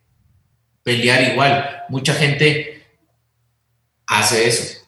pelear 0.82 1.32
igual. 1.32 1.84
Mucha 1.90 2.12
gente 2.12 2.84
hace 4.08 4.48
eso. 4.48 4.78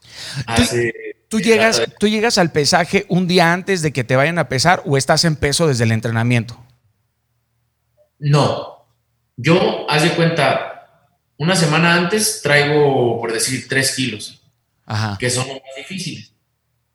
¿Tú, 1.29 1.39
llegas, 1.39 1.83
¿Tú 2.01 2.09
llegas 2.09 2.37
al 2.39 2.51
pesaje 2.51 3.07
un 3.09 3.29
día 3.29 3.53
antes 3.53 3.81
de 3.81 3.93
que 3.93 4.03
te 4.03 4.16
vayan 4.16 4.41
a 4.41 4.49
pesar 4.49 4.83
o 4.87 4.97
estás 4.97 5.25
en 5.25 5.37
peso 5.37 5.68
desde 5.68 5.85
el 5.85 5.93
entrenamiento? 5.93 6.61
No. 8.18 8.89
Yo, 9.37 9.89
haz 9.89 10.03
de 10.03 10.11
cuenta, 10.16 10.70
una 11.41 11.57
semana 11.57 11.95
antes 11.95 12.43
traigo, 12.43 13.18
por 13.18 13.32
decir, 13.32 13.66
tres 13.66 13.97
kilos, 13.97 14.43
que 15.18 15.30
son 15.30 15.49
los 15.49 15.57
más 15.57 15.74
difíciles. 15.74 16.34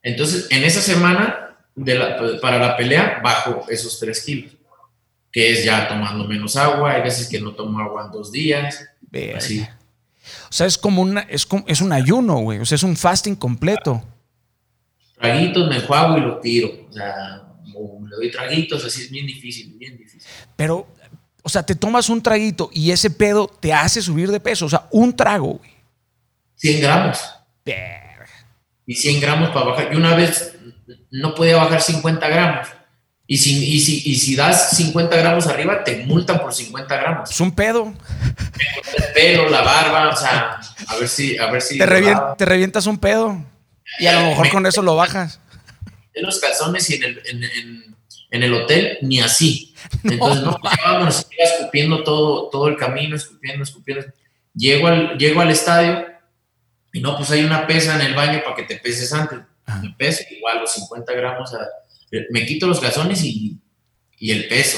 Entonces, 0.04 0.46
en 0.52 0.64
esa 0.64 0.82
semana 0.82 1.58
de 1.74 2.40
para 2.40 2.60
la 2.60 2.78
pelea, 2.78 3.22
bajo 3.24 3.66
esos 3.70 4.00
tres 4.00 4.24
kilos, 4.24 4.52
que 5.32 5.52
es 5.52 5.66
ya 5.66 5.88
tomando 5.88 6.26
menos 6.26 6.56
agua. 6.58 6.92
Hay 6.92 7.02
veces 7.02 7.28
que 7.28 7.42
no 7.42 7.54
tomo 7.54 7.80
agua 7.80 8.06
en 8.06 8.12
dos 8.12 8.32
días. 8.32 8.88
O 9.12 10.52
sea, 10.52 10.68
es 10.68 10.78
como 10.78 11.02
una, 11.02 11.22
es, 11.22 11.48
es 11.66 11.82
un 11.82 11.92
ayuno, 11.92 12.38
güey. 12.38 12.60
O 12.60 12.66
sea, 12.66 12.76
es 12.76 12.84
un 12.84 12.96
fasting 12.96 13.36
completo. 13.36 14.04
Traguitos, 15.16 15.68
me 15.68 15.78
enjuago 15.78 16.20
y 16.20 16.22
lo 16.22 16.40
tiro. 16.40 16.70
O 16.88 16.94
sea, 16.94 17.42
le 17.66 18.16
doy 18.16 18.30
traguitos, 18.30 18.86
así 18.86 19.02
es 19.02 19.10
bien 19.10 19.26
difícil, 19.26 19.74
bien 19.74 19.98
difícil. 19.98 20.30
Pero, 20.56 20.88
o 21.46 21.50
sea, 21.50 21.62
te 21.62 21.76
tomas 21.76 22.10
un 22.10 22.24
traguito 22.24 22.72
y 22.74 22.90
ese 22.90 23.12
pedo 23.12 23.48
te 23.48 23.72
hace 23.72 24.02
subir 24.02 24.32
de 24.32 24.40
peso. 24.40 24.66
O 24.66 24.70
sea, 24.70 24.88
un 24.90 25.16
trago, 25.16 25.60
güey. 25.60 25.70
100 26.56 26.82
gramos. 26.82 27.20
Y 28.88 28.96
100 28.96 29.22
gramos 29.22 29.50
para 29.52 29.68
bajar. 29.68 29.94
Y 29.94 29.96
una 29.96 30.16
vez 30.16 30.56
no 31.12 31.36
podía 31.36 31.58
bajar 31.58 31.84
50 31.84 32.28
gramos. 32.30 32.68
Y 33.28 33.38
si, 33.38 33.76
y, 33.76 33.80
si, 33.80 34.02
y 34.10 34.16
si 34.16 34.36
das 34.36 34.72
50 34.72 35.16
gramos 35.18 35.46
arriba, 35.46 35.84
te 35.84 36.04
multan 36.08 36.40
por 36.40 36.52
50 36.52 36.98
gramos. 36.98 37.30
Es 37.30 37.40
un 37.40 37.54
pedo. 37.54 37.94
El 38.98 39.14
pelo, 39.14 39.48
la 39.48 39.62
barba, 39.62 40.10
o 40.10 40.18
sea, 40.18 40.60
a 40.88 40.96
ver 40.96 41.08
si. 41.08 41.38
A 41.38 41.52
ver 41.52 41.62
si 41.62 41.78
te, 41.78 41.86
te 41.86 42.46
revientas 42.46 42.88
un 42.88 42.98
pedo. 42.98 43.40
Y 44.00 44.08
a 44.08 44.20
lo 44.20 44.30
mejor 44.30 44.50
con 44.50 44.66
eso 44.66 44.82
lo 44.82 44.96
bajas. 44.96 45.40
En 46.16 46.26
los 46.26 46.40
calzones 46.40 46.90
y 46.90 46.96
en 46.96 47.04
el, 47.04 47.22
en, 47.26 47.96
en, 48.32 48.44
el 48.44 48.52
hotel, 48.52 48.98
ni 49.04 49.20
así. 49.20 49.75
Entonces, 50.04 50.44
no, 50.44 50.58
vámonos, 50.62 51.28
iba 51.32 51.44
escupiendo 51.44 52.04
todo, 52.04 52.50
todo 52.50 52.68
el 52.68 52.78
camino, 52.78 53.16
escupiendo, 53.16 53.64
escupiendo. 53.64 54.06
Llego 54.54 54.88
al, 54.88 55.18
llego 55.18 55.42
al 55.42 55.52
estadio 55.52 56.06
y 56.94 57.02
no, 57.02 57.18
pues 57.18 57.32
hay 57.32 57.44
una 57.44 57.68
pesa 57.68 57.96
en 57.96 58.02
el 58.02 58.14
baño 58.14 58.42
para 58.44 58.56
que 58.56 58.64
te 58.64 58.78
peses 58.78 59.12
antes. 59.14 59.40
Me 59.82 59.90
peso 59.98 60.24
igual, 60.32 60.60
los 60.60 60.72
50 60.74 61.14
gramos 61.14 61.54
a 61.54 61.60
me 62.30 62.46
quito 62.46 62.68
los 62.68 62.82
gazones 62.82 63.24
y, 63.24 63.58
y 64.20 64.32
el 64.32 64.48
peso. 64.48 64.78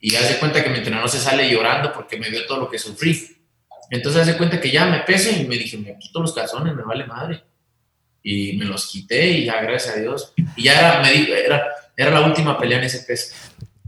Y 0.00 0.14
hace 0.16 0.38
cuenta 0.38 0.62
que 0.62 0.70
mi 0.70 0.78
entrenador 0.78 1.08
se 1.08 1.18
sale 1.18 1.50
llorando 1.50 1.92
porque 1.92 2.18
me 2.18 2.30
vio 2.30 2.46
todo 2.46 2.60
lo 2.60 2.70
que 2.70 2.78
sufrí. 2.78 3.36
Entonces 3.90 4.22
hace 4.22 4.36
cuenta 4.36 4.60
que 4.60 4.70
ya 4.70 4.86
me 4.86 5.00
peso 5.00 5.30
y 5.30 5.44
me 5.44 5.56
dije, 5.56 5.76
me 5.78 5.98
quito 5.98 6.20
los 6.20 6.32
calzones, 6.32 6.74
me 6.74 6.82
vale 6.82 7.06
madre. 7.06 7.42
Y 8.22 8.56
me 8.56 8.64
los 8.64 8.86
quité 8.86 9.28
y 9.28 9.44
ya, 9.46 9.60
gracias 9.60 9.96
a 9.96 10.00
Dios. 10.00 10.32
Y 10.56 10.64
ya 10.64 10.78
era, 10.78 11.02
me 11.02 11.30
era, 11.30 11.62
era 11.96 12.10
la 12.10 12.26
última 12.26 12.58
pelea 12.58 12.78
en 12.78 12.84
ese 12.84 13.00
peso. 13.00 13.34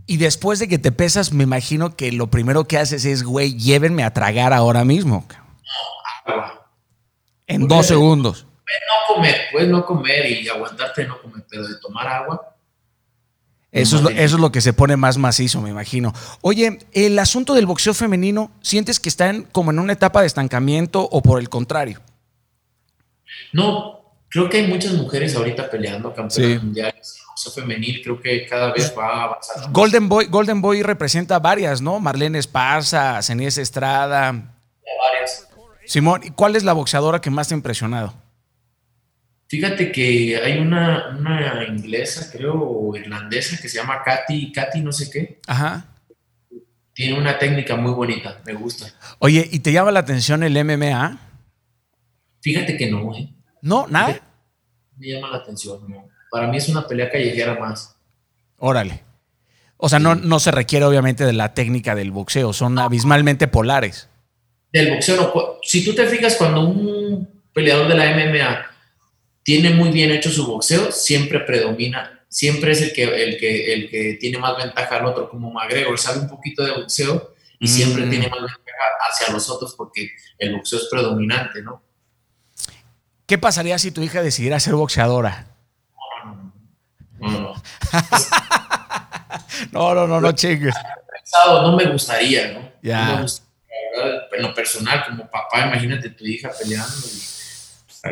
Y 0.07 0.19
después 0.19 0.59
de 0.59 0.69
que 0.69 0.79
te 0.79 0.93
pesas, 0.93 1.33
me 1.33 1.45
imagino 1.45 1.97
que 1.97 2.13
lo 2.13 2.29
primero 2.29 2.67
que 2.67 2.79
haces 2.79 3.05
es, 3.05 3.25
güey, 3.25 3.57
llévenme 3.57 4.05
a 4.05 4.13
tragar 4.13 4.53
ahora 4.53 4.85
mismo. 4.85 5.27
No, 5.29 6.33
agua. 6.33 6.71
En 7.47 7.67
dos 7.67 7.87
segundos. 7.87 8.47
Puedes 8.65 8.81
no 8.89 9.15
comer, 9.15 9.41
puedes 9.53 9.69
no 9.69 9.87
comer 9.87 10.31
y 10.31 10.49
aguantarte 10.49 11.03
de 11.03 11.09
no 11.09 11.21
comer, 11.21 11.45
pero 11.49 11.67
de 11.67 11.75
tomar 11.81 12.07
agua, 12.07 12.57
eso 13.77 14.09
es, 14.09 14.33
lo, 14.33 14.51
que 14.51 14.63
se 14.63 14.73
pone 14.73 14.97
más 14.97 15.19
macizo, 15.19 15.61
me 15.61 15.69
imagino. 15.69 16.15
Oye, 16.41 16.79
el 16.93 17.19
asunto 17.19 17.53
del 17.53 17.67
boxeo 17.67 17.93
femenino, 17.93 18.51
¿sientes 18.63 18.99
que 18.99 19.11
están 19.11 19.43
como 19.53 19.71
en 19.71 19.79
una 19.79 19.93
etapa 19.93 20.23
de 20.23 20.27
estancamiento 20.27 21.03
o 21.03 21.21
por 21.21 21.39
el 21.39 21.51
contrario? 21.51 22.01
No, 23.53 24.17
creo 24.31 24.49
que 24.49 24.59
hay 24.59 24.67
muchas 24.67 24.95
mujeres 24.95 25.37
ahorita 25.37 25.69
peleando 25.69 26.15
campeonatos 26.15 26.65
mundiales. 26.65 27.19
Boxeo 27.47 27.63
femenil 27.63 28.03
creo 28.03 28.21
que 28.21 28.47
cada 28.47 28.73
vez 28.73 28.95
va 28.97 29.25
avanzando. 29.25 29.69
Golden 29.71 30.09
Boy, 30.09 30.27
Golden 30.27 30.61
Boy 30.61 30.83
representa 30.83 31.39
varias, 31.39 31.81
¿no? 31.81 32.01
Marlene 32.01 32.39
Esparza, 32.39 33.23
Cenise 33.23 33.63
Estrada. 33.63 34.33
Varias. 34.33 35.49
Simón, 35.85 36.23
¿cuál 36.35 36.57
es 36.57 36.65
la 36.65 36.73
boxeadora 36.73 37.21
que 37.21 37.31
más 37.31 37.49
te 37.49 37.55
ha 37.55 37.57
impresionado? 37.57 38.15
Fíjate 39.49 39.93
que 39.93 40.41
hay 40.43 40.59
una, 40.59 41.17
una 41.17 41.65
inglesa, 41.69 42.31
creo, 42.33 42.55
o 42.61 42.97
irlandesa, 42.97 43.57
que 43.61 43.69
se 43.69 43.79
llama 43.79 44.03
Katy, 44.05 44.51
Katy 44.51 44.81
no 44.81 44.91
sé 44.91 45.09
qué. 45.11 45.41
Ajá. 45.47 45.87
Tiene 46.93 47.17
una 47.19 47.39
técnica 47.39 47.77
muy 47.77 47.93
bonita, 47.93 48.41
me 48.45 48.55
gusta. 48.55 48.87
Oye, 49.21 49.49
¿y 49.53 49.61
te 49.61 49.71
llama 49.71 49.93
la 49.93 50.01
atención 50.01 50.43
el 50.43 50.65
MMA? 50.65 51.19
Fíjate 52.41 52.77
que 52.77 52.91
no, 52.91 53.15
¿eh? 53.15 53.29
No, 53.63 53.87
nada. 53.87 54.21
Me 54.97 55.09
llama 55.09 55.31
la 55.31 55.37
atención, 55.39 55.89
no. 55.89 56.09
Para 56.37 56.49
mí 56.49 56.59
es 56.59 56.69
una 56.69 56.87
pelea 56.87 57.09
callejera 57.09 57.55
más. 57.55 57.97
Órale. 58.59 59.03
O 59.79 59.89
sea, 59.89 59.99
no, 59.99 60.15
no 60.17 60.39
se 60.39 60.51
requiere 60.51 60.85
obviamente 60.85 61.25
de 61.25 61.33
la 61.33 61.55
técnica 61.55 61.95
del 61.95 62.11
boxeo, 62.11 62.53
son 62.53 62.79
abismalmente 62.79 63.49
polares. 63.49 64.11
Del 64.71 64.91
boxeo 64.91 65.17
no. 65.17 65.33
Si 65.63 65.83
tú 65.83 65.95
te 65.95 66.07
fijas, 66.07 66.37
cuando 66.37 66.61
un 66.61 67.43
peleador 67.55 67.89
de 67.89 67.95
la 67.95 68.15
MMA 68.15 68.67
tiene 69.45 69.71
muy 69.71 69.89
bien 69.93 70.11
hecho 70.11 70.31
su 70.31 70.47
boxeo, 70.47 70.93
siempre 70.93 71.41
predomina, 71.41 72.27
siempre 72.29 72.73
es 72.73 72.83
el 72.83 72.93
que, 72.93 73.05
el 73.05 73.39
que, 73.39 73.73
el 73.73 73.89
que 73.89 74.19
tiene 74.21 74.37
más 74.37 74.59
ventaja 74.59 74.97
al 74.97 75.07
otro, 75.07 75.31
como 75.31 75.51
McGregor 75.51 75.99
sabe 75.99 76.21
un 76.21 76.29
poquito 76.29 76.67
de 76.67 76.73
boxeo 76.73 77.35
y 77.59 77.67
siempre 77.67 78.05
mm. 78.05 78.11
tiene 78.11 78.29
más 78.29 78.41
ventaja 78.41 78.85
hacia 79.11 79.33
los 79.33 79.49
otros 79.49 79.75
porque 79.75 80.11
el 80.37 80.55
boxeo 80.55 80.81
es 80.81 80.89
predominante, 80.91 81.63
¿no? 81.63 81.83
¿Qué 83.25 83.39
pasaría 83.39 83.79
si 83.79 83.91
tu 83.91 84.03
hija 84.03 84.23
decidiera 84.23 84.61
ser 84.61 84.75
boxeadora? 84.75 85.56
No, 89.73 89.95
no, 89.95 90.07
no. 90.07 90.07
no, 90.07 90.07
no, 90.07 90.07
no, 90.07 90.21
no, 90.21 90.33
chingues. 90.33 90.75
No 91.47 91.77
me 91.77 91.85
gustaría, 91.87 92.53
¿no? 92.53 92.71
Ya. 92.83 93.25
en 94.33 94.43
lo 94.43 94.55
personal, 94.55 95.05
como 95.07 95.31
papá, 95.31 95.67
imagínate 95.67 96.11
tu 96.11 96.25
hija 96.25 96.51
peleando. 96.59 96.95
Y, 97.07 97.37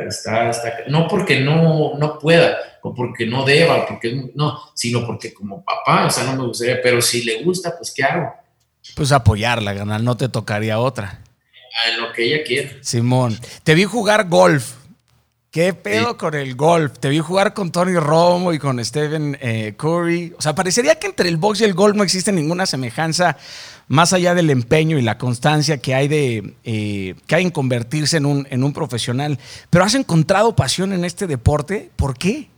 Está, 0.09 0.51
no 0.89 1.07
porque 1.09 1.41
no, 1.41 1.95
no 1.97 2.19
pueda, 2.19 2.57
o 2.83 2.95
porque 2.95 3.27
no 3.27 3.45
deba, 3.45 3.87
porque 3.87 4.31
no, 4.35 4.61
sino 4.75 5.07
porque 5.07 5.33
como 5.33 5.65
papá, 5.65 6.07
o 6.07 6.11
sea, 6.11 6.25
no 6.25 6.33
me 6.33 6.47
gustaría, 6.47 6.81
pero 6.83 7.01
si 7.01 7.23
le 7.23 7.43
gusta, 7.43 7.77
pues 7.77 7.93
¿qué 7.93 8.03
hago? 8.03 8.35
Pues 8.97 9.13
apoyarla, 9.13 9.73
ganar, 9.73 10.03
no 10.03 10.17
te 10.17 10.29
tocaría 10.29 10.79
otra. 10.79 11.21
En 11.89 12.01
lo 12.01 12.13
que 12.13 12.25
ella 12.25 12.45
quiera. 12.45 12.71
Simón, 12.83 13.39
te 13.63 13.75
vi 13.75 13.85
jugar 13.85 14.29
golf. 14.29 14.75
¿Qué 15.55 15.73
pedo 15.73 16.19
con 16.19 16.35
el 16.35 16.57
golf? 16.57 16.99
Te 16.99 17.09
vi 17.09 17.21
jugar 17.21 17.55
con 17.55 17.71
Tony 17.71 17.95
Romo 17.95 18.53
y 18.53 18.59
con 18.59 18.85
Stephen 18.85 19.39
eh, 19.41 19.75
Curry. 19.77 20.35
O 20.37 20.43
sea, 20.43 20.53
parecería 20.57 20.99
que 20.99 21.07
entre 21.07 21.29
el 21.29 21.37
box 21.37 21.61
y 21.61 21.65
el 21.65 21.75
golf 21.75 21.95
no 21.95 22.03
existe 22.03 22.33
ninguna 22.33 22.67
semejanza 22.67 23.37
más 23.87 24.13
allá 24.13 24.35
del 24.35 24.51
empeño 24.51 24.99
y 24.99 25.03
la 25.03 25.17
constancia 25.17 25.79
que 25.79 25.95
hay, 25.95 26.09
de, 26.09 26.55
eh, 26.65 27.15
que 27.29 27.35
hay 27.37 27.45
en 27.45 27.53
convertirse 27.53 28.17
en 28.17 28.27
un, 28.27 28.49
en 28.51 28.65
un 28.65 28.73
profesional. 28.73 29.39
Pero 29.71 29.85
has 29.85 29.95
encontrado 29.95 30.57
pasión 30.57 30.93
en 30.93 31.05
este 31.05 31.29
deporte. 31.29 31.89
¿Por 31.95 32.19
qué? 32.19 32.49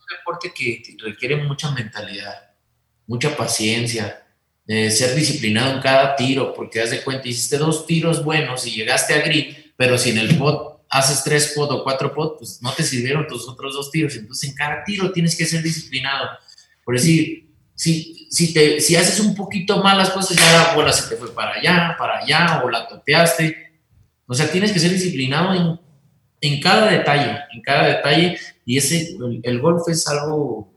Un 0.00 0.16
deporte 0.18 0.50
que 0.56 0.96
requiere 1.04 1.36
mucha 1.44 1.72
mentalidad, 1.72 2.52
mucha 3.06 3.36
paciencia, 3.36 4.24
ser 4.66 5.14
disciplinado 5.14 5.74
en 5.74 5.82
cada 5.82 6.16
tiro, 6.16 6.54
porque 6.54 6.80
haz 6.80 6.90
de 6.90 7.02
cuenta, 7.02 7.28
hiciste 7.28 7.58
dos 7.58 7.86
tiros 7.86 8.24
buenos 8.24 8.66
y 8.66 8.70
llegaste 8.70 9.12
a 9.12 9.20
green, 9.20 9.54
pero 9.76 9.98
si 9.98 10.08
en 10.08 10.16
el 10.16 10.38
pot 10.38 10.75
haces 10.98 11.22
tres 11.22 11.52
pot 11.54 11.70
o 11.70 11.84
cuatro 11.84 12.12
pot, 12.14 12.38
pues 12.38 12.60
no 12.62 12.72
te 12.72 12.82
sirvieron 12.82 13.26
tus 13.26 13.48
otros 13.48 13.74
dos 13.74 13.90
tiros. 13.90 14.16
Entonces 14.16 14.48
en 14.48 14.54
cada 14.54 14.84
tiro 14.84 15.12
tienes 15.12 15.36
que 15.36 15.44
ser 15.44 15.62
disciplinado. 15.62 16.28
Por 16.84 16.94
decir, 16.94 17.50
si, 17.74 18.26
si, 18.30 18.54
te, 18.54 18.80
si 18.80 18.96
haces 18.96 19.20
un 19.20 19.34
poquito 19.34 19.82
mal 19.82 19.98
las 19.98 20.10
cosas, 20.10 20.36
ya 20.36 20.52
la 20.52 20.74
bola 20.74 20.92
se 20.92 21.08
te 21.08 21.16
fue 21.16 21.32
para 21.34 21.52
allá, 21.52 21.94
para 21.98 22.18
allá, 22.18 22.62
o 22.64 22.70
la 22.70 22.88
topeaste. 22.88 23.74
O 24.26 24.34
sea, 24.34 24.50
tienes 24.50 24.72
que 24.72 24.80
ser 24.80 24.90
disciplinado 24.90 25.54
en, 25.54 25.80
en 26.40 26.60
cada 26.60 26.90
detalle, 26.90 27.38
en 27.52 27.62
cada 27.62 27.86
detalle. 27.88 28.38
Y 28.64 28.78
ese, 28.78 29.16
el, 29.42 29.60
golf 29.60 29.82
es 29.88 30.08
algo 30.08 30.72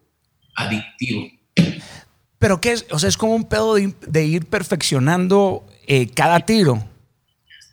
adictivo. 0.56 1.28
Pero 2.38 2.60
qué 2.62 2.74
es, 2.74 2.86
o 2.92 3.00
sea, 3.00 3.10
es 3.10 3.18
como 3.18 3.34
un 3.34 3.46
pedo 3.46 3.76
de, 3.76 4.26
ir 4.26 4.46
perfeccionando 4.46 5.66
eh, 5.88 6.10
cada 6.10 6.42
tiro. 6.42 6.84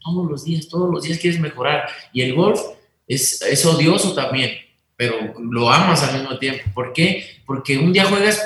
Todos 0.07 0.31
los 0.31 0.45
días, 0.45 0.69
todos 0.69 0.91
los 0.93 1.03
días 1.03 1.19
quieres 1.19 1.41
mejorar. 1.41 1.89
Y 2.13 2.23
el 2.23 2.35
golf 2.35 2.61
es, 3.09 3.43
es 3.43 3.67
odioso 3.67 4.15
también, 4.15 4.53
pero 4.97 5.35
lo 5.41 5.71
amas 5.71 6.03
al 6.05 6.21
mismo 6.21 6.39
tiempo. 6.39 6.63
¿Por 6.73 6.93
qué? 6.93 7.43
Porque 7.45 7.77
un 7.77 7.93
día 7.93 8.05
juegas 8.05 8.41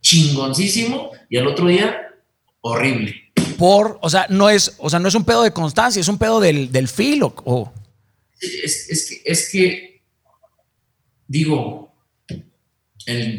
chingoncísimo 0.00 1.12
y 1.28 1.36
al 1.36 1.46
otro 1.46 1.66
día 1.68 1.96
horrible. 2.60 3.14
Por, 3.56 3.98
o 4.00 4.10
sea, 4.10 4.26
no 4.30 4.48
es, 4.48 4.74
o 4.78 4.90
sea, 4.90 4.98
no 4.98 5.08
es 5.08 5.14
un 5.14 5.24
pedo 5.24 5.42
de 5.42 5.52
constancia, 5.52 6.00
es 6.00 6.08
un 6.08 6.18
pedo 6.18 6.40
del, 6.40 6.72
del 6.72 6.88
filo. 6.88 7.34
O... 7.44 7.72
Es, 8.40 8.88
es, 8.88 9.08
que, 9.08 9.22
es 9.24 9.50
que, 9.50 10.02
digo, 11.28 11.94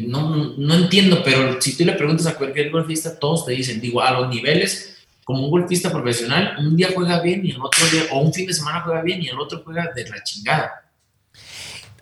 no, 0.06 0.54
no, 0.56 0.74
entiendo, 0.74 1.22
pero 1.24 1.60
si 1.60 1.76
tú 1.76 1.84
le 1.84 1.92
preguntas 1.92 2.26
a 2.26 2.36
cualquier 2.36 2.70
golfista, 2.70 3.18
todos 3.18 3.46
te 3.46 3.52
dicen, 3.52 3.80
digo, 3.80 4.00
a 4.00 4.12
los 4.12 4.28
niveles, 4.28 5.01
como 5.24 5.44
un 5.44 5.50
golfista 5.50 5.90
profesional, 5.90 6.56
un 6.58 6.76
día 6.76 6.88
juega 6.94 7.20
bien 7.20 7.44
y 7.44 7.50
el 7.50 7.60
otro 7.60 7.86
día, 7.86 8.02
o 8.10 8.20
un 8.20 8.32
fin 8.32 8.46
de 8.46 8.54
semana 8.54 8.80
juega 8.80 9.02
bien 9.02 9.22
y 9.22 9.28
el 9.28 9.38
otro 9.38 9.62
juega 9.64 9.90
de 9.94 10.08
la 10.08 10.22
chingada. 10.22 10.72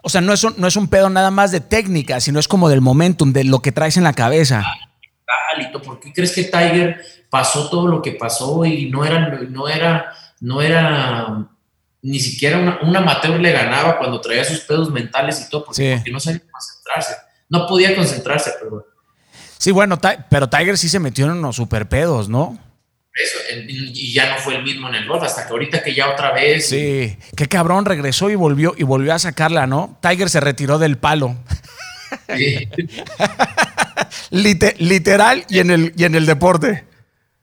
O 0.03 0.09
sea, 0.09 0.21
no 0.21 0.33
es 0.33 0.43
un, 0.45 0.55
no 0.57 0.67
es 0.67 0.77
un 0.77 0.89
pedo 0.89 1.11
nada 1.11 1.31
más 1.31 1.53
de 1.53 1.61
técnica, 1.61 2.21
sino 2.21 2.41
es 2.41 2.49
como 2.49 2.69
del 2.69 2.81
momentum, 2.81 3.33
de 3.33 3.45
lo 3.45 3.61
que 3.61 3.73
traes 3.73 3.97
en 3.97 4.05
la 4.05 4.15
cabeza. 4.15 4.65
Ah, 4.65 5.79
¿por 5.85 6.01
qué 6.01 6.13
crees 6.13 6.35
que 6.35 6.45
Tiger 6.45 7.01
pasó 7.29 7.69
todo 7.69 7.87
lo 7.87 8.01
que 8.03 8.13
pasó 8.13 8.65
y 8.65 8.91
no 8.91 9.05
era, 9.05 9.29
no 9.49 9.69
era, 9.69 10.13
no 10.41 10.63
era, 10.63 11.47
ni 12.03 12.19
siquiera 12.19 12.59
una, 12.59 12.79
un 12.83 12.97
amateur 12.97 13.39
le 13.39 13.53
ganaba 13.53 13.99
cuando 13.99 14.21
traía 14.21 14.45
sus 14.45 14.61
pedos 14.61 14.91
mentales 14.91 15.45
y 15.47 15.51
todo, 15.51 15.65
porque, 15.67 15.97
porque 15.97 16.11
no 16.11 16.19
sabía 16.19 16.41
concentrarse 16.51 17.31
no 17.51 17.67
podía 17.67 17.95
concentrarse, 17.95 18.53
pero... 18.63 18.87
Sí, 19.59 19.73
bueno, 19.73 19.99
pero 20.31 20.49
Tiger 20.49 20.79
sí 20.79 20.89
se 20.89 20.99
metió 20.99 21.27
en 21.27 21.33
unos 21.33 21.57
super 21.57 21.87
pedos, 21.87 22.31
¿no? 22.31 22.59
Eso, 23.13 23.39
y 23.67 24.13
ya 24.13 24.31
no 24.33 24.39
fue 24.39 24.57
el 24.57 24.63
mismo 24.63 24.89
en 24.89 24.95
el 24.95 25.09
golf, 25.09 25.23
hasta 25.23 25.47
que 25.47 25.53
ahorita 25.53 25.83
que 25.83 25.95
ya 25.95 26.11
otra 26.11 26.33
vez. 26.33 26.69
Sí, 26.69 27.17
qué 27.37 27.49
cabrón, 27.49 27.85
regresó 27.85 28.31
y 28.31 28.37
volvió, 28.37 28.75
y 28.77 28.85
volvió 28.85 29.13
a 29.13 29.19
sacarla, 29.19 29.67
¿no? 29.67 29.99
Tiger 30.01 30.31
se 30.31 30.41
retiró 30.41 30.79
del 30.79 30.97
palo. 30.97 31.37
Sí. 32.37 32.69
literal 34.31 35.45
y 35.49 35.59
en, 35.59 35.71
el, 35.71 35.93
y 35.97 36.05
en 36.05 36.15
el 36.15 36.27
deporte. 36.27 36.85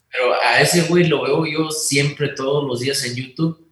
Pero 0.09 0.34
a 0.41 0.61
ese 0.61 0.84
güey 0.84 1.05
lo 1.05 1.24
veo 1.24 1.45
yo 1.45 1.70
siempre, 1.70 2.30
todos 2.30 2.65
los 2.65 2.80
días 2.80 3.03
en 3.03 3.15
YouTube 3.15 3.68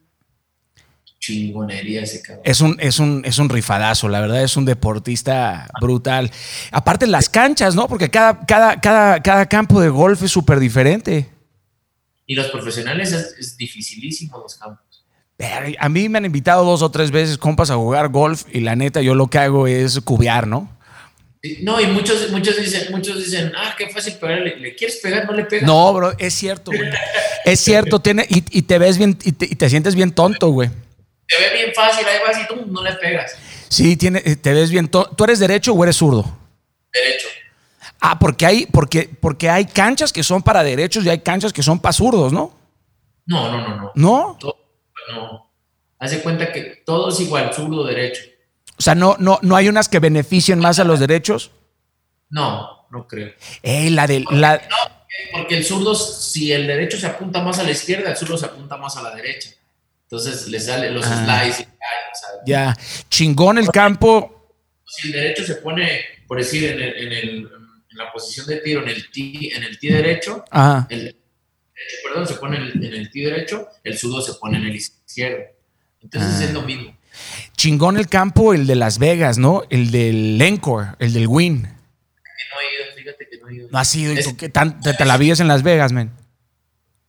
chingonería 1.25 2.03
ese 2.03 2.21
cabrón. 2.21 2.43
Es 2.45 2.61
un, 2.61 2.77
es 2.79 2.99
un, 2.99 3.23
es 3.25 3.39
un 3.39 3.49
rifadazo, 3.49 4.09
la 4.09 4.19
verdad, 4.19 4.43
es 4.43 4.57
un 4.57 4.65
deportista 4.65 5.67
brutal. 5.81 6.31
Aparte 6.71 7.07
las 7.07 7.29
canchas, 7.29 7.75
¿no? 7.75 7.87
Porque 7.87 8.09
cada, 8.09 8.45
cada, 8.45 8.79
cada, 8.79 9.21
cada 9.21 9.47
campo 9.47 9.81
de 9.81 9.89
golf 9.89 10.21
es 10.23 10.31
súper 10.31 10.59
diferente. 10.59 11.29
Y 12.26 12.36
los 12.36 12.47
profesionales 12.47 13.11
es, 13.11 13.57
dificilísimo 13.57 14.39
los 14.39 14.55
campos. 14.55 15.05
A 15.80 15.89
mí 15.89 16.07
me 16.07 16.17
han 16.17 16.26
invitado 16.26 16.63
dos 16.63 16.82
o 16.82 16.89
tres 16.89 17.11
veces 17.11 17.38
compas 17.38 17.69
a 17.69 17.76
jugar 17.76 18.07
golf 18.09 18.43
y 18.53 18.61
la 18.61 18.76
neta 18.76 19.01
yo 19.01 19.15
lo 19.15 19.28
que 19.28 19.38
hago 19.38 19.67
es 19.67 19.99
cubear, 19.99 20.47
¿no? 20.47 20.73
No, 21.61 21.80
y 21.80 21.86
muchos, 21.88 22.32
muchos 22.32 22.57
dicen, 22.57 22.91
muchos 22.91 23.17
dicen, 23.17 23.51
ah, 23.55 23.76
qué 23.78 23.89
fácil 23.89 24.15
pegarle. 24.15 24.55
¿Le 24.55 24.73
quieres 24.76 24.97
pegar? 24.97 25.26
No 25.26 25.34
le 25.34 25.45
pegas. 25.45 25.67
No, 25.67 25.93
bro, 25.93 26.13
es 26.17 26.34
cierto, 26.34 26.71
güey. 26.71 26.89
es 27.45 27.59
cierto, 27.59 27.99
tiene, 27.99 28.26
y, 28.28 28.43
y, 28.49 28.63
te 28.63 28.80
ves 28.80 28.97
bien, 28.97 29.15
y 29.23 29.34
te, 29.34 29.45
y 29.45 29.55
te 29.55 29.69
sientes 29.69 29.93
bien 29.93 30.11
tonto, 30.11 30.49
güey 30.49 30.71
te 31.28 31.38
ve 31.39 31.53
bien 31.53 31.73
fácil, 31.73 32.05
ahí 32.07 32.19
vas 32.26 32.38
y 32.39 32.47
tú 32.47 32.65
no 32.67 32.84
le 32.84 32.93
pegas. 32.93 33.36
Sí, 33.69 33.97
tiene, 33.97 34.21
te 34.21 34.53
ves 34.53 34.69
bien. 34.69 34.88
¿Tú 34.88 35.23
eres 35.23 35.39
derecho 35.39 35.73
o 35.73 35.84
eres 35.84 35.95
zurdo? 35.97 36.38
Derecho. 36.93 37.28
Ah, 38.08 38.20
porque 38.20 38.45
hay, 38.45 38.66
porque, 38.68 39.10
porque 39.20 39.49
hay 39.49 39.66
canchas 39.66 40.14
que 40.14 40.22
son 40.22 40.43
para 40.43 40.64
derechos 40.64 41.03
y 41.03 41.10
hay 41.10 41.22
canchas 41.22 41.51
que 41.51 41.64
son 41.64 41.80
para 41.80 41.91
zurdos, 41.91 42.32
¿no? 42.32 42.56
No, 43.26 43.51
no, 43.51 43.68
no, 43.68 43.76
no. 43.78 43.91
¿No? 43.95 44.38
no. 45.12 45.51
Haz 45.97 46.12
de 46.12 46.22
cuenta 46.22 46.51
que 46.51 46.84
todo 46.86 47.10
es 47.10 47.20
igual, 47.20 47.51
zurdo, 47.51 47.84
derecho. 47.84 48.22
O 48.78 48.82
sea, 48.84 48.93
no, 48.93 49.16
no, 49.18 49.39
no 49.41 49.56
hay 49.56 49.70
unas 49.70 49.89
que 49.89 49.97
beneficien 49.97 50.60
más 50.60 50.78
a 50.78 50.84
los 50.84 50.99
derechos. 50.99 51.49
No, 52.30 52.86
no 52.91 53.08
creo. 53.08 53.34
Eh, 53.64 53.89
la 53.89 54.06
del. 54.06 54.28
La... 54.30 54.58
No, 54.58 54.76
porque 55.32 55.58
el 55.58 55.66
zurdo, 55.66 55.95
si 55.95 56.51
el 56.51 56.68
derecho 56.68 56.97
se 56.97 57.08
apunta 57.08 57.41
más 57.41 57.58
a 57.58 57.64
la 57.64 57.72
izquierda, 57.72 58.12
el 58.12 58.18
zurdo 58.18 58.38
se 58.38 58.45
apunta 58.45 58.78
más 58.78 58.95
a 58.97 59.01
la 59.01 59.16
derecha. 59.16 59.49
Entonces 60.03 60.47
le 60.47 60.60
sale 60.60 60.91
los 60.91 61.08
ah. 61.08 61.41
slides 61.41 61.62
y 61.62 61.66
Ya, 62.45 62.78
chingón 63.10 63.58
el 63.58 63.70
campo. 63.70 64.53
Si 64.86 65.08
el 65.08 65.14
derecho 65.14 65.43
se 65.43 65.56
pone, 65.56 66.01
por 66.28 66.38
decir, 66.38 66.66
en, 66.66 66.80
el, 66.80 67.14
en, 67.14 67.64
la 67.95 68.11
posición 68.11 68.47
de 68.47 68.57
tiro, 68.57 68.81
en 68.81 68.89
el 68.89 69.09
T, 69.11 69.55
en 69.55 69.63
el 69.63 69.77
derecho, 69.81 70.43
el 70.89 71.15
perdón, 72.03 72.27
se 72.27 72.35
pone 72.35 72.57
en 72.57 72.83
el, 72.83 73.09
T 73.09 73.19
derecho, 73.19 73.67
el 73.83 73.97
sudo 73.97 74.21
se 74.21 74.33
pone 74.35 74.57
en 74.57 74.65
el 74.65 74.75
izquierdo. 74.75 75.43
Entonces 76.01 76.41
es 76.41 76.53
lo 76.53 76.61
ah. 76.61 76.65
mismo. 76.65 76.97
Chingón 77.55 77.97
el 77.97 78.07
campo, 78.07 78.53
el 78.53 78.67
de 78.67 78.75
Las 78.75 78.99
Vegas, 78.99 79.37
¿no? 79.37 79.63
El 79.69 79.91
del 79.91 80.41
Encore, 80.41 80.89
el 80.99 81.13
del 81.13 81.27
Win. 81.27 81.63
No 81.63 81.69
he 81.69 82.75
ido, 82.75 82.95
fíjate 82.95 83.27
que 83.29 83.37
no 83.37 83.49
he 83.49 83.55
ido. 83.55 83.69
No 83.71 83.77
has 83.77 83.95
ido, 83.95 84.13
¿y 84.13 84.23
tú 84.23 84.35
qué 84.37 84.49
tan, 84.49 84.81
te, 84.81 85.05
la 85.05 85.17
vives 85.17 85.39
en 85.39 85.47
Las 85.47 85.63
Vegas, 85.63 85.91
men? 85.91 86.11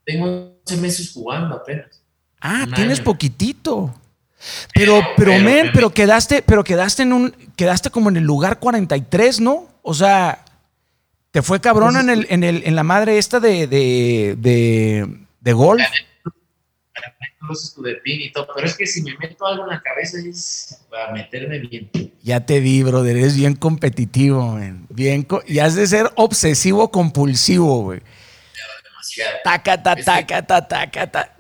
Tengo 0.04 0.56
11 0.66 0.76
meses 0.78 1.12
jugando 1.12 1.56
apenas. 1.56 2.02
Ah, 2.40 2.66
tienes 2.74 3.00
poquitito. 3.00 3.94
Pero, 4.74 5.02
pero, 5.16 5.38
men, 5.38 5.70
pero 5.72 5.90
quedaste, 5.90 6.42
pero 6.42 6.62
quedaste 6.62 7.02
en 7.02 7.12
un, 7.12 7.30
quedaste 7.56 7.90
como 7.90 8.10
en 8.10 8.16
el 8.16 8.24
lugar 8.24 8.60
43, 8.60 9.40
¿no? 9.40 9.68
O 9.82 9.94
sea, 9.94 10.44
te 11.36 11.42
fue 11.42 11.60
cabrón 11.60 11.98
en 11.98 12.08
el, 12.08 12.26
en 12.30 12.42
el, 12.44 12.62
en 12.64 12.74
la 12.74 12.82
madre 12.82 13.18
esta 13.18 13.40
de, 13.40 13.66
de, 13.66 14.36
de, 14.38 15.06
de 15.38 15.52
golf. 15.52 15.84
pero 18.54 18.66
es 18.66 18.74
que 18.74 18.86
si 18.86 19.02
me 19.02 19.14
meto 19.18 19.46
algo 19.46 19.64
en 19.64 19.68
la 19.68 19.82
cabeza 19.82 20.16
es 20.26 20.82
para 20.88 21.12
meterme 21.12 21.58
bien. 21.58 21.90
Ya 22.22 22.46
te 22.46 22.60
vi, 22.60 22.82
brother, 22.82 23.18
eres 23.18 23.36
bien 23.36 23.54
competitivo, 23.54 24.52
men. 24.52 24.86
Bien, 24.88 25.28
y 25.46 25.58
has 25.58 25.74
de 25.74 25.86
ser 25.86 26.10
obsesivo 26.14 26.90
compulsivo, 26.90 27.82
güey. 27.82 28.00
Demasiado. 28.82 29.36
Taca, 29.44 29.82
ta, 29.82 29.94
taca, 29.94 30.46
ta, 30.46 30.66
taca, 30.66 31.10
ta. 31.10 31.36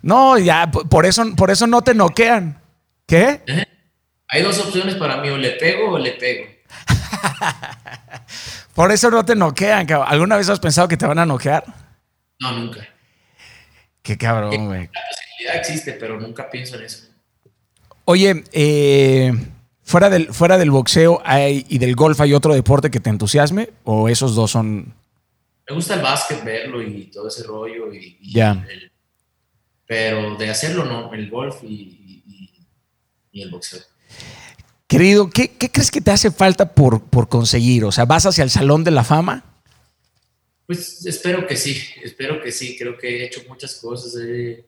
No, 0.00 0.38
ya, 0.38 0.70
por 0.70 1.04
eso, 1.04 1.36
por 1.36 1.50
eso 1.50 1.66
no 1.66 1.82
te 1.82 1.92
noquean. 1.92 2.62
¿Qué? 3.06 3.42
Hay 4.28 4.42
dos 4.42 4.58
opciones 4.58 4.94
para 4.94 5.18
mí, 5.18 5.28
o 5.28 5.36
le 5.36 5.50
pego 5.50 5.90
o 5.90 5.98
le 5.98 6.12
pego. 6.12 6.57
por 8.74 8.92
eso 8.92 9.10
no 9.10 9.24
te 9.24 9.34
noquean. 9.34 9.86
¿Alguna 10.06 10.36
vez 10.36 10.48
has 10.48 10.60
pensado 10.60 10.88
que 10.88 10.96
te 10.96 11.06
van 11.06 11.18
a 11.18 11.26
noquear? 11.26 11.64
No, 12.40 12.52
nunca. 12.52 12.86
Qué 14.02 14.16
cabrón, 14.16 14.66
güey. 14.66 14.88
La 14.92 15.00
posibilidad 15.10 15.56
existe, 15.56 15.92
pero 15.92 16.18
nunca 16.18 16.50
pienso 16.50 16.76
en 16.76 16.84
eso. 16.84 17.08
Oye, 18.04 18.42
eh, 18.52 19.32
fuera, 19.82 20.08
del, 20.08 20.32
fuera 20.32 20.56
del 20.56 20.70
boxeo 20.70 21.22
y 21.26 21.78
del 21.78 21.94
golf, 21.94 22.20
¿hay 22.20 22.32
otro 22.32 22.54
deporte 22.54 22.90
que 22.90 23.00
te 23.00 23.10
entusiasme? 23.10 23.70
¿O 23.84 24.08
esos 24.08 24.34
dos 24.34 24.50
son...? 24.50 24.94
Me 25.68 25.74
gusta 25.74 25.94
el 25.94 26.00
básquet, 26.00 26.42
verlo 26.42 26.80
y 26.80 27.10
todo 27.10 27.28
ese 27.28 27.42
rollo. 27.42 27.92
Y, 27.92 28.32
ya. 28.32 28.64
Pero 29.86 30.36
de 30.36 30.48
hacerlo 30.48 30.84
no, 30.84 31.12
el 31.12 31.28
golf 31.28 31.62
y, 31.62 32.22
el 33.32 33.50
boxeo. 33.50 33.80
Querido, 34.88 35.28
¿qué, 35.28 35.50
crees 35.50 35.90
que 35.90 36.00
te 36.00 36.10
hace 36.10 36.30
falta 36.30 36.74
por, 36.74 37.02
por 37.02 37.28
conseguir? 37.28 37.84
O 37.84 37.92
sea, 37.92 38.06
¿vas 38.06 38.24
hacia 38.24 38.42
el 38.42 38.48
Salón 38.48 38.84
de 38.84 38.90
la 38.90 39.04
Fama? 39.04 39.44
Pues 40.66 41.04
espero 41.04 41.46
que 41.46 41.56
sí, 41.56 41.78
espero 42.02 42.40
que 42.40 42.50
sí. 42.50 42.74
Creo 42.78 42.96
que 42.96 43.20
he 43.20 43.26
hecho 43.26 43.42
muchas 43.46 43.74
cosas. 43.74 44.18
eh, 44.18 44.64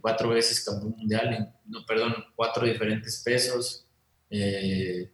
cuatro 0.00 0.30
veces 0.30 0.64
campeón 0.64 0.96
mundial, 0.98 1.54
no, 1.66 1.86
perdón, 1.86 2.12
cuatro 2.34 2.66
diferentes 2.66 3.22
pesos, 3.24 3.86
eh, 4.30 5.08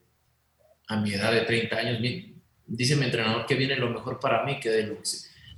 a 0.88 0.96
mi 0.96 1.12
edad 1.12 1.32
de 1.32 1.42
30 1.42 1.76
años. 1.76 1.98
dice 2.66 2.96
mi 2.96 3.04
entrenador 3.04 3.44
que 3.44 3.54
viene 3.54 3.76
lo 3.76 3.90
mejor 3.90 4.18
para 4.18 4.44
mí, 4.46 4.58
que 4.60 4.70
de 4.70 4.96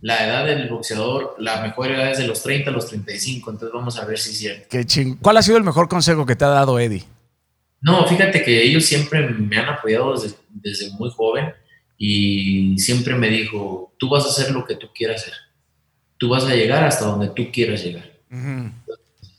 la 0.01 0.27
edad 0.27 0.47
del 0.47 0.69
boxeador, 0.69 1.37
la 1.39 1.63
mejor 1.63 1.93
edad 1.93 2.11
es 2.11 2.19
de 2.19 2.27
los 2.27 2.43
30 2.43 2.71
a 2.71 2.73
los 2.73 2.89
35, 2.89 3.53
entonces 3.53 3.73
vamos 3.73 3.97
a 4.01 4.05
ver 4.05 4.19
si 4.19 4.31
es 4.31 4.39
cierto. 4.39 4.67
Qué 4.69 4.85
ching. 4.85 5.17
¿Cuál 5.19 5.37
ha 5.37 5.43
sido 5.43 5.59
el 5.59 5.65
mejor 5.65 5.89
consejo 5.89 6.27
que 6.27 6.35
te 6.35 6.45
ha 6.45 6.49
dado 6.49 6.81
Eddie? 6.81 7.05
No, 7.83 8.07
fíjate 8.07 8.43
que 8.45 8.63
ellos 8.63 8.85
siempre 8.85 9.29
me 9.29 9.57
han 9.57 9.69
apoyado 9.69 10.15
desde, 10.15 10.91
muy 10.93 11.11
joven 11.11 11.53
y 11.99 12.79
siempre 12.79 13.15
me 13.17 13.29
dijo, 13.29 13.93
tú 13.99 14.09
vas 14.09 14.25
a 14.25 14.29
hacer 14.29 14.53
lo 14.53 14.65
que 14.65 14.77
tú 14.77 14.89
quieras 14.95 15.23
hacer, 15.23 15.35
tú 16.17 16.29
vas 16.29 16.45
a 16.45 16.55
llegar 16.55 16.85
hasta 16.85 17.07
donde 17.07 17.29
tú 17.29 17.51
quieras 17.53 17.83
llegar. 17.83 18.09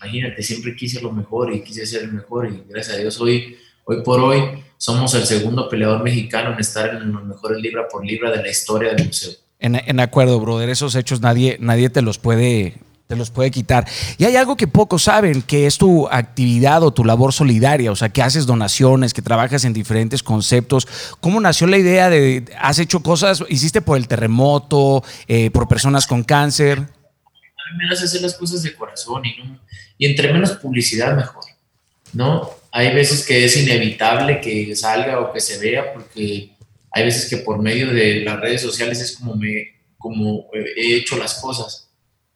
imagínate, 0.01 0.43
siempre 0.43 0.75
quise 0.75 1.01
lo 1.01 1.11
mejor 1.11 1.53
y 1.53 1.63
quise 1.63 1.85
ser 1.85 2.03
el 2.03 2.11
mejor 2.11 2.49
y 2.49 2.63
gracias 2.69 2.97
a 2.97 2.99
Dios 2.99 3.19
hoy, 3.21 3.57
hoy 3.85 4.03
por 4.03 4.19
hoy 4.19 4.41
somos 4.77 5.13
el 5.13 5.23
segundo 5.23 5.69
peleador 5.69 6.03
mexicano 6.03 6.53
en 6.53 6.59
estar 6.59 7.01
en 7.01 7.13
los 7.13 7.23
mejores 7.23 7.61
libra 7.61 7.87
por 7.87 8.05
libra 8.05 8.29
de 8.29 8.43
la 8.43 8.49
historia 8.49 8.93
del 8.93 9.07
museo. 9.07 9.31
En, 9.59 9.75
en 9.75 9.99
acuerdo, 10.01 10.41
brother, 10.41 10.69
esos 10.69 10.95
hechos 10.95 11.21
nadie, 11.21 11.55
nadie 11.61 11.89
te 11.89 12.01
los 12.01 12.17
puede 12.17 12.73
te 13.13 13.17
los 13.19 13.29
puede 13.29 13.51
quitar. 13.51 13.87
Y 14.17 14.25
hay 14.25 14.35
algo 14.35 14.57
que 14.57 14.67
pocos 14.67 15.03
saben, 15.03 15.43
que 15.43 15.67
es 15.67 15.77
tu 15.77 16.07
actividad 16.07 16.81
o 16.81 16.91
tu 16.91 17.05
labor 17.05 17.31
solidaria, 17.31 17.91
o 17.91 17.95
sea, 17.95 18.09
que 18.09 18.23
haces 18.23 18.45
donaciones, 18.47 19.13
que 19.13 19.21
trabajas 19.21 19.65
en 19.65 19.73
diferentes 19.73 20.23
conceptos. 20.23 20.87
¿Cómo 21.19 21.39
nació 21.39 21.67
la 21.67 21.77
idea 21.77 22.09
de, 22.09 22.43
has 22.59 22.79
hecho 22.79 23.01
cosas, 23.01 23.43
hiciste 23.49 23.81
por 23.81 23.97
el 23.97 24.07
terremoto, 24.07 25.03
eh, 25.27 25.51
por 25.51 25.67
personas 25.67 26.07
con 26.07 26.23
cáncer? 26.23 26.79
A 26.79 27.77
mí 27.77 27.85
me 27.87 27.93
hace 27.93 28.05
hacer 28.05 28.21
las 28.21 28.33
cosas 28.33 28.63
de 28.63 28.75
corazón 28.75 29.23
y, 29.25 29.59
y 29.97 30.05
entre 30.07 30.33
menos 30.33 30.51
publicidad 30.53 31.15
mejor, 31.15 31.43
¿no? 32.13 32.49
Hay 32.71 32.93
veces 32.95 33.25
que 33.25 33.45
es 33.45 33.55
inevitable 33.55 34.41
que 34.41 34.75
salga 34.75 35.19
o 35.19 35.31
que 35.31 35.39
se 35.39 35.59
vea 35.59 35.93
porque 35.93 36.55
hay 36.91 37.03
veces 37.03 37.29
que 37.29 37.37
por 37.37 37.59
medio 37.59 37.93
de 37.93 38.21
las 38.21 38.39
redes 38.39 38.61
sociales 38.61 38.99
es 38.99 39.17
como, 39.17 39.35
me, 39.35 39.81
como 39.99 40.47
he 40.53 40.95
hecho 40.95 41.17
las 41.17 41.35
cosas 41.35 41.82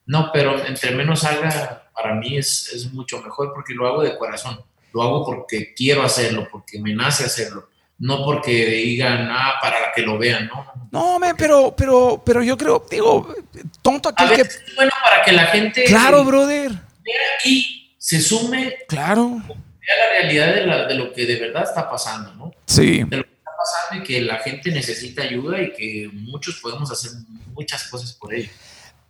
no, 0.08 0.30
pero 0.32 0.66
entre 0.66 0.90
menos 0.90 1.22
haga, 1.22 1.90
para 1.94 2.14
mí 2.14 2.36
es, 2.36 2.72
es 2.72 2.92
mucho 2.92 3.22
mejor 3.22 3.52
porque 3.54 3.74
lo 3.74 3.86
hago 3.86 4.02
de 4.02 4.18
corazón. 4.18 4.60
Lo 4.92 5.02
hago 5.02 5.24
porque 5.24 5.72
quiero 5.74 6.02
hacerlo, 6.02 6.48
porque 6.50 6.80
me 6.80 6.94
nace 6.94 7.24
hacerlo 7.24 7.68
no 7.98 8.24
porque 8.24 8.66
digan, 8.66 9.28
ah, 9.30 9.54
para 9.60 9.92
que 9.94 10.02
lo 10.02 10.18
vean, 10.18 10.48
¿no? 10.48 10.88
No, 10.92 11.18
pero, 11.36 11.74
pero, 11.76 12.22
pero 12.24 12.42
yo 12.42 12.56
creo, 12.56 12.86
digo, 12.88 13.34
tonto 13.82 14.08
aquí 14.10 14.24
que. 14.34 14.42
Es 14.42 14.62
bueno 14.76 14.92
para 15.04 15.24
que 15.24 15.32
la 15.32 15.46
gente. 15.46 15.84
Claro, 15.84 16.24
brother. 16.24 16.70
Vea 16.70 17.16
aquí, 17.38 17.92
se 17.98 18.20
sume. 18.20 18.76
Claro. 18.88 19.42
Vea 19.48 19.96
la 19.98 20.20
realidad 20.20 20.54
de, 20.54 20.66
la, 20.66 20.86
de, 20.86 20.94
lo 20.94 21.12
que 21.12 21.26
de 21.26 21.36
verdad 21.36 21.64
está 21.64 21.90
pasando, 21.90 22.32
¿no? 22.34 22.52
Sí. 22.66 23.02
De 23.04 23.16
lo 23.16 23.24
que 23.24 23.34
está 23.34 23.50
pasando 23.56 24.02
y 24.02 24.06
que 24.06 24.20
la 24.20 24.38
gente 24.38 24.70
necesita 24.70 25.22
ayuda 25.22 25.60
y 25.60 25.72
que 25.72 26.08
muchos 26.12 26.60
podemos 26.60 26.90
hacer 26.92 27.10
muchas 27.52 27.88
cosas 27.88 28.12
por 28.12 28.32
ello. 28.32 28.50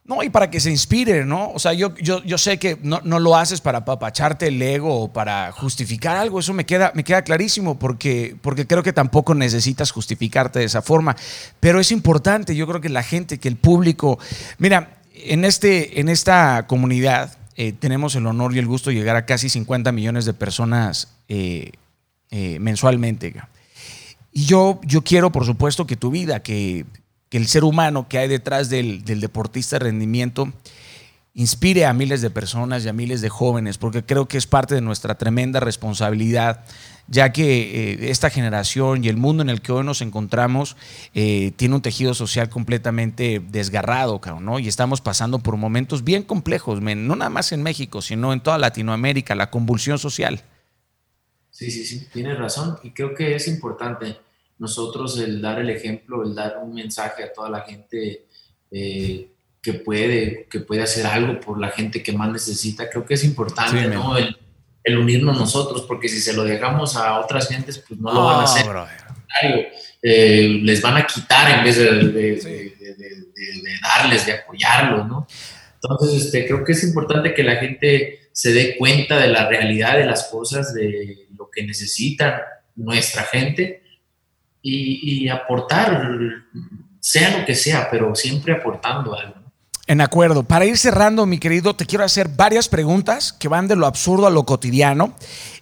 No, 0.09 0.23
y 0.23 0.31
para 0.31 0.51
que 0.51 0.59
se 0.59 0.71
inspire, 0.71 1.27
¿no? 1.27 1.51
O 1.51 1.59
sea, 1.59 1.75
yo, 1.75 1.95
yo, 1.97 2.25
yo 2.25 2.39
sé 2.39 2.59
que 2.59 2.79
no, 2.83 3.01
lo 3.03 3.37
haces 3.37 3.61
para 3.61 3.85
papacharte 3.85 4.49
el 4.49 4.61
ego 4.63 5.03
o 5.03 5.13
para 5.13 5.53
justificar 5.53 6.17
algo, 6.17 6.41
eso 6.41 6.55
me 6.55 6.65
queda, 6.65 6.93
me 6.95 7.05
queda 7.05 7.21
clarísimo, 7.21 7.79
porque, 7.79 8.35
porque 8.41 8.67
creo 8.67 8.83
que 8.83 8.95
tampoco 8.95 9.35
necesitas 9.35 9.91
justificarte 9.91 10.61
de 10.61 10.65
esa 10.65 10.81
forma. 10.81 11.15
Pero 11.61 11.79
es 11.79 11.93
importante, 11.93 12.57
yo 12.57 12.67
creo 12.67 12.81
que 12.81 12.89
la 12.89 13.03
gente, 13.03 13.37
que 13.37 13.49
el 13.49 13.57
público. 13.57 14.19
Mira, 14.57 14.99
en, 15.13 15.45
este, 15.45 16.01
en 16.01 16.09
esta 16.09 16.67
comunidad 16.67 17.37
eh, 17.57 17.75
tenemos 17.75 18.15
el 18.15 18.27
honor 18.27 18.57
y 18.57 18.61
el 18.61 18.67
gusto 18.67 18.89
de 18.89 18.97
llegar 18.97 19.17
a 19.17 19.27
casi 19.27 19.51
50 19.51 19.93
millones 19.93 20.25
de 20.25 20.33
personas 20.33 21.09
eh, 21.29 21.73
eh, 22.31 22.59
mensualmente. 22.61 23.35
Y 24.33 24.47
yo, 24.47 24.81
yo 24.85 25.03
quiero, 25.03 25.31
por 25.31 25.45
supuesto, 25.45 25.87
que 25.87 25.97
tu 25.97 26.11
vida, 26.11 26.41
que 26.43 26.87
que 27.29 27.37
el 27.37 27.47
ser 27.47 27.65
humano 27.65 28.09
que 28.09 28.19
hay 28.19 28.29
detrás 28.29 28.71
del, 28.71 29.05
deportista 29.05 29.77
de 29.79 29.87
rendimiento 29.87 30.53
inspire 31.35 31.87
a 31.87 31.93
miles 31.93 32.21
de 32.21 32.31
personas 32.31 32.85
y 32.85 32.89
a 32.89 32.93
miles 32.93 33.21
de 33.21 33.29
jóvenes, 33.29 33.79
porque 33.79 34.03
creo 34.03 34.27
que 34.27 34.39
es 34.39 34.47
parte 34.47 34.75
de 34.75 34.81
nuestra 34.81 35.17
tremenda 35.17 35.61
responsabilidad, 35.61 36.65
ya 37.07 37.33
que 37.33 37.93
eh, 37.93 38.11
esta 38.11 38.29
generación 38.29 39.05
y 39.05 39.09
el 39.09 39.17
mundo 39.17 39.43
en 39.43 39.51
el 39.51 39.61
que 39.61 39.71
hoy 39.71 39.85
nos 39.85 40.01
encontramos 40.01 40.77
eh, 41.15 41.53
tiene 41.57 41.77
un 41.77 41.83
tejido 41.83 42.13
social 42.15 42.49
completamente 42.49 43.41
desgarrado, 43.51 44.21
¿no? 44.41 44.59
Y 44.59 44.67
estamos 44.67 45.01
pasando 45.01 45.39
por 45.39 45.57
momentos 45.57 46.03
bien 46.03 46.25
complejos, 46.25 46.81
no 46.81 47.15
nada 47.15 47.31
más 47.31 47.53
en 47.53 47.63
México, 47.63 48.03
sino 48.03 48.33
en 48.33 48.41
toda 48.41 48.59
Latinoamérica, 48.59 49.37
la 49.37 49.51
convulsión 49.51 49.99
social. 49.99 50.43
Sí, 51.51 51.71
sí, 51.71 51.85
sí, 51.85 52.09
tienes 52.13 52.37
razón, 52.39 52.79
y 52.83 52.91
creo 52.91 53.15
que 53.15 53.37
es 53.37 53.47
importante 53.49 54.19
nosotros 54.59 55.19
el 55.19 55.41
dar 55.41 55.61
el 55.61 55.71
ejemplo, 55.71 56.23
el 56.23 56.35
dar 56.35 56.59
un 56.63 56.75
mensaje 56.75 57.23
a 57.23 57.33
toda 57.33 57.49
la 57.49 57.61
gente 57.61 58.27
eh, 58.71 59.29
que, 59.63 59.75
puede, 59.75 60.47
que 60.51 60.61
puede 60.61 60.83
hacer 60.83 61.07
algo 61.07 61.41
por 61.41 61.61
la 61.61 61.71
gente 61.71 62.03
que 62.03 62.13
más 62.13 62.31
necesita, 62.31 62.91
creo 62.91 63.05
que 63.05 63.15
es 63.15 63.25
importante, 63.25 63.87
¿no? 63.87 64.17
El, 64.17 64.37
unirnos 64.97 65.37
nosotros, 65.37 65.83
porque 65.83 66.09
si 66.09 66.19
se 66.19 66.33
lo 66.33 66.45
dejamos 66.45 66.97
a 66.97 67.21
otras 67.21 67.47
gentes, 67.49 67.79
pues 67.87 68.01
no 68.01 68.11
lo 68.11 68.25
van 68.25 68.41
a 68.41 68.45
hacer. 68.45 68.67
Eh, 70.01 70.61
les 70.63 70.81
van 70.81 70.97
a 70.97 71.07
quitar 71.07 71.59
en 71.59 71.63
vez 71.63 71.77
de, 71.77 72.73
darles, 73.83 74.25
de 74.25 74.33
apoyarlos, 74.33 75.07
¿no? 75.07 75.27
Entonces, 75.75 76.25
este, 76.25 76.47
creo 76.47 76.65
que 76.65 76.73
es 76.73 76.83
importante 76.85 77.35
que 77.35 77.43
la 77.43 77.57
gente 77.57 78.31
se 78.33 78.55
dé 78.55 78.79
cuenta 78.79 79.19
de 79.19 79.29
la 79.29 79.47
realidad 79.47 79.99
de 79.99 80.07
las 80.07 80.25
cosas, 80.29 80.73
de 80.73 81.27
lo 81.37 81.51
que 81.51 81.65
necesita 81.65 82.47
nuestra 82.75 83.25
gente 83.25 83.83
y, 84.69 85.29
aportar, 85.29 86.11
sea 87.01 87.39
lo 87.39 87.45
que 87.45 87.55
sea, 87.55 87.89
pero 87.91 88.15
siempre 88.15 88.53
aportando 88.53 89.15
algo. 89.15 89.35
En 89.87 90.03
acuerdo. 90.03 90.43
Para 90.43 90.67
ir 90.67 90.77
cerrando, 90.77 91.25
mi 91.25 91.39
querido, 91.39 91.75
te 91.75 91.87
quiero 91.87 92.05
hacer 92.05 92.29
varias 92.29 92.69
preguntas 92.69 93.33
que 93.33 93.49
van 93.49 93.69
de 93.69 93.77
lo 93.77 93.87
absurdo 93.87 94.27
a 94.27 94.31
lo 94.31 94.45
cotidiano. 94.45 95.15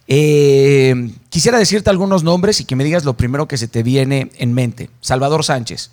Eh, 0.09 1.11
quisiera 1.28 1.59
decirte 1.59 1.90
algunos 1.90 2.24
nombres 2.24 2.61
y 2.61 2.64
que 2.64 2.74
me 2.74 2.82
digas 2.82 3.04
lo 3.04 3.16
primero 3.16 3.46
que 3.46 3.57
se 3.57 3.68
te 3.68 3.84
viene 3.84 4.32
en 4.38 4.52
mente. 4.52 4.90
Salvador 5.00 5.44
Sánchez. 5.44 5.92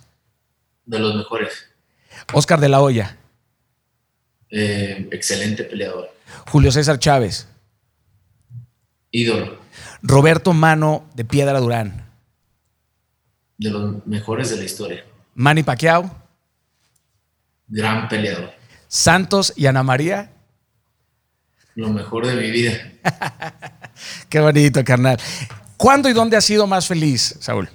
De 0.85 0.97
los 0.97 1.15
mejores. 1.15 1.53
Oscar 2.33 2.59
de 2.59 2.69
la 2.69 2.81
Hoya. 2.81 3.17
Eh, 4.49 5.09
excelente 5.11 5.63
peleador. 5.63 6.09
Julio 6.47 6.71
César 6.71 6.97
Chávez. 6.97 7.47
Ídolo. 9.11 9.59
Roberto 10.01 10.53
Mano 10.53 11.05
de 11.13 11.23
Piedra 11.23 11.59
Durán 11.59 12.02
de 13.63 13.71
los 13.71 14.05
mejores 14.05 14.49
de 14.49 14.57
la 14.57 14.63
historia. 14.65 15.05
Manny 15.35 15.63
Pacquiao. 15.63 16.09
Gran 17.67 18.07
peleador. 18.07 18.51
Santos 18.87 19.53
y 19.55 19.65
Ana 19.65 19.81
María. 19.81 20.31
Lo 21.75 21.89
mejor 21.89 22.27
de 22.27 22.35
mi 22.35 22.51
vida. 22.51 22.73
Qué 24.29 24.39
bonito, 24.39 24.83
carnal. 24.83 25.17
¿Cuándo 25.77 26.09
y 26.09 26.13
dónde 26.13 26.37
has 26.37 26.45
sido 26.45 26.67
más 26.67 26.87
feliz, 26.87 27.35
Saúl? 27.39 27.69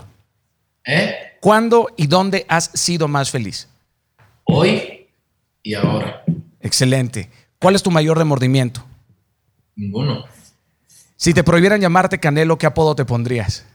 ¿Eh? 0.85 1.37
¿Cuándo 1.41 1.89
y 1.97 2.07
dónde 2.07 2.47
has 2.49 2.71
sido 2.75 3.09
más 3.09 3.31
feliz? 3.31 3.69
Hoy 4.45 5.09
y 5.63 5.75
ahora. 5.75 6.23
Excelente. 6.61 7.31
¿Cuál 7.59 7.75
es 7.75 7.83
tu 7.83 7.91
mayor 7.91 8.19
remordimiento? 8.19 8.85
Ninguno. 9.75 10.25
Si 11.17 11.35
te 11.35 11.43
prohibieran 11.43 11.81
llamarte 11.81 12.21
Canelo, 12.21 12.59
¿qué 12.59 12.67
apodo 12.67 12.95
te 12.95 13.05
pondrías? 13.05 13.67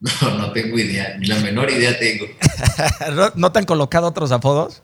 No, 0.00 0.38
no 0.38 0.52
tengo 0.52 0.78
idea, 0.78 1.16
ni 1.18 1.26
la 1.26 1.36
menor 1.40 1.70
idea 1.70 1.98
tengo. 1.98 2.26
¿No, 3.34 3.50
te 3.50 3.58
han 3.58 3.64
colocado 3.64 4.06
otros 4.06 4.30
apodos? 4.30 4.80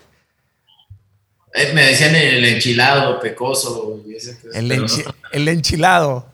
Eh, 1.55 1.73
me 1.73 1.85
decían 1.85 2.17
el 2.17 2.45
enchilado, 2.45 3.21
pecoso. 3.21 4.03
el, 4.53 5.49
enchilado. 5.49 6.27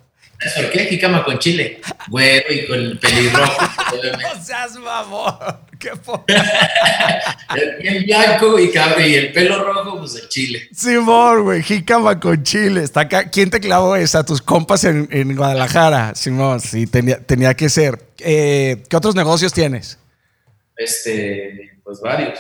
¿Por 0.57 0.71
qué? 0.71 0.87
Jicama 0.87 1.23
con 1.25 1.39
chile. 1.39 1.81
Güero 2.09 2.53
y 2.53 2.67
con 2.67 2.79
el 2.79 2.99
pelirrojo. 2.99 3.63
no 4.37 4.43
seas 4.45 4.77
mamón. 4.77 5.35
Qué 5.79 5.91
el, 7.89 8.05
blanco 8.05 8.59
y, 8.59 8.71
y 8.71 9.15
el 9.15 9.33
pelo 9.33 9.65
rojo, 9.65 9.99
pues 9.99 10.15
el 10.17 10.29
chile. 10.29 10.69
Simón, 10.75 11.43
güey, 11.45 11.63
jícama 11.63 12.21
con 12.21 12.43
chile. 12.43 12.83
Está 12.83 13.01
acá. 13.01 13.31
¿Quién 13.31 13.49
te 13.49 13.61
clavó 13.61 13.97
esa? 13.97 14.25
Tus 14.25 14.43
compas 14.43 14.85
en, 14.85 15.09
en 15.11 15.35
Guadalajara, 15.35 16.15
Simón. 16.15 16.61
Sí, 16.61 16.87
tenía, 16.87 17.19
tenía 17.21 17.55
que 17.55 17.71
ser. 17.71 17.99
Eh, 18.19 18.83
¿Qué 18.89 18.97
otros 18.97 19.15
negocios 19.15 19.53
tienes? 19.55 19.99
Este, 20.77 21.79
pues 21.83 22.01
varios. 22.01 22.39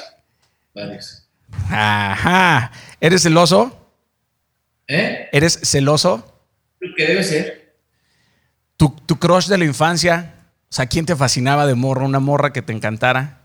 Varios. 0.75 1.27
Ajá. 1.71 2.73
¿Eres 3.01 3.23
celoso? 3.23 3.75
¿Eh? 4.87 5.29
¿Eres 5.33 5.61
celoso? 5.63 6.31
¿Qué 6.97 7.07
debe 7.07 7.25
ser? 7.25 7.60
¿Tu, 8.81 9.19
crush 9.19 9.49
de 9.49 9.59
la 9.59 9.67
infancia? 9.67 10.35
O 10.71 10.73
sea, 10.73 10.87
¿quién 10.87 11.05
te 11.05 11.15
fascinaba 11.15 11.67
de 11.67 11.75
morra? 11.75 12.07
¿Una 12.07 12.19
morra 12.19 12.51
que 12.51 12.63
te 12.63 12.73
encantara? 12.73 13.43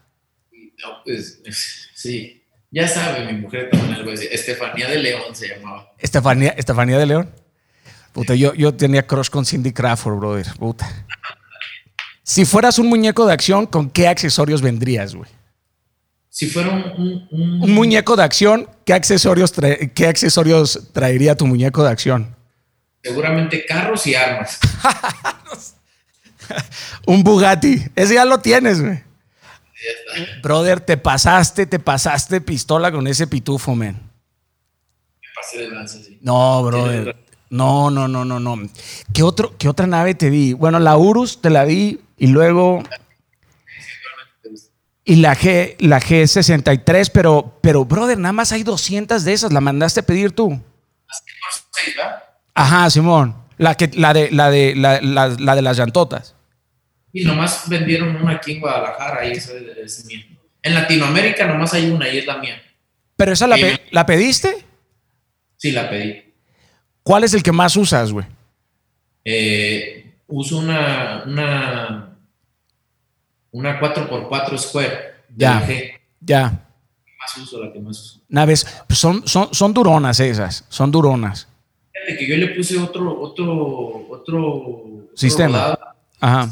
No, 0.82 1.04
pues 1.04 1.42
sí. 1.94 2.42
Ya 2.72 2.88
sabe, 2.88 3.34
mi 3.34 3.42
mujer 3.42 3.70
también 3.70 3.96
algo 3.96 4.12
así. 4.12 4.28
Estefanía 4.32 4.88
de 4.88 5.00
León 5.00 5.36
se 5.36 5.50
llamaba. 5.50 5.92
Estefanía, 5.98 6.52
Estefanía 6.52 6.98
de 6.98 7.06
León. 7.06 7.30
Puta, 8.14 8.34
yo, 8.34 8.54
yo 8.54 8.74
tenía 8.74 9.06
crush 9.06 9.30
con 9.30 9.46
Cindy 9.46 9.74
Crawford, 9.74 10.16
brother. 10.16 10.48
Puta. 10.58 10.88
Si 12.24 12.46
fueras 12.46 12.80
un 12.80 12.88
muñeco 12.88 13.26
de 13.26 13.34
acción, 13.34 13.66
¿con 13.66 13.90
qué 13.90 14.08
accesorios 14.08 14.62
vendrías, 14.62 15.16
güey? 15.16 15.30
Si 16.30 16.48
fuera 16.48 16.70
un, 16.70 17.28
un, 17.30 17.62
Un 17.62 17.74
muñeco 17.74 18.16
de 18.16 18.24
acción, 18.24 18.70
¿qué 18.86 18.94
accesorios, 18.94 19.54
¿qué 19.94 20.08
accesorios 20.08 20.94
traería 20.94 21.36
tu 21.36 21.46
muñeco 21.46 21.84
de 21.84 21.90
acción? 21.90 22.35
Seguramente 23.06 23.64
carros 23.68 24.08
y 24.08 24.16
armas. 24.16 24.60
Un 27.06 27.24
Bugatti. 27.24 27.84
Ese 27.96 28.16
ya 28.16 28.26
lo 28.26 28.40
tienes, 28.40 28.82
güey. 28.82 29.04
Brother, 30.42 30.80
te 30.80 30.98
pasaste, 30.98 31.68
te 31.68 31.78
pasaste 31.78 32.42
pistola 32.42 32.92
con 32.92 33.06
ese 33.06 33.28
pitufo, 33.28 33.76
man. 33.76 33.94
Me 33.94 35.28
pasé 35.36 35.60
de 35.60 35.70
lanza, 35.70 36.00
sí. 36.00 36.18
No, 36.22 36.64
brother. 36.64 37.16
No, 37.52 37.92
no, 37.92 38.08
no, 38.08 38.26
no, 38.26 38.40
no. 38.40 38.70
¿Qué, 39.14 39.22
otro, 39.22 39.56
¿Qué 39.60 39.70
otra 39.70 39.86
nave 39.86 40.16
te 40.16 40.32
vi? 40.32 40.54
Bueno, 40.54 40.80
la 40.80 40.98
Urus 40.98 41.42
te 41.42 41.52
la 41.52 41.64
vi 41.64 42.02
y 42.18 42.28
luego. 42.28 42.82
Y 45.04 45.18
la 45.18 45.38
G, 45.38 45.76
la 45.78 46.02
G63, 46.02 47.12
pero, 47.14 47.60
pero, 47.62 47.86
brother, 47.86 48.18
nada 48.18 48.34
más 48.34 48.52
hay 48.52 48.64
200 48.64 49.24
de 49.24 49.34
esas. 49.34 49.54
¿La 49.54 49.62
mandaste 49.62 50.00
a 50.00 50.04
pedir 50.04 50.32
tú? 50.32 50.50
Por 50.50 50.60
seis, 51.72 51.96
¿verdad? 51.96 52.25
Ajá, 52.56 52.90
Simón. 52.90 53.36
La, 53.58 53.76
que, 53.76 53.90
la, 53.94 54.14
de, 54.14 54.32
la, 54.32 54.50
de, 54.50 54.76
la, 54.76 55.00
la- 55.02 55.28
la 55.30 55.56
de 55.56 55.62
las 55.62 55.78
llantotas. 55.78 56.36
Y 57.14 57.24
nomás 57.24 57.70
vendieron 57.70 58.16
una 58.18 58.34
aquí 58.34 58.54
en 58.54 58.60
Guadalajara 58.62 59.26
y 59.28 59.32
esa 59.34 59.54
es, 59.54 60.06
mía. 60.06 60.26
En 60.62 60.74
Latinoamérica 60.74 61.46
nomás 61.48 61.74
hay 61.74 61.90
una 61.90 62.10
y 62.10 62.18
es 62.18 62.26
la 62.26 62.38
mía. 62.38 62.62
¿Pero 63.16 63.32
esa 63.32 63.48
la, 63.48 63.56
Sí. 63.56 63.62
pe- 63.62 63.82
la 63.92 64.06
pediste? 64.06 64.66
Sí, 65.58 65.72
la 65.72 65.90
pedí. 65.90 66.34
¿Cuál 67.04 67.24
es 67.24 67.34
el 67.34 67.44
que 67.44 67.52
más 67.54 67.76
usas, 67.78 68.12
güey? 68.12 68.26
Eh, 69.24 70.16
uso 70.28 70.58
una, 70.58 71.24
una, 71.26 72.18
una 73.52 73.80
4x4 73.80 74.58
Square. 74.58 74.90
de 75.30 75.46
Ya. 75.46 75.60
LG. 75.62 76.02
Ya. 76.20 76.68
Más 77.20 77.38
uso, 77.38 77.64
la 77.64 77.72
que 77.72 77.80
más 77.80 77.98
uso. 78.00 78.22
Naves, 78.28 78.66
son, 78.90 79.26
son, 79.28 79.54
son 79.54 79.74
duronas 79.74 80.20
esas. 80.20 80.66
Son 80.70 80.92
duronas. 80.92 81.48
Fíjate 82.06 82.18
que 82.18 82.28
yo 82.28 82.38
le 82.38 82.48
puse 82.50 82.78
otro, 82.78 83.20
otro, 83.20 84.08
otro 84.10 85.10
Sistema. 85.16 85.78
Ajá. 86.20 86.50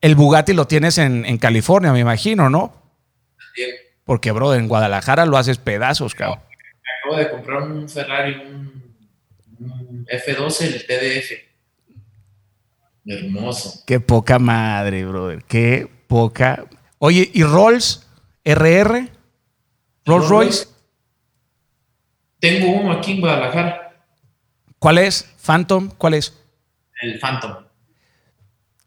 El 0.00 0.14
Bugatti 0.14 0.52
lo 0.52 0.66
tienes 0.66 0.98
en, 0.98 1.24
en 1.24 1.38
California, 1.38 1.92
me 1.92 2.00
imagino, 2.00 2.50
¿no? 2.50 2.74
Porque, 4.04 4.32
bro, 4.32 4.54
en 4.54 4.66
Guadalajara 4.66 5.26
lo 5.26 5.36
haces 5.36 5.58
pedazos, 5.58 6.14
cabrón. 6.14 6.40
Acabo 7.02 7.16
de 7.16 7.30
comprar 7.30 7.62
un 7.62 7.88
Ferrari, 7.88 8.34
un, 8.34 8.96
un 9.60 10.06
F12, 10.06 10.62
el 10.62 10.86
TDF. 10.86 11.32
Hermoso. 13.06 13.82
Qué 13.86 14.00
poca 14.00 14.38
madre, 14.38 15.04
brother. 15.04 15.44
Qué 15.44 15.88
poca. 16.06 16.64
Oye, 16.98 17.30
¿y 17.32 17.42
Rolls? 17.44 18.06
¿RR? 18.44 19.08
¿Rolls 20.04 20.28
Royce? 20.28 20.66
Tengo 22.40 22.72
uno 22.72 22.92
aquí 22.92 23.12
en 23.12 23.20
Guadalajara, 23.20 23.89
¿Cuál 24.80 24.98
es? 24.98 25.26
¿Phantom? 25.44 25.90
¿Cuál 25.96 26.14
es? 26.14 26.34
el 27.02 27.18
Phantom. 27.20 27.54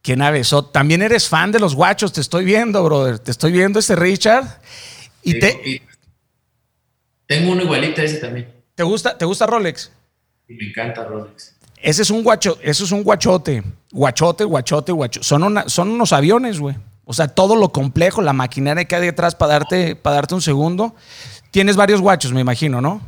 ¿Qué 0.01 0.15
nave? 0.15 0.43
So- 0.43 0.65
También 0.65 1.01
eres 1.01 1.27
fan 1.29 1.51
de 1.51 1.59
los 1.59 1.73
guachos, 1.75 2.11
te 2.13 2.19
estoy 2.21 2.43
viendo, 2.45 2.83
brother. 2.83 3.17
Te 3.19 3.31
estoy 3.31 3.51
viendo 3.51 3.79
este 3.79 3.95
Richard. 3.95 4.45
¿Y 5.23 5.31
Sí, 5.33 5.39
te. 5.39 5.81
Tengo 7.25 7.53
uno 7.53 7.63
igualito 7.63 8.01
a 8.01 8.03
ese 8.03 8.17
también. 8.17 8.51
te 8.75 8.83
gusta, 8.83 9.17
te 9.17 9.23
gusta 9.25 9.45
Rolex? 9.47 9.91
Me 10.47 10.67
encanta 10.67 11.05
Rolex. 11.05 11.55
Ese 11.77 12.01
es 12.01 12.09
un 12.09 12.23
guacho, 12.23 12.57
eso 12.61 12.83
es 12.83 12.91
un 12.91 13.03
guachote. 13.03 13.63
Guachote, 13.91 14.43
guachote, 14.43 14.91
guachote. 14.91 15.23
Son, 15.25 15.43
una- 15.43 15.69
son 15.69 15.89
unos 15.89 16.11
aviones, 16.13 16.59
güey. 16.59 16.75
O 17.05 17.13
sea, 17.13 17.27
todo 17.29 17.55
lo 17.55 17.69
complejo, 17.69 18.21
la 18.21 18.33
maquinaria 18.33 18.85
que 18.85 18.95
hay 18.95 19.01
detrás 19.01 19.35
para 19.35 19.53
darte, 19.53 19.95
para 19.95 20.15
darte 20.17 20.35
un 20.35 20.41
segundo. 20.41 20.95
Tienes 21.51 21.75
varios 21.75 22.01
guachos, 22.01 22.31
me 22.33 22.41
imagino, 22.41 22.81
¿no? 22.81 23.01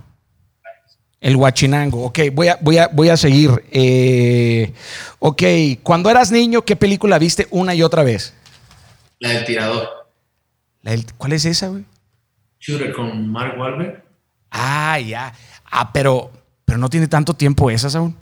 El 1.26 1.38
guachinango. 1.38 2.04
Ok, 2.06 2.20
voy 2.34 2.50
a, 2.50 2.60
voy 2.62 2.78
a, 2.78 2.88
voy 2.90 3.10
a 3.10 3.18
seguir. 3.18 3.50
Eh, 3.72 4.72
ok, 5.18 5.42
cuando 5.82 6.12
eras 6.12 6.32
niño, 6.32 6.62
¿qué 6.62 6.76
película 6.76 7.18
viste 7.18 7.48
una 7.50 7.74
y 7.74 7.82
otra 7.82 8.04
vez? 8.04 8.36
La 9.18 9.30
del 9.30 9.44
tirador. 9.44 9.90
La 10.84 10.92
del- 10.92 11.06
¿Cuál 11.18 11.34
es 11.34 11.46
esa, 11.46 11.70
güey? 11.70 11.84
Shooter 12.60 12.94
con 12.94 13.28
Mark 13.28 13.60
Wahlberg. 13.60 14.04
Ah, 14.52 15.00
ya. 15.00 15.34
Ah, 15.66 15.92
pero, 15.92 16.32
pero 16.64 16.78
no 16.78 16.92
tiene 16.92 17.08
tanto 17.08 17.34
tiempo 17.34 17.72
esas 17.72 17.96
aún. 17.96 18.16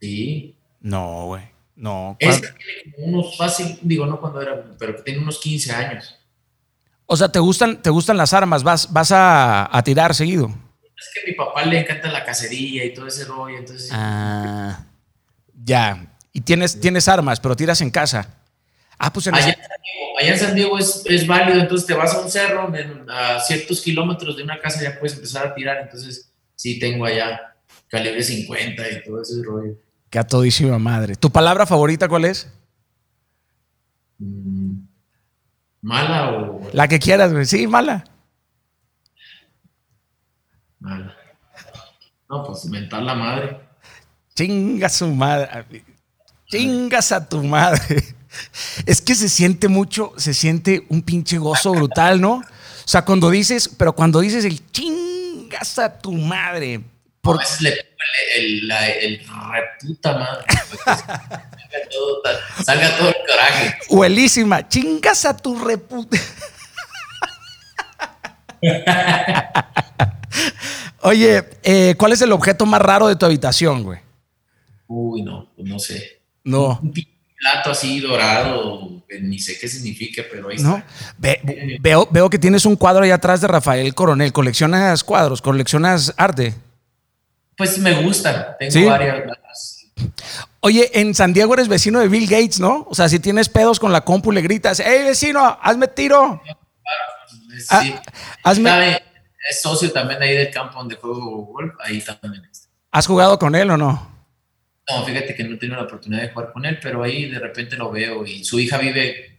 Sí. 0.00 0.56
No, 0.80 1.26
güey. 1.26 1.42
No. 1.76 2.16
Esa 2.20 2.40
tiene 2.40 2.94
como 2.96 3.06
unos 3.18 3.36
fácil, 3.36 3.78
digo, 3.82 4.06
no 4.06 4.18
cuando 4.18 4.40
era, 4.40 4.64
pero 4.78 4.94
tiene 5.02 5.20
unos 5.20 5.38
15 5.40 5.72
años. 5.72 6.18
O 7.04 7.18
sea, 7.18 7.28
¿te 7.30 7.38
gustan, 7.38 7.82
te 7.82 7.90
gustan 7.90 8.16
las 8.16 8.32
armas? 8.32 8.62
¿Vas, 8.62 8.90
vas 8.92 9.12
a, 9.12 9.76
a 9.76 9.82
tirar 9.82 10.14
seguido? 10.14 10.50
Es 10.98 11.10
que 11.14 11.20
a 11.20 11.22
mi 11.26 11.32
papá 11.34 11.64
le 11.64 11.78
encanta 11.80 12.08
la 12.10 12.24
cacería 12.24 12.84
y 12.84 12.92
todo 12.92 13.06
ese 13.06 13.24
rollo, 13.24 13.56
entonces 13.58 13.88
Ah, 13.92 14.84
ya. 15.64 16.06
Y 16.32 16.40
tienes, 16.40 16.80
tienes 16.80 17.06
armas, 17.08 17.38
pero 17.40 17.54
tiras 17.56 17.80
en 17.80 17.90
casa. 17.90 18.34
Ah, 18.98 19.12
pues 19.12 19.26
en 19.28 19.34
allá, 19.36 19.46
en 19.50 19.54
San 19.54 19.68
Diego, 19.82 20.18
allá 20.20 20.32
en 20.32 20.38
San 20.38 20.54
Diego 20.56 20.78
es, 20.78 21.02
es 21.06 21.26
válido, 21.26 21.60
entonces 21.60 21.86
te 21.86 21.94
vas 21.94 22.12
a 22.14 22.20
un 22.20 22.30
cerro, 22.30 22.74
en- 22.74 23.08
a 23.08 23.38
ciertos 23.40 23.80
kilómetros 23.80 24.36
de 24.36 24.42
una 24.42 24.58
casa 24.60 24.82
ya 24.82 24.98
puedes 24.98 25.14
empezar 25.16 25.46
a 25.46 25.54
tirar, 25.54 25.78
entonces 25.82 26.32
sí 26.56 26.78
tengo 26.80 27.04
allá 27.04 27.54
calibre 27.88 28.22
50 28.22 28.82
y 28.90 29.04
todo 29.04 29.22
ese 29.22 29.40
rollo. 29.44 29.74
que 30.10 30.18
a 30.18 30.26
todísima 30.26 30.78
madre. 30.78 31.14
¿Tu 31.16 31.30
palabra 31.30 31.64
favorita 31.66 32.08
cuál 32.08 32.24
es? 32.24 32.48
Mm, 34.18 34.80
¿Mala 35.82 36.30
o 36.30 36.60
La 36.72 36.88
que 36.88 36.98
quieras, 36.98 37.32
güey. 37.32 37.44
Sí, 37.46 37.66
mala. 37.66 38.04
No, 40.80 42.44
pues 42.44 42.64
mentar 42.66 43.02
la 43.02 43.14
madre. 43.14 43.60
Chinga 44.34 44.88
su 44.88 45.08
madre. 45.08 45.84
Chingas 46.46 47.12
a 47.12 47.28
tu 47.28 47.42
madre. 47.42 48.02
Es 48.86 49.00
que 49.00 49.14
se 49.14 49.28
siente 49.28 49.68
mucho, 49.68 50.12
se 50.16 50.34
siente 50.34 50.86
un 50.90 51.02
pinche 51.02 51.38
gozo 51.38 51.72
brutal, 51.72 52.20
¿no? 52.20 52.34
O 52.34 52.42
sea, 52.84 53.02
cuando 53.04 53.30
dices, 53.30 53.68
pero 53.76 53.92
cuando 53.94 54.20
dices 54.20 54.44
el 54.44 54.70
chingas 54.70 55.78
a 55.78 55.98
tu 55.98 56.12
madre. 56.12 56.80
Por 57.20 57.36
Por, 57.36 57.36
a 57.36 57.38
veces 57.40 57.60
le 57.62 57.70
el, 57.70 57.78
el, 58.36 58.68
la- 58.68 58.88
el 58.88 59.18
reputa 59.18 60.12
madre. 60.18 60.44
salga 60.84 61.88
todo, 61.90 62.22
salga 62.64 62.96
todo 62.98 63.08
el 63.08 63.16
coraje. 63.26 63.78
Huelísima, 63.90 64.68
chingas 64.68 65.24
a 65.24 65.36
tu 65.36 65.58
reputa. 65.58 66.16
Oye, 71.02 71.44
eh, 71.62 71.94
¿cuál 71.98 72.12
es 72.12 72.22
el 72.22 72.32
objeto 72.32 72.66
más 72.66 72.80
raro 72.82 73.08
de 73.08 73.16
tu 73.16 73.26
habitación, 73.26 73.82
güey? 73.84 74.00
Uy, 74.86 75.22
no, 75.22 75.50
pues 75.56 75.68
no 75.68 75.78
sé. 75.78 76.20
No, 76.44 76.78
Un 76.82 76.92
plato 76.92 77.70
así 77.70 78.00
dorado, 78.00 79.02
ni 79.20 79.38
sé 79.38 79.58
qué 79.58 79.68
significa, 79.68 80.22
pero 80.30 80.48
ahí 80.48 80.56
no. 80.58 80.78
está. 80.78 80.86
Ve- 81.18 81.78
veo, 81.80 82.08
veo 82.10 82.30
que 82.30 82.38
tienes 82.38 82.64
un 82.66 82.74
cuadro 82.76 83.04
ahí 83.04 83.10
atrás 83.10 83.40
de 83.40 83.46
Rafael 83.48 83.94
Coronel. 83.94 84.32
¿Coleccionas 84.32 85.04
cuadros? 85.04 85.40
¿Coleccionas 85.42 86.12
arte? 86.16 86.54
Pues 87.56 87.78
me 87.78 88.02
gustan, 88.02 88.46
tengo 88.58 88.72
¿Sí? 88.72 88.84
varias. 88.84 89.86
Oye, 90.60 90.90
en 91.00 91.14
San 91.14 91.32
Diego 91.32 91.54
eres 91.54 91.68
vecino 91.68 92.00
de 92.00 92.08
Bill 92.08 92.28
Gates, 92.28 92.60
¿no? 92.60 92.86
O 92.88 92.94
sea, 92.94 93.08
si 93.08 93.18
tienes 93.18 93.48
pedos 93.48 93.78
con 93.80 93.92
la 93.92 94.00
compu, 94.02 94.32
le 94.32 94.40
gritas, 94.42 94.80
¡Hey, 94.84 95.02
vecino, 95.04 95.58
hazme 95.60 95.88
tiro! 95.88 96.40
Sí. 97.58 97.64
Ah, 97.70 97.82
hazme- 98.44 99.02
es 99.48 99.60
socio 99.62 99.90
también 99.92 100.22
ahí 100.22 100.34
del 100.34 100.50
campo 100.50 100.78
donde 100.78 100.96
juego 100.96 101.44
golf, 101.46 101.74
ahí 101.80 102.00
también 102.00 102.44
está. 102.44 102.68
¿Has 102.90 103.06
jugado 103.06 103.38
con 103.38 103.54
él 103.54 103.70
o 103.70 103.76
no? 103.76 104.16
No, 104.90 105.04
fíjate 105.04 105.34
que 105.34 105.44
no 105.44 105.54
he 105.54 105.58
tenido 105.58 105.76
la 105.76 105.84
oportunidad 105.84 106.22
de 106.22 106.30
jugar 106.30 106.52
con 106.52 106.64
él, 106.64 106.78
pero 106.82 107.02
ahí 107.02 107.26
de 107.30 107.38
repente 107.38 107.76
lo 107.76 107.90
veo 107.90 108.24
y 108.24 108.42
su 108.44 108.58
hija 108.58 108.78
vive 108.78 109.38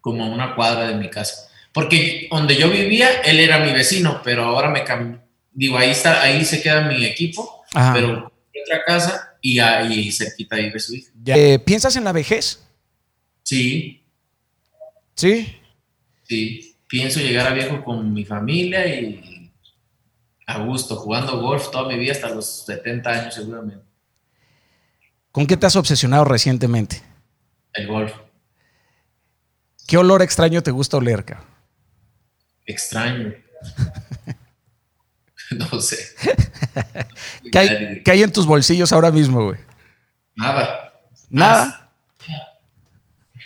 como 0.00 0.24
a 0.24 0.28
una 0.28 0.54
cuadra 0.54 0.88
de 0.88 0.94
mi 0.94 1.10
casa. 1.10 1.48
Porque 1.72 2.28
donde 2.30 2.56
yo 2.56 2.70
vivía, 2.70 3.20
él 3.22 3.40
era 3.40 3.58
mi 3.58 3.72
vecino, 3.72 4.20
pero 4.24 4.44
ahora 4.44 4.70
me 4.70 4.84
cambió. 4.84 5.20
Digo, 5.52 5.76
ahí 5.76 5.90
está, 5.90 6.22
ahí 6.22 6.44
se 6.44 6.62
queda 6.62 6.82
mi 6.88 7.04
equipo, 7.04 7.62
Ajá. 7.74 7.92
pero 7.92 8.32
en 8.52 8.62
otra 8.62 8.84
casa 8.86 9.36
y 9.42 9.58
ahí 9.58 10.10
cerquita 10.10 10.56
vive 10.56 10.78
su 10.80 10.94
hija. 10.94 11.10
Eh, 11.26 11.58
¿Piensas 11.58 11.94
en 11.96 12.04
la 12.04 12.12
vejez? 12.12 12.64
Sí, 13.42 14.04
Sí. 15.14 15.56
sí. 16.22 16.67
Pienso 16.88 17.20
llegar 17.20 17.46
a 17.46 17.52
viejo 17.52 17.84
con 17.84 18.12
mi 18.12 18.24
familia 18.24 18.86
y 18.86 19.52
a 20.46 20.64
gusto, 20.64 20.96
jugando 20.96 21.40
golf 21.40 21.70
toda 21.70 21.88
mi 21.88 21.98
vida 21.98 22.12
hasta 22.12 22.30
los 22.30 22.64
70 22.64 23.10
años 23.10 23.34
seguramente. 23.34 23.84
¿Con 25.30 25.46
qué 25.46 25.56
te 25.56 25.66
has 25.66 25.76
obsesionado 25.76 26.24
recientemente? 26.24 27.02
El 27.74 27.86
golf. 27.86 28.12
¿Qué 29.86 29.96
olor 29.98 30.22
extraño 30.22 30.62
te 30.62 30.70
gusta 30.70 30.96
oler, 30.96 31.24
cabrón? 31.24 31.58
extraño. 32.68 33.34
no 35.50 35.80
sé. 35.80 35.96
¿Qué 37.50 37.58
hay, 37.58 38.02
¿Qué 38.02 38.10
hay, 38.10 38.22
en 38.22 38.32
tus 38.32 38.46
bolsillos 38.46 38.92
ahora 38.92 39.10
mismo, 39.10 39.42
güey? 39.46 39.58
Nada. 40.36 40.92
¿Nada? 41.30 41.90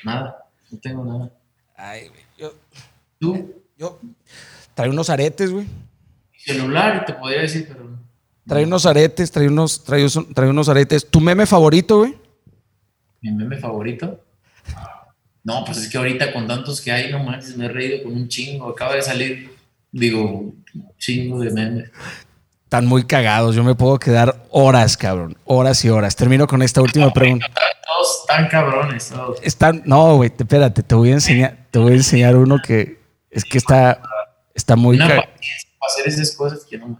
Nada. 0.05 0.45
No 0.70 0.78
tengo 0.78 1.05
nada. 1.05 1.30
Ay, 1.76 2.09
güey. 2.09 2.22
Yo, 3.23 3.33
¿Tú? 3.33 3.53
yo 3.79 4.01
traigo 4.75 4.93
unos 4.93 5.09
aretes, 5.09 5.51
güey. 5.53 5.66
Celular, 6.37 7.05
te 7.07 7.12
podría 7.14 7.43
decir, 7.43 7.66
pero. 7.68 7.91
Trae 8.49 8.64
unos 8.64 8.85
aretes, 8.87 9.31
trae 9.31 9.47
unos, 9.47 9.85
trae, 9.85 10.05
trae 10.35 10.49
unos 10.51 10.68
aretes. 10.68 11.09
¿Tu 11.09 11.20
meme 11.20 11.47
favorito, 11.47 11.99
güey? 11.99 12.16
¿Mi 13.20 13.31
meme 13.31 13.57
favorito? 13.59 14.20
No, 15.45 15.64
pues 15.64 15.79
es 15.79 15.89
que 15.89 15.99
ahorita 15.99 16.33
con 16.33 16.49
tantos 16.49 16.81
que 16.81 16.91
hay, 16.91 17.12
no 17.12 17.23
manches, 17.23 17.57
me 17.57 17.66
he 17.66 17.68
reído 17.68 18.03
con 18.03 18.12
un 18.14 18.27
chingo. 18.29 18.68
Acaba 18.70 18.95
de 18.97 19.03
salir, 19.03 19.55
digo, 19.93 20.53
chingo 20.99 21.39
de 21.41 21.51
memes. 21.53 21.91
Están 22.64 22.87
muy 22.87 23.05
cagados. 23.05 23.55
Yo 23.55 23.62
me 23.62 23.75
puedo 23.77 23.99
quedar 24.01 24.45
horas, 24.51 24.97
cabrón. 24.97 25.37
Horas 25.45 25.85
y 25.85 25.91
horas. 25.91 26.16
Termino 26.16 26.47
con 26.49 26.62
esta 26.62 26.81
última 26.83 27.07
No, 27.07 27.12
pregunta. 27.12 27.47
Todos 27.47 28.20
están 28.23 28.49
cabrones, 28.49 29.09
todos. 29.09 29.39
Están, 29.43 29.83
no, 29.85 30.16
güey, 30.16 30.31
te- 30.31 30.43
espérate, 30.45 30.83
te 30.83 30.95
voy 30.97 31.11
a 31.11 31.14
enseñar, 31.14 31.66
te 31.70 31.79
voy 31.79 31.93
a 31.93 31.97
enseñar 31.97 32.35
uno 32.37 32.57
que 32.64 33.01
es 33.33 33.45
que 33.45 33.59
está, 33.59 34.01
está 34.55 34.76
muy, 34.76 34.97
Una 34.97 35.09
para 35.09 35.20
hacer 35.89 36.07
esas 36.07 36.30
cosas 36.37 36.64
que 36.64 36.78
no 36.78 36.97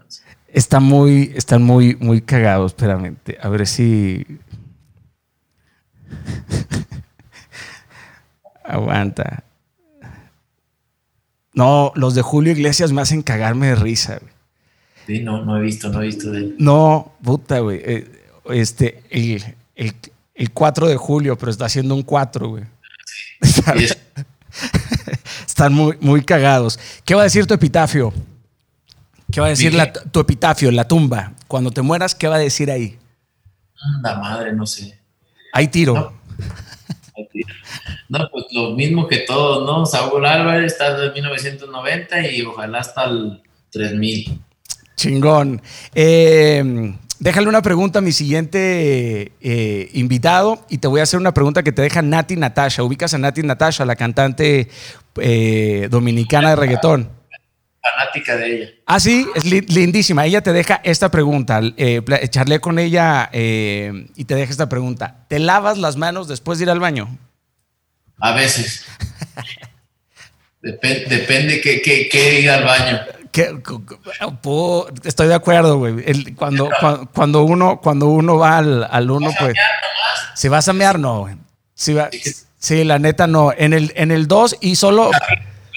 está 0.47 0.79
muy, 0.81 1.31
están 1.35 1.63
muy, 1.63 1.95
muy 1.95 2.21
cagados. 2.21 2.73
Espérame, 2.73 3.15
a 3.41 3.47
ver 3.49 3.65
si. 3.65 4.25
Aguanta. 8.63 9.43
No, 11.53 11.91
los 11.95 12.15
de 12.15 12.21
Julio 12.21 12.51
Iglesias 12.53 12.91
me 12.91 13.01
hacen 13.01 13.21
cagarme 13.21 13.67
de 13.67 13.75
risa, 13.75 14.17
güey. 14.19 14.33
Sí, 15.05 15.19
no, 15.19 15.43
no 15.43 15.57
he 15.57 15.61
visto, 15.61 15.89
no 15.89 16.01
he 16.01 16.05
visto 16.05 16.31
de 16.31 16.39
él. 16.39 16.55
No, 16.57 17.13
puta, 17.21 17.59
güey. 17.59 17.81
eh, 17.83 18.21
Este, 18.45 19.03
el, 19.09 19.43
el, 19.75 19.93
el 20.33 20.51
4 20.51 20.87
de 20.87 20.95
julio, 20.97 21.37
pero 21.37 21.51
está 21.51 21.65
haciendo 21.65 21.93
un 21.93 22.03
4, 22.03 22.47
güey. 22.47 22.63
Es- 23.41 23.97
Están 25.53 25.71
muy, 25.71 25.95
muy 26.01 26.23
cagados. 26.23 26.79
¿Qué 27.05 27.13
va 27.13 27.21
a 27.21 27.23
decir 27.25 27.45
tu 27.45 27.53
epitafio? 27.53 28.11
¿Qué 29.31 29.39
va 29.39 29.45
a 29.45 29.49
decir 29.51 29.71
¿Mi 29.71 29.77
la- 29.77 29.93
tu 29.93 30.19
epitafio, 30.19 30.71
la 30.71 30.87
tumba? 30.87 31.33
Cuando 31.47 31.69
te 31.69 31.83
mueras, 31.83 32.15
¿qué 32.15 32.27
va 32.27 32.37
a 32.37 32.39
decir 32.39 32.71
ahí? 32.71 32.97
la 34.01 34.15
madre, 34.15 34.51
no 34.53 34.65
sé. 34.65 34.97
Hay 35.53 35.67
tiro. 35.67 35.93
No. 35.93 36.11
No, 38.09 38.29
pues 38.31 38.45
lo 38.51 38.71
mismo 38.71 39.07
que 39.07 39.19
todos, 39.19 39.63
¿no? 39.63 39.85
Saúl 39.85 40.25
Álvarez 40.25 40.71
está 40.73 40.97
desde 40.97 41.13
1990 41.13 42.27
y 42.31 42.41
ojalá 42.41 42.79
hasta 42.79 43.03
el 43.03 43.39
3000. 43.69 44.39
Chingón. 44.95 45.61
Eh, 45.93 46.95
déjale 47.23 47.47
una 47.47 47.61
pregunta 47.61 47.99
a 47.99 48.01
mi 48.01 48.11
siguiente 48.11 49.31
eh, 49.41 49.89
invitado 49.93 50.65
y 50.69 50.77
te 50.79 50.87
voy 50.87 50.99
a 50.99 51.03
hacer 51.03 51.19
una 51.19 51.33
pregunta 51.33 51.63
que 51.63 51.71
te 51.71 51.81
deja 51.81 52.01
Nati 52.01 52.35
Natasha. 52.35 52.83
¿Ubicas 52.83 53.13
a 53.13 53.17
Nati 53.17 53.41
Natasha, 53.43 53.85
la 53.85 53.95
cantante 53.95 54.69
eh, 55.15 55.87
dominicana 55.89 56.49
de 56.49 56.55
reggaetón? 56.57 57.09
Fanática 57.81 58.35
de 58.37 58.55
ella. 58.55 58.69
Ah, 58.85 58.99
sí, 58.99 59.27
es 59.35 59.45
li- 59.45 59.61
lindísima. 59.61 60.25
Ella 60.25 60.41
te 60.41 60.53
deja 60.53 60.81
esta 60.83 61.09
pregunta. 61.11 61.61
Eh, 61.77 62.01
charlé 62.29 62.59
con 62.59 62.77
ella 62.79 63.29
y 63.33 64.25
te 64.25 64.35
deja 64.35 64.51
esta 64.51 64.67
pregunta. 64.69 65.25
¿Te 65.29 65.39
lavas 65.39 65.77
las 65.77 65.95
manos 65.97 66.27
después 66.27 66.59
de 66.59 66.63
ir 66.65 66.69
al 66.69 66.79
baño? 66.79 67.17
A 68.19 68.33
veces. 68.33 68.85
Depen- 70.61 71.07
depende 71.07 71.59
que, 71.61 71.81
que, 71.81 72.07
que 72.09 72.39
ir 72.41 72.49
al 72.49 72.63
baño. 72.63 72.99
Cu- 73.33 73.61
cu- 73.85 73.97
po- 74.41 74.87
Estoy 75.03 75.27
de 75.27 75.33
acuerdo, 75.33 75.77
güey. 75.77 75.95
El- 76.05 76.35
Cuando, 76.35 76.69
cua- 76.69 77.09
cuando, 77.13 77.43
uno, 77.43 77.79
cuando 77.81 78.07
uno 78.07 78.37
va 78.37 78.57
al, 78.59 78.87
al 78.89 79.09
uno, 79.09 79.31
pues. 79.39 79.55
Si 80.35 80.47
vas 80.49 80.67
a 80.67 80.73
mear, 80.73 80.99
no, 80.99 81.21
güey. 81.21 81.35
Si 81.73 81.93
va- 81.93 82.09
sí, 82.59 82.83
la 82.83 82.99
neta 82.99 83.25
no. 83.27 83.51
En 83.55 83.73
el, 83.73 83.91
en 83.95 84.11
el 84.11 84.27
2 84.27 84.57
y 84.61 84.75
solo. 84.75 85.09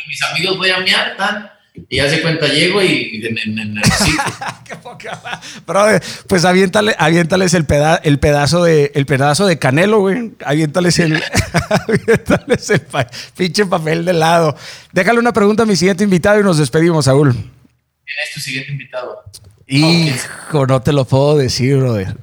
Mis 0.09 0.23
amigos 0.23 0.59
voy 0.59 0.71
a 0.71 0.79
mear, 0.81 1.17
tan, 1.17 1.51
y 1.89 1.97
ya 1.97 2.09
se 2.09 2.23
cuenta, 2.23 2.47
llego 2.49 2.83
y. 2.83 3.21
Qué 4.65 4.77
poca 4.77 5.21
ma- 5.23 5.41
Brother, 5.67 6.03
pues 6.29 6.45
aviéntale, 6.45 6.95
aviéntales 6.99 7.55
el, 7.55 7.65
peda- 7.67 8.01
el 8.03 8.19
pedazo 8.19 8.65
de 8.65 8.91
el 8.95 9.07
pedazo 9.07 9.47
de 9.47 9.59
canelo, 9.59 10.01
güey. 10.01 10.33
Aviéntales 10.45 10.99
el, 10.99 11.17
aviéntales 11.89 12.71
el 12.71 12.81
pa- 12.81 13.07
pinche 13.37 13.67
papel 13.67 14.05
de 14.05 14.13
lado. 14.13 14.57
Déjale 14.93 15.19
una 15.19 15.33
pregunta 15.33 15.63
a 15.65 15.67
mi 15.67 15.77
siguiente 15.77 16.05
invitado 16.05 16.41
y 16.41 16.43
nos 16.45 16.59
despedimos, 16.59 17.05
Saúl. 17.05 17.33
¿Quién 17.33 18.19
es 18.27 18.35
tu 18.35 18.41
siguiente 18.41 18.73
invitado? 18.73 19.23
Hijo, 19.67 20.67
no 20.67 20.81
te 20.81 20.93
lo 20.93 21.05
puedo 21.05 21.37
decir, 21.37 21.77
brother. 21.79 22.17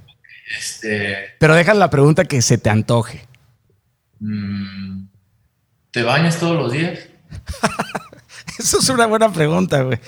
Este, 0.57 1.17
Pero 1.39 1.55
déjale 1.55 1.79
la 1.79 1.89
pregunta 1.89 2.25
que 2.25 2.41
se 2.41 2.57
te 2.57 2.69
antoje. 2.69 3.25
mm, 4.19 5.07
¿Te 5.91 6.03
bañas 6.03 6.39
todos 6.39 6.55
los 6.55 6.71
días? 6.71 6.99
Eso 8.59 8.79
es 8.79 8.89
una 8.89 9.05
buena 9.05 9.31
pregunta, 9.31 9.81
güey. 9.83 9.99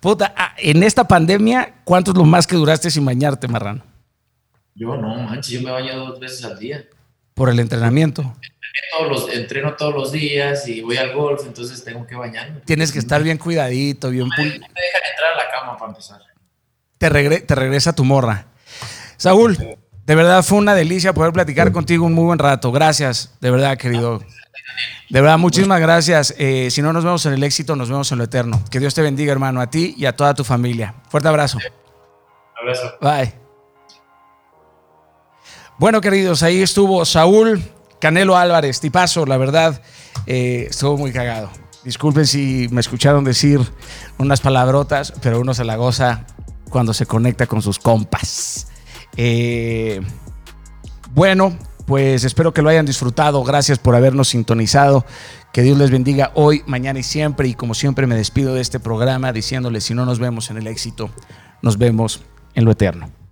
Puta, 0.00 0.34
ah, 0.36 0.54
en 0.58 0.82
esta 0.82 1.06
pandemia, 1.06 1.74
¿cuánto 1.84 2.10
es 2.12 2.16
lo 2.16 2.24
más 2.24 2.46
que 2.46 2.56
duraste 2.56 2.90
sin 2.90 3.04
bañarte, 3.04 3.48
marrano? 3.48 3.82
Yo 4.74 4.96
no, 4.96 5.14
manches, 5.16 5.48
yo 5.60 5.62
me 5.62 5.70
baño 5.70 5.96
dos 5.96 6.18
veces 6.20 6.44
al 6.44 6.58
día. 6.58 6.84
Por 7.34 7.48
el 7.48 7.58
entrenamiento. 7.60 8.36
Todos 8.98 9.08
los, 9.08 9.34
entreno 9.34 9.74
todos 9.74 9.94
los 9.94 10.12
días 10.12 10.66
y 10.68 10.80
voy 10.80 10.96
al 10.96 11.12
golf, 11.14 11.42
entonces 11.46 11.82
tengo 11.84 12.06
que 12.06 12.14
bañarme. 12.16 12.60
Tienes 12.64 12.90
que 12.92 12.98
estar 12.98 13.22
bien 13.22 13.38
cuidadito, 13.38 14.10
bien 14.10 14.28
No 14.28 14.34
me 14.36 14.44
dejan 14.44 14.60
entrar 14.60 15.32
a 15.32 15.36
la 15.44 15.50
cama 15.50 15.76
para 15.78 15.90
empezar. 15.92 16.20
te, 16.98 17.08
regre- 17.10 17.46
te 17.46 17.54
regresa 17.54 17.92
tu 17.94 18.04
morra. 18.04 18.46
Saúl, 19.16 19.56
de 20.04 20.14
verdad 20.14 20.42
fue 20.42 20.58
una 20.58 20.74
delicia 20.74 21.12
poder 21.14 21.32
platicar 21.32 21.70
contigo 21.72 22.04
un 22.04 22.12
muy 22.14 22.24
buen 22.24 22.38
rato. 22.38 22.72
Gracias, 22.72 23.32
de 23.40 23.50
verdad, 23.50 23.78
querido. 23.78 24.20
De 25.10 25.20
verdad, 25.20 25.38
muchísimas 25.38 25.80
gracias. 25.80 26.34
Eh, 26.38 26.68
si 26.70 26.82
no 26.82 26.92
nos 26.92 27.04
vemos 27.04 27.24
en 27.26 27.34
el 27.34 27.42
éxito, 27.42 27.76
nos 27.76 27.88
vemos 27.88 28.10
en 28.12 28.18
lo 28.18 28.24
eterno. 28.24 28.62
Que 28.70 28.80
Dios 28.80 28.94
te 28.94 29.02
bendiga, 29.02 29.32
hermano, 29.32 29.60
a 29.60 29.68
ti 29.68 29.94
y 29.96 30.06
a 30.06 30.16
toda 30.16 30.34
tu 30.34 30.44
familia. 30.44 30.94
Fuerte 31.08 31.28
abrazo. 31.28 31.58
Abrazo. 32.60 32.94
Bye. 33.00 33.34
Bueno, 35.78 36.00
queridos, 36.00 36.42
ahí 36.42 36.62
estuvo 36.62 37.04
Saúl 37.04 37.62
Canelo 38.04 38.36
Álvarez, 38.36 38.80
tipazo, 38.80 39.24
la 39.24 39.38
verdad, 39.38 39.80
eh, 40.26 40.66
estuvo 40.68 40.98
muy 40.98 41.10
cagado. 41.10 41.50
Disculpen 41.84 42.26
si 42.26 42.68
me 42.70 42.80
escucharon 42.80 43.24
decir 43.24 43.60
unas 44.18 44.40
palabrotas, 44.40 45.12
pero 45.22 45.40
uno 45.40 45.54
se 45.54 45.64
la 45.64 45.76
goza 45.76 46.26
cuando 46.68 46.92
se 46.92 47.06
conecta 47.06 47.46
con 47.46 47.62
sus 47.62 47.78
compas. 47.78 48.68
Eh, 49.16 50.00
bueno, 51.12 51.58
pues 51.86 52.24
espero 52.24 52.52
que 52.52 52.62
lo 52.62 52.68
hayan 52.68 52.86
disfrutado. 52.86 53.42
Gracias 53.44 53.78
por 53.78 53.94
habernos 53.94 54.28
sintonizado. 54.28 55.04
Que 55.52 55.62
Dios 55.62 55.78
les 55.78 55.90
bendiga 55.90 56.32
hoy, 56.34 56.62
mañana 56.66 56.98
y 56.98 57.02
siempre. 57.02 57.48
Y 57.48 57.54
como 57.54 57.74
siempre 57.74 58.06
me 58.06 58.16
despido 58.16 58.54
de 58.54 58.60
este 58.60 58.80
programa 58.80 59.32
diciéndoles, 59.32 59.84
si 59.84 59.94
no 59.94 60.04
nos 60.04 60.18
vemos 60.18 60.50
en 60.50 60.56
el 60.56 60.66
éxito, 60.66 61.10
nos 61.62 61.78
vemos 61.78 62.22
en 62.54 62.64
lo 62.64 62.72
eterno. 62.72 63.23